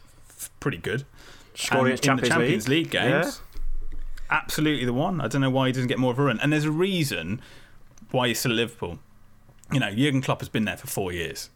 pretty 0.60 0.78
good. 0.78 1.04
Scoring 1.54 1.92
And 1.92 1.92
against 1.92 2.02
Champions, 2.04 2.22
in 2.22 2.28
the 2.28 2.34
Champions 2.44 2.68
League, 2.68 2.84
League, 2.86 2.90
games, 2.90 3.40
absolutely 4.30 4.84
the 4.84 4.92
one. 4.92 5.20
I 5.22 5.28
don't 5.28 5.40
know 5.40 5.48
why 5.50 5.68
he 5.68 5.72
doesn't 5.72 5.88
get 5.88 5.98
more 5.98 6.12
of 6.12 6.18
a 6.18 6.24
run. 6.24 6.38
And 6.40 6.52
there's 6.52 6.64
a 6.66 6.70
reason 6.70 7.40
why 8.10 8.28
he's 8.28 8.40
still 8.40 8.52
Liverpool. 8.52 8.98
You 9.72 9.80
know, 9.80 9.90
Jurgen 9.90 10.22
Klopp 10.22 10.40
has 10.40 10.48
been 10.48 10.64
there 10.64 10.76
for 10.76 10.86
four 10.86 11.12
years, 11.12 11.50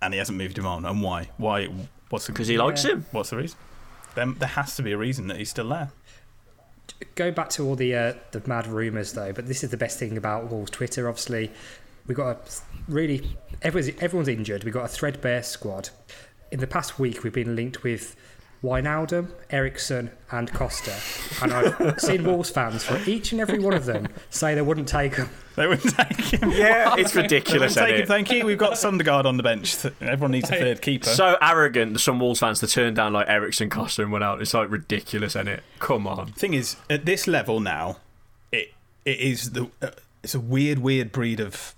and 0.00 0.14
he 0.14 0.18
hasn't 0.18 0.38
moved 0.38 0.58
him 0.58 0.66
on. 0.66 0.84
And 0.84 1.02
why? 1.02 1.28
Why? 1.36 1.68
What's 2.08 2.26
the? 2.26 2.32
because 2.32 2.48
he 2.48 2.58
likes 2.58 2.84
him. 2.84 3.06
What's 3.12 3.30
the 3.30 3.36
reason? 3.36 3.58
Then 4.14 4.34
there 4.38 4.48
has 4.48 4.74
to 4.76 4.82
be 4.82 4.92
a 4.92 4.98
reason 4.98 5.28
that 5.28 5.36
he's 5.36 5.50
still 5.50 5.68
there. 5.68 5.92
go 7.14 7.30
back 7.30 7.50
to 7.50 7.64
all 7.66 7.76
the 7.76 7.94
uh, 7.94 8.14
the 8.32 8.42
mad 8.46 8.66
rumours 8.66 9.12
though, 9.12 9.32
but 9.32 9.46
this 9.46 9.62
is 9.62 9.70
the 9.70 9.76
best 9.76 9.98
thing 9.98 10.16
about 10.16 10.50
Wolves 10.50 10.70
Twitter. 10.70 11.08
Obviously, 11.08 11.50
we've 12.06 12.16
got 12.16 12.36
a 12.36 12.38
really 12.88 13.36
everyone's 13.62 13.94
everyone's 14.00 14.28
injured. 14.28 14.64
We've 14.64 14.74
got 14.74 14.84
a 14.84 14.88
threadbare 14.88 15.42
squad. 15.42 15.90
In 16.50 16.58
the 16.58 16.66
past 16.66 16.98
week, 16.98 17.22
we've 17.22 17.32
been 17.32 17.54
linked 17.54 17.84
with 17.84 18.16
Wijnaldum, 18.62 19.28
Eriksen, 19.50 20.10
and 20.30 20.52
Costa, 20.52 20.94
and 21.42 21.52
I've 21.52 21.98
seen 22.00 22.24
Wolves 22.24 22.50
fans 22.50 22.84
for 22.84 22.98
each 23.08 23.32
and 23.32 23.40
every 23.40 23.58
one 23.58 23.72
of 23.72 23.86
them 23.86 24.08
say 24.28 24.54
they 24.54 24.60
wouldn't 24.62 24.86
take 24.88 25.16
them. 25.16 25.30
They 25.56 25.66
wouldn't 25.66 25.94
take 25.96 26.18
him. 26.20 26.50
Yeah, 26.54 26.94
it's 26.98 27.12
They 27.14 27.22
ridiculous. 27.22 27.74
wouldn't 27.74 27.90
take 27.90 28.00
him. 28.02 28.06
Thank 28.06 28.30
you. 28.30 28.44
We've 28.44 28.58
got 28.58 28.74
Sondergaard 28.74 29.24
on 29.24 29.36
the 29.38 29.42
bench. 29.42 29.76
Everyone 30.00 30.30
needs 30.32 30.50
a 30.50 30.54
third 30.56 30.82
keeper. 30.82 31.06
So 31.08 31.36
arrogant. 31.40 32.00
Some 32.00 32.20
Wolves 32.20 32.40
fans 32.40 32.60
to 32.60 32.66
turn 32.66 32.94
down 32.94 33.12
like 33.14 33.28
Eriksen, 33.28 33.70
Costa, 33.70 34.02
and 34.02 34.12
went 34.12 34.24
out. 34.24 34.40
It's 34.42 34.52
like 34.54 34.70
ridiculous, 34.70 35.32
isn't 35.36 35.48
it? 35.48 35.62
Come 35.78 36.06
on. 36.06 36.32
thing 36.32 36.54
is, 36.54 36.76
at 36.90 37.06
this 37.06 37.26
level 37.26 37.60
now, 37.60 37.96
it 38.52 38.72
it 39.04 39.18
is 39.20 39.52
the 39.52 39.70
uh, 39.82 39.90
it's 40.22 40.34
a 40.34 40.40
weird, 40.40 40.78
weird 40.80 41.12
breed 41.12 41.40
of 41.40 41.74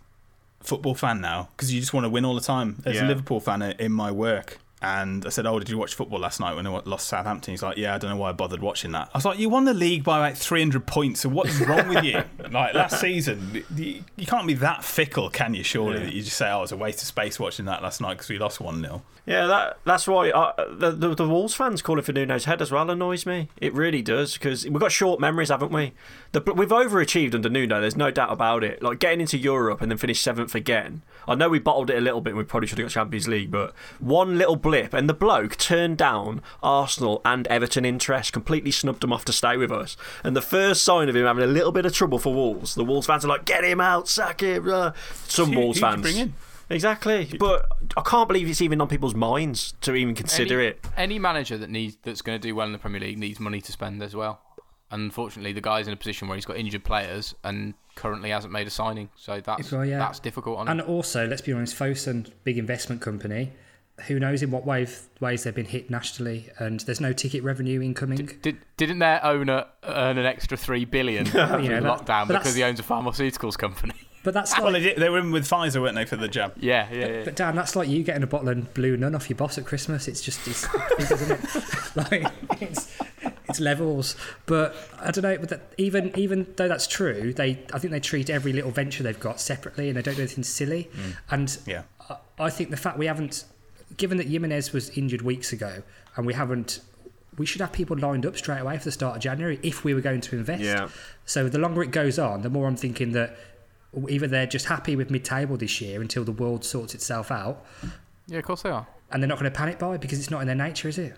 football 0.60 0.94
fan 0.94 1.20
now 1.20 1.48
because 1.56 1.72
you 1.72 1.80
just 1.80 1.92
want 1.94 2.04
to 2.04 2.10
win 2.10 2.24
all 2.24 2.34
the 2.34 2.40
time. 2.40 2.82
As 2.84 3.00
a 3.00 3.04
Liverpool 3.04 3.38
fan 3.40 3.62
in 3.62 3.92
my 3.92 4.10
work, 4.10 4.58
And 4.82 5.24
I 5.24 5.28
said, 5.28 5.46
"Oh, 5.46 5.58
did 5.60 5.68
you 5.70 5.78
watch 5.78 5.94
football 5.94 6.18
last 6.18 6.40
night 6.40 6.54
when 6.54 6.66
I 6.66 6.70
lost 6.84 7.06
Southampton?" 7.06 7.52
He's 7.52 7.62
like, 7.62 7.76
"Yeah, 7.76 7.94
I 7.94 7.98
don't 7.98 8.10
know 8.10 8.16
why 8.16 8.30
I 8.30 8.32
bothered 8.32 8.60
watching 8.60 8.90
that." 8.92 9.08
I 9.14 9.18
was 9.18 9.24
like, 9.24 9.38
"You 9.38 9.48
won 9.48 9.64
the 9.64 9.74
league 9.74 10.02
by 10.02 10.18
like 10.18 10.36
300 10.36 10.86
points, 10.86 11.20
so 11.20 11.28
what 11.28 11.48
is 11.48 11.60
wrong 11.66 11.86
with 11.88 12.04
you? 12.04 12.22
like 12.50 12.74
last 12.74 13.00
season, 13.00 13.64
you, 13.76 14.02
you 14.16 14.26
can't 14.26 14.46
be 14.46 14.54
that 14.54 14.84
fickle, 14.84 15.30
can 15.30 15.54
you? 15.54 15.62
Surely 15.62 16.00
that 16.00 16.12
you 16.12 16.22
just 16.22 16.36
say, 16.36 16.50
"Oh, 16.50 16.58
it 16.58 16.62
was 16.62 16.72
a 16.72 16.76
waste 16.76 17.00
of 17.00 17.06
space 17.06 17.38
watching 17.38 17.66
that 17.66 17.82
last 17.82 18.00
night 18.00 18.14
because 18.14 18.28
we 18.28 18.38
lost 18.38 18.60
one 18.60 18.80
0 18.80 19.02
Yeah, 19.24 19.46
that 19.46 19.78
that's 19.84 20.08
why 20.08 20.30
uh, 20.30 20.52
the, 20.74 20.90
the 20.90 21.14
the 21.14 21.28
Wolves 21.28 21.54
fans 21.54 21.80
calling 21.80 22.02
for 22.02 22.12
Nuno's 22.12 22.46
head 22.46 22.60
as 22.60 22.72
well 22.72 22.90
annoys 22.90 23.24
me. 23.24 23.48
It 23.58 23.72
really 23.74 24.02
does 24.02 24.34
because 24.34 24.64
we've 24.64 24.80
got 24.80 24.90
short 24.90 25.20
memories, 25.20 25.50
haven't 25.50 25.70
we? 25.70 25.92
The, 26.32 26.40
we've 26.54 26.70
overachieved 26.70 27.34
under 27.34 27.48
Nuno. 27.48 27.80
There's 27.80 27.96
no 27.96 28.10
doubt 28.10 28.32
about 28.32 28.64
it. 28.64 28.82
Like 28.82 28.98
getting 28.98 29.20
into 29.20 29.38
Europe 29.38 29.80
and 29.80 29.90
then 29.92 29.98
finish 29.98 30.20
seventh 30.20 30.56
again. 30.56 31.02
I 31.28 31.37
know 31.37 31.48
we 31.48 31.60
bottled 31.60 31.90
it 31.90 31.98
a 31.98 32.00
little 32.00 32.20
bit. 32.20 32.30
and 32.30 32.38
We 32.38 32.44
probably 32.44 32.66
should 32.66 32.78
have 32.78 32.87
got 32.88 32.92
Champions 32.92 33.28
League, 33.28 33.50
but 33.50 33.74
one 34.00 34.38
little 34.38 34.56
blip 34.73 34.94
and 34.94 35.08
the 35.08 35.14
bloke 35.14 35.56
turned 35.56 35.98
down 35.98 36.40
Arsenal 36.62 37.20
and 37.25 37.46
Everton 37.48 37.85
interest, 37.85 38.33
completely 38.33 38.70
snubbed 38.70 39.02
them 39.02 39.12
off 39.12 39.25
to 39.27 39.33
stay 39.33 39.56
with 39.56 39.70
us. 39.70 39.96
And 40.25 40.35
the 40.35 40.40
first 40.42 40.83
sign 40.83 41.08
of 41.08 41.16
him 41.16 41.27
having 41.27 41.44
a 41.44 41.46
little 41.48 41.73
bit 41.73 41.85
of 41.85 41.92
trouble 41.92 42.18
for 42.18 42.33
Wolves, 42.33 42.75
the 42.75 42.85
Wolves 42.85 43.06
fans 43.06 43.25
are 43.25 43.29
like, 43.29 43.44
"Get 43.44 43.64
him 43.64 43.81
out, 43.81 44.08
sack 44.08 44.40
him." 44.40 44.68
Uh. 44.68 44.92
Some 45.29 45.52
Who- 45.52 45.60
Wolves 45.60 45.81
fans. 45.81 46.02
bring 46.02 46.16
in? 46.16 46.35
Exactly, 46.70 47.29
but 47.38 47.66
I 47.98 48.00
can't 48.00 48.29
believe 48.29 48.48
it's 48.48 48.62
even 48.62 48.81
on 48.81 48.88
people's 48.88 49.14
minds 49.14 49.75
to 49.83 49.94
even 49.94 50.14
consider 50.14 50.58
any, 50.58 50.68
it. 50.68 50.87
Any 50.96 51.18
manager 51.18 51.58
that 51.58 51.68
needs 51.68 51.98
that's 52.02 52.23
going 52.23 52.40
to 52.40 52.48
do 52.48 52.54
well 52.54 52.64
in 52.66 52.73
the 52.73 52.79
Premier 52.79 53.00
League 53.00 53.18
needs 53.18 53.38
money 53.38 53.60
to 53.60 53.73
spend 53.73 54.02
as 54.02 54.16
well. 54.16 54.40
Unfortunately, 54.90 55.52
the 55.52 55.60
guy's 55.60 55.87
in 55.87 55.92
a 55.92 55.96
position 55.96 56.29
where 56.29 56.37
he's 56.37 56.46
got 56.46 56.56
injured 56.56 56.85
players 56.85 57.35
and 57.44 57.75
currently 57.94 58.31
hasn't 58.31 58.52
made 58.52 58.66
a 58.66 58.70
signing, 58.70 59.10
so 59.16 59.40
that's 59.40 59.70
Well, 59.70 59.85
yeah. 59.85 59.98
that's 59.98 60.18
difficult 60.18 60.58
on 60.58 60.68
And 60.68 60.81
him. 60.81 60.88
also, 60.88 61.27
let's 61.27 61.42
be 61.42 61.52
honest, 61.52 61.77
Fosun, 61.79 62.31
big 62.44 62.56
investment 62.56 63.02
company. 63.02 63.52
Who 64.08 64.18
knows 64.18 64.42
in 64.42 64.50
what 64.50 64.64
wave, 64.66 65.00
ways 65.20 65.44
they've 65.44 65.54
been 65.54 65.66
hit 65.66 65.90
nationally, 65.90 66.48
and 66.58 66.80
there's 66.80 67.00
no 67.00 67.12
ticket 67.12 67.42
revenue 67.44 67.80
incoming. 67.82 68.26
Did, 68.42 68.58
didn't 68.76 68.98
their 69.00 69.24
owner 69.24 69.66
earn 69.84 70.18
an 70.18 70.26
extra 70.26 70.56
three 70.56 70.84
billion 70.84 71.26
you 71.26 71.32
know, 71.32 71.46
that- 71.48 71.82
lockdown 71.82 72.26
but 72.26 72.28
because 72.28 72.54
that's- 72.54 72.54
he 72.56 72.62
owns 72.64 72.80
a 72.80 72.82
pharmaceuticals 72.82 73.56
company? 73.56 73.94
But 74.24 74.34
that's 74.34 74.58
Well, 74.58 74.72
they, 74.72 74.94
they 74.94 75.08
were 75.08 75.18
in 75.18 75.30
with 75.30 75.44
Pfizer, 75.48 75.82
weren't 75.82 75.94
they, 75.96 76.04
for 76.04 76.16
the 76.16 76.28
jab? 76.28 76.54
yeah, 76.58 76.88
yeah, 76.92 77.06
yeah. 77.06 77.24
but 77.24 77.36
Dan, 77.36 77.54
that's 77.54 77.76
like 77.76 77.88
you 77.88 78.02
getting 78.02 78.22
a 78.22 78.26
bottle 78.26 78.48
of 78.48 78.72
Blue 78.74 78.96
Nun 78.96 79.14
off 79.14 79.28
your 79.28 79.36
boss 79.36 79.58
at 79.58 79.66
Christmas. 79.66 80.08
It's 80.08 80.20
just, 80.20 80.46
it's, 80.48 80.66
isn't 81.10 81.30
it? 81.32 81.96
like, 81.96 82.32
it's, 82.62 82.96
it's 83.48 83.60
levels. 83.60 84.16
But 84.46 84.74
I 85.00 85.10
don't 85.10 85.22
know. 85.22 85.36
But 85.38 85.48
that, 85.50 85.72
even 85.76 86.12
even 86.16 86.46
though 86.56 86.68
that's 86.68 86.86
true, 86.86 87.32
they 87.34 87.64
I 87.74 87.78
think 87.80 87.90
they 87.90 87.98
treat 88.00 88.30
every 88.30 88.52
little 88.52 88.70
venture 88.70 89.02
they've 89.02 89.18
got 89.20 89.40
separately, 89.40 89.88
and 89.88 89.96
they 89.98 90.02
don't 90.02 90.14
do 90.14 90.22
anything 90.22 90.44
silly. 90.44 90.88
Mm. 90.94 91.16
And 91.30 91.58
Yeah. 91.66 91.82
I, 92.08 92.16
I 92.38 92.50
think 92.50 92.70
the 92.70 92.76
fact 92.76 92.98
we 92.98 93.06
haven't, 93.06 93.44
given 93.96 94.18
that 94.18 94.26
Jimenez 94.28 94.72
was 94.72 94.90
injured 94.90 95.22
weeks 95.22 95.52
ago, 95.52 95.82
and 96.16 96.26
we 96.26 96.34
haven't. 96.34 96.80
We 97.38 97.46
should 97.46 97.62
have 97.62 97.72
people 97.72 97.96
lined 97.96 98.26
up 98.26 98.36
straight 98.36 98.58
away 98.60 98.76
for 98.76 98.84
the 98.84 98.92
start 98.92 99.16
of 99.16 99.22
January 99.22 99.58
if 99.62 99.84
we 99.84 99.94
were 99.94 100.02
going 100.02 100.20
to 100.20 100.36
invest. 100.36 100.62
Yeah. 100.62 100.88
So 101.24 101.48
the 101.48 101.58
longer 101.58 101.82
it 101.82 101.90
goes 101.90 102.18
on, 102.18 102.42
the 102.42 102.50
more 102.50 102.66
I'm 102.68 102.76
thinking 102.76 103.12
that 103.12 103.36
either 104.08 104.26
they're 104.26 104.46
just 104.46 104.66
happy 104.66 104.96
with 104.96 105.10
mid-table 105.10 105.56
this 105.56 105.80
year 105.80 106.02
until 106.02 106.24
the 106.24 106.32
world 106.32 106.62
sorts 106.62 106.94
itself 106.94 107.30
out, 107.30 107.64
Yeah, 108.26 108.38
of 108.38 108.44
course 108.44 108.62
they 108.62 108.68
are. 108.70 108.86
and 109.10 109.22
they're 109.22 109.28
not 109.28 109.38
going 109.38 109.50
to 109.50 109.56
panic 109.56 109.78
buy 109.78 109.96
because 109.96 110.18
it's 110.18 110.30
not 110.30 110.42
in 110.42 110.46
their 110.46 110.56
nature, 110.56 110.88
is 110.88 110.98
it? 110.98 111.16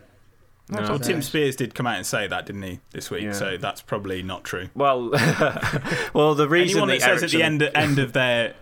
Well, 0.70 0.98
Tim 1.00 1.20
Spiers 1.20 1.56
did 1.56 1.74
come 1.74 1.86
out 1.86 1.96
and 1.96 2.06
say 2.06 2.26
that, 2.28 2.46
didn't 2.46 2.62
he, 2.62 2.80
this 2.92 3.10
week? 3.10 3.24
Yeah. 3.24 3.32
So 3.32 3.56
that's 3.56 3.82
probably 3.82 4.22
not 4.22 4.44
true. 4.44 4.68
Well, 4.74 5.10
well, 6.14 6.34
the 6.36 6.48
reason 6.48 6.78
Anyone 6.78 6.88
that 6.90 7.00
the 7.00 7.18
says 7.18 7.22
at 7.24 7.30
the 7.30 7.42
end 7.42 7.62
end 7.74 7.98
of 7.98 8.12
their 8.12 8.54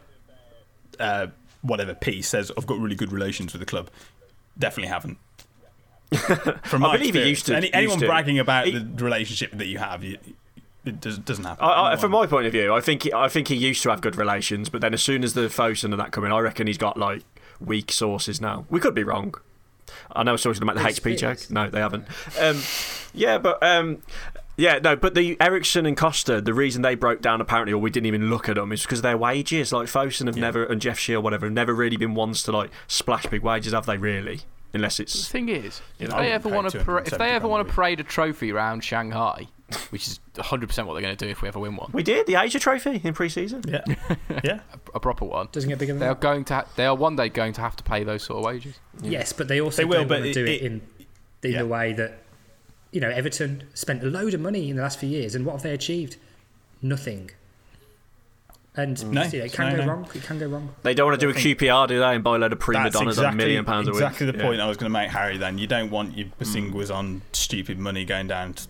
uh, 0.99 1.27
whatever 1.63 1.95
P 1.95 2.21
says 2.23 2.53
I've 2.57 2.67
got 2.67 2.79
really 2.79 2.97
good 2.97 3.13
relations 3.13 3.53
with 3.53 3.61
the 3.61 3.67
club, 3.67 3.89
definitely 4.59 4.89
haven't. 4.89 5.19
From 6.65 6.85
I 6.85 6.89
my 6.89 6.97
believe 6.99 7.15
he 7.15 7.31
experience. 7.31 7.31
used 7.31 7.47
to- 7.47 7.57
Any, 7.57 7.67
used 7.69 7.75
anyone 7.75 7.99
to. 8.01 8.07
bragging 8.07 8.39
about 8.39 8.67
He- 8.67 8.79
the 8.79 9.05
relationship 9.05 9.53
that 9.53 9.67
you 9.67 9.79
have, 9.79 10.05
you, 10.05 10.19
it 10.85 11.01
does, 11.01 11.17
doesn't 11.19 11.45
happen. 11.45 11.65
I, 11.65 11.93
I, 11.93 11.97
from 11.97 12.11
my 12.11 12.27
point 12.27 12.47
of 12.47 12.53
view, 12.53 12.75
I 12.75 12.81
think 12.81 13.05
he, 13.05 13.13
I 13.13 13.29
think 13.29 13.49
he 13.49 13.55
used 13.55 13.83
to 13.85 13.91
have 13.91 14.01
good 14.03 14.17
relations, 14.17 14.69
but 14.69 14.81
then 14.83 14.93
as 14.93 15.03
soon 15.03 15.25
as 15.25 15.33
the 15.35 15.43
Fosun 15.43 15.85
and 15.85 15.99
that 16.01 16.11
come 16.13 16.25
in, 16.25 16.33
I 16.33 16.41
reckon 16.41 16.67
he's 16.67 16.77
got 16.79 16.99
like 16.99 17.23
weak 17.61 17.91
sources 17.93 18.41
now. 18.41 18.67
We 18.69 18.79
could 18.81 18.95
be 18.95 19.05
wrong. 19.05 19.35
I 20.15 20.23
know 20.23 20.37
someone's 20.37 20.59
going 20.59 20.77
to 20.77 20.83
make 20.83 20.95
the 20.95 21.01
Big 21.03 21.17
HP 21.17 21.21
joke. 21.21 21.51
No, 21.51 21.71
they 21.71 21.81
haven't. 21.81 22.07
Um, 22.41 22.61
yeah, 23.15 23.39
but 23.39 23.63
um, 23.63 24.03
yeah, 24.57 24.79
no, 24.83 24.97
but 24.97 25.15
the 25.15 25.37
Eriksen 25.41 25.87
and 25.87 25.97
Costa, 25.97 26.41
the 26.41 26.55
reason 26.55 26.83
they 26.83 26.95
broke 26.95 27.23
down 27.23 27.41
apparently, 27.41 27.73
or 27.73 27.79
we 27.79 27.91
didn't 27.91 28.07
even 28.07 28.29
look 28.31 28.49
at 28.49 28.57
them, 28.57 28.73
is 28.73 28.83
because 28.83 29.03
their 29.03 29.17
wages. 29.17 29.73
Like 29.73 29.89
Fosun 29.89 30.27
have 30.27 30.37
never 30.37 30.65
and 30.65 30.81
Jeff 30.81 30.99
Shi, 30.99 31.17
whatever, 31.17 31.47
have 31.47 31.53
never 31.53 31.75
really 31.75 31.97
been 31.97 32.15
ones 32.15 32.43
to 32.45 32.53
like 32.53 32.71
splash 32.87 33.27
big 33.27 33.43
wages, 33.43 33.73
have 33.73 33.87
they? 33.87 33.97
Really? 33.97 34.41
Unless 34.75 35.01
it's 35.01 35.27
The 35.27 35.31
thing 35.33 35.49
is, 35.51 35.83
if 35.99 36.09
know, 36.09 36.17
they 36.17 36.33
ever 36.33 36.49
want 36.49 36.71
to, 36.71 36.83
pra- 36.83 37.03
if 37.07 37.19
they 37.19 37.31
ever 37.33 37.47
want 37.47 37.67
to 37.69 37.75
parade 37.75 38.01
a 38.01 38.03
trophy 38.05 38.51
around 38.53 38.83
Shanghai, 38.83 39.49
which 39.91 40.07
is 40.09 40.21
100 40.37 40.67
percent 40.67 40.89
what 40.89 40.95
they're 40.95 41.03
going 41.03 41.15
to 41.15 41.23
do 41.25 41.31
if 41.31 41.43
we 41.43 41.49
ever 41.49 41.59
win 41.61 41.77
one, 41.77 41.91
we 41.93 42.03
did 42.03 42.27
the 42.27 42.37
Asia 42.37 42.59
Trophy 42.59 42.99
in 43.05 43.13
pre-season. 43.13 43.63
Yeah, 43.69 43.83
yeah. 44.43 44.61
a 44.95 44.99
proper 45.01 45.27
one, 45.27 45.49
Doesn't 45.53 45.69
get 45.69 45.79
bigger 45.79 45.93
than 45.93 46.01
they 46.01 46.07
are 46.07 46.15
that. 46.15 46.21
going 46.23 46.45
to, 46.47 46.55
ha- 46.55 46.67
they 46.77 46.87
are 46.87 46.95
one 46.95 47.17
day 47.17 47.29
going 47.29 47.53
to 47.53 47.61
have 47.61 47.77
to 47.77 47.85
pay 47.85 48.03
those 48.03 48.23
sort 48.23 48.39
of 48.39 48.45
wages. 48.47 48.79
Yes, 49.03 49.35
but 49.35 49.49
they 49.49 49.61
also 49.61 49.83
They 49.83 49.85
will, 49.85 49.99
don't 49.99 50.09
but 50.09 50.21
want 50.23 50.25
to 50.25 50.31
it- 50.31 50.35
do 50.35 50.45
it, 50.45 50.49
it- 50.51 50.63
in 50.63 50.81
in 51.43 51.53
yeah. 51.53 51.59
the 51.59 51.67
way 51.67 51.93
that 51.93 52.22
you 52.93 53.01
know 53.01 53.09
Everton 53.11 53.65
spent 53.75 54.03
a 54.03 54.07
load 54.07 54.35
of 54.35 54.41
money 54.41 54.71
in 54.71 54.77
the 54.77 54.83
last 54.83 54.99
few 55.01 55.09
years, 55.09 55.35
and 55.35 55.45
what 55.45 55.53
have 55.53 55.63
they 55.63 55.73
achieved? 55.73 56.17
Nothing. 56.81 57.31
And 58.75 59.13
No, 59.13 59.23
you 59.25 59.39
know, 59.41 59.45
it 59.45 59.53
can 59.53 59.69
no, 59.71 59.77
go 59.77 59.85
no. 59.85 59.93
wrong. 59.93 60.09
It 60.15 60.23
can 60.23 60.39
go 60.39 60.47
wrong. 60.47 60.75
They 60.83 60.95
don't 60.95 61.07
want 61.07 61.21
to 61.21 61.27
do 61.27 61.31
a 61.31 61.35
QPR, 61.35 61.89
do 61.89 61.99
they? 61.99 62.15
And 62.15 62.25
buy 62.25 62.37
a 62.37 62.39
load 62.39 62.53
of 62.55 62.59
prima 62.59 62.85
That's 62.85 62.97
donnas 62.97 63.19
on 63.19 63.27
a 63.27 63.37
million 63.37 63.67
pounds 63.67 63.87
a 63.87 63.91
week. 63.91 64.01
exactly 64.01 64.31
the 64.31 64.39
Yeah. 64.39 64.45
point 64.45 64.61
I 64.63 64.67
was 64.67 64.79
going 64.79 64.91
to 64.91 64.99
make, 64.99 65.11
Harry. 65.11 65.37
Then 65.37 65.59
you 65.59 65.67
don't 65.67 65.91
want 65.91 66.17
your 66.17 66.29
Bosingwas 66.41 66.95
on 66.95 67.21
stupid 67.33 67.79
money 67.79 68.07
going 68.07 68.29
down. 68.29 68.55
To, 68.55 68.69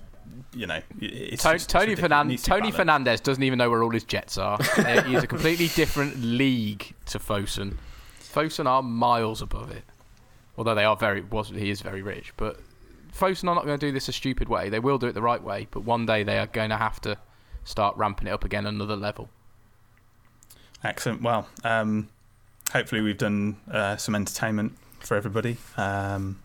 you 0.55 0.67
know, 0.67 0.81
it's 1.01 1.45
Tony, 1.45 1.55
just- 1.55 1.67
it's 1.67 1.73
Tony, 1.73 1.95
Fernan- 1.95 2.27
needs 2.29 2.43
to 2.43 2.51
be 2.51 2.61
Tony. 2.61 2.73
Fernandes 2.73 3.23
doesn't 3.23 3.45
even 3.45 3.59
know 3.61 3.71
where 3.71 3.85
all 3.85 3.91
his 3.93 4.03
jets 4.05 4.37
are. 4.39 4.59
Uh, 4.77 5.03
He's 5.05 5.23
a 5.23 5.27
completely 5.29 5.69
different 5.69 6.21
league 6.21 6.95
to 7.07 7.21
Fosun. 7.21 7.77
Fosun 8.21 8.67
are 8.67 8.83
miles 8.83 9.41
above 9.41 9.71
it, 9.71 9.85
although 10.59 10.75
they 10.75 10.85
are 10.85 10.97
very. 10.97 11.21
Was 11.21 11.51
he 11.51 11.71
is 11.71 11.81
very 11.81 12.03
rich, 12.03 12.33
but 12.37 12.59
Fosun 13.17 13.45
are 13.49 13.55
not 13.55 13.65
going 13.67 13.79
to 13.79 13.87
do 13.87 13.93
this 13.93 14.09
a 14.09 14.13
stupid 14.13 14.49
way. 14.49 14.69
They 14.69 14.79
will 14.79 14.99
do 14.99 15.07
it 15.07 15.13
the 15.13 15.23
right 15.23 15.43
way, 15.43 15.67
but 15.71 15.81
one 15.81 16.07
day 16.07 16.23
they 16.23 16.39
are 16.39 16.47
going 16.47 16.71
to 16.71 16.77
have 16.77 17.01
to 17.03 17.19
start 17.65 17.97
ramping 17.97 18.27
it 18.29 18.31
up 18.31 18.45
again 18.45 18.67
another 18.67 18.97
level. 18.97 19.29
Excellent. 20.85 21.23
Well, 21.23 21.47
um, 21.63 22.09
hopefully 22.73 23.03
we've 23.03 23.19
done 23.19 23.57
uh, 23.71 23.97
some 23.97 24.15
entertainment 24.15 24.77
for 25.01 25.17
everybody. 25.17 25.59
Um, 25.77 26.41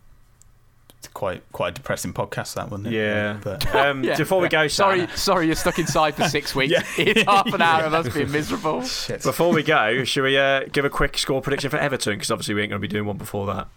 it's 0.98 1.08
quite 1.08 1.42
quite 1.52 1.68
a 1.68 1.72
depressing 1.72 2.12
podcast 2.12 2.54
that 2.54 2.70
one. 2.70 2.84
Yeah. 2.84 3.38
But 3.42 3.72
Um, 3.74 4.02
Yeah, 4.04 4.16
before 4.16 4.40
we 4.40 4.48
go, 4.48 4.66
sorry, 4.68 5.06
Sam, 5.06 5.16
sorry, 5.16 5.46
you're 5.46 5.54
stuck 5.54 5.78
inside 5.78 6.16
for 6.16 6.28
six 6.28 6.54
weeks. 6.56 6.72
Yeah. 6.72 6.82
It's 6.98 7.22
half 7.22 7.46
an 7.52 7.62
hour 7.62 7.84
of 7.84 7.94
us 7.94 8.12
being 8.12 8.30
miserable. 8.30 8.82
shit. 8.82 9.22
before 9.22 9.52
we 9.52 9.62
go, 9.62 10.04
should 10.04 10.24
we 10.24 10.36
uh, 10.36 10.64
give 10.72 10.84
a 10.84 10.90
quick 10.90 11.16
score 11.16 11.40
prediction 11.40 11.70
for 11.70 11.78
Everton? 11.78 12.14
Because 12.14 12.30
obviously 12.30 12.54
we 12.54 12.62
ain't 12.62 12.70
going 12.70 12.80
to 12.82 12.86
be 12.86 12.92
doing 12.92 13.06
one 13.06 13.16
before 13.16 13.46
that. 13.46 13.68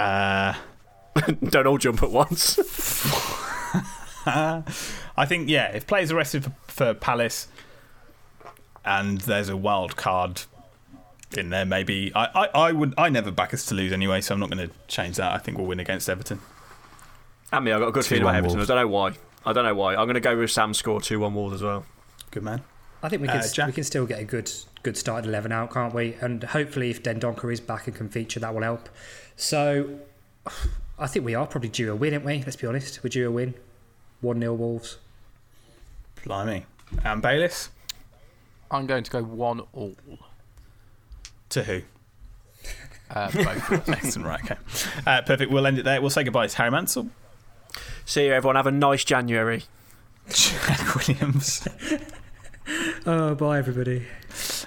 Uh, 0.00 0.54
Don't 1.50 1.66
all 1.66 1.78
jump 1.78 2.02
at 2.02 2.10
once. 2.10 2.58
I 4.26 5.26
think 5.26 5.48
yeah, 5.48 5.68
if 5.72 5.86
players 5.86 6.12
are 6.12 6.16
rested 6.16 6.44
for, 6.44 6.52
for 6.68 6.94
Palace, 6.94 7.48
and 8.84 9.20
there's 9.22 9.48
a 9.48 9.56
wild 9.56 9.96
card 9.96 10.42
in 11.36 11.50
there, 11.50 11.64
maybe 11.64 12.12
I, 12.14 12.26
I, 12.26 12.46
I 12.68 12.72
would 12.72 12.94
I 12.96 13.08
never 13.08 13.30
back 13.30 13.52
us 13.54 13.66
to 13.66 13.74
lose 13.74 13.92
anyway, 13.92 14.20
so 14.20 14.34
I'm 14.34 14.40
not 14.40 14.50
going 14.50 14.68
to 14.68 14.74
change 14.88 15.16
that. 15.16 15.32
I 15.32 15.38
think 15.38 15.58
we'll 15.58 15.66
win 15.66 15.80
against 15.80 16.08
Everton. 16.08 16.40
and 17.52 17.64
me, 17.64 17.72
I've 17.72 17.80
got 17.80 17.88
a 17.88 17.92
good 17.92 18.04
feeling 18.06 18.22
about 18.24 18.36
Everton. 18.36 18.58
Wolves. 18.58 18.70
I 18.70 18.74
don't 18.74 18.84
know 18.84 18.88
why. 18.88 19.12
I 19.44 19.52
don't 19.52 19.64
know 19.64 19.74
why. 19.74 19.92
I'm 19.96 20.04
going 20.04 20.14
to 20.14 20.20
go 20.20 20.36
with 20.36 20.50
Sam 20.50 20.74
score 20.74 21.00
2 21.00 21.18
1 21.18 21.34
Wolves 21.34 21.54
as 21.54 21.62
well. 21.62 21.84
Good 22.30 22.42
man. 22.42 22.62
I 23.02 23.08
think 23.08 23.22
we 23.22 23.28
can 23.28 23.38
Uh, 23.38 23.48
Jack? 23.52 23.66
we 23.68 23.72
can 23.72 23.84
still 23.84 24.04
get 24.06 24.20
a 24.20 24.24
good 24.24 24.50
good 24.82 24.96
start 24.96 25.24
at 25.24 25.28
eleven 25.28 25.52
out, 25.52 25.72
can't 25.72 25.94
we? 25.94 26.14
And 26.20 26.42
hopefully, 26.42 26.90
if 26.90 27.02
Dendoncker 27.02 27.52
is 27.52 27.60
back 27.60 27.86
and 27.86 27.96
can 27.96 28.08
feature, 28.08 28.40
that 28.40 28.54
will 28.54 28.62
help. 28.62 28.88
So, 29.36 29.98
I 30.98 31.06
think 31.06 31.24
we 31.24 31.34
are 31.34 31.46
probably 31.46 31.70
due 31.70 31.92
a 31.92 31.96
win, 31.96 32.14
aren't 32.14 32.26
we? 32.26 32.42
Let's 32.42 32.56
be 32.56 32.66
honest, 32.66 33.02
we're 33.02 33.10
due 33.10 33.28
a 33.28 33.30
win. 33.30 33.54
One 34.20 34.40
0 34.40 34.54
Wolves. 34.54 34.98
Blimey. 36.24 36.66
And 37.04 37.22
Bayliss 37.22 37.70
I'm 38.70 38.86
going 38.86 39.02
to 39.04 39.10
go 39.10 39.22
one 39.22 39.60
all. 39.72 39.94
to 41.50 41.62
who? 41.64 41.82
Uh, 43.10 43.30
both. 43.32 43.88
Excellent. 43.88 44.28
Right. 44.28 44.44
Okay. 44.44 44.56
Uh, 45.06 45.22
perfect. 45.22 45.50
We'll 45.50 45.66
end 45.66 45.78
it 45.78 45.84
there. 45.84 46.00
We'll 46.00 46.10
say 46.10 46.22
goodbye 46.22 46.46
to 46.46 46.56
Harry 46.56 46.70
Mansell, 46.70 47.08
See 48.04 48.26
you, 48.26 48.32
everyone. 48.32 48.56
Have 48.56 48.66
a 48.68 48.70
nice 48.70 49.04
January. 49.04 49.64
Jack 50.28 50.94
Williams, 50.94 51.66
Oh, 53.06 53.34
bye 53.34 53.58
everybody. 53.58 54.06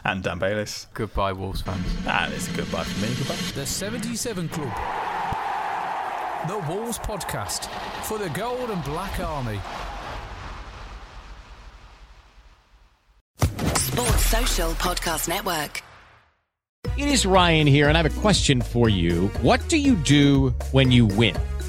And 0.06 0.24
Dan 0.24 0.39
Bayliss. 0.39 0.88
Goodbye, 0.93 1.34
Wolves 1.34 1.62
fans. 1.62 1.86
And 2.08 2.34
it's 2.34 2.47
a 2.47 2.58
goodbye 2.58 2.84
from 2.84 3.01
me. 3.01 3.16
Goodbye. 3.18 3.36
The 3.56 3.66
77 3.66 4.49
Club. 4.49 4.74
The 6.47 6.58
Wolves 6.72 6.99
Podcast 6.99 7.68
for 8.04 8.18
the 8.18 8.30
Gold 8.30 8.70
and 8.70 8.84
Black 8.84 9.20
Army. 9.20 9.60
Sports 13.78 14.26
Social 14.26 14.72
Podcast 14.72 15.30
Network. 15.30 15.82
It 16.97 17.08
is 17.08 17.26
Ryan 17.26 17.66
here, 17.66 17.88
and 17.88 17.97
I 17.97 18.01
have 18.01 18.18
a 18.18 18.22
question 18.22 18.62
for 18.62 18.89
you. 18.89 19.28
What 19.41 19.68
do 19.70 19.78
you 19.78 19.95
do 19.95 20.49
when 20.72 20.91
you 20.91 21.06
win? 21.06 21.36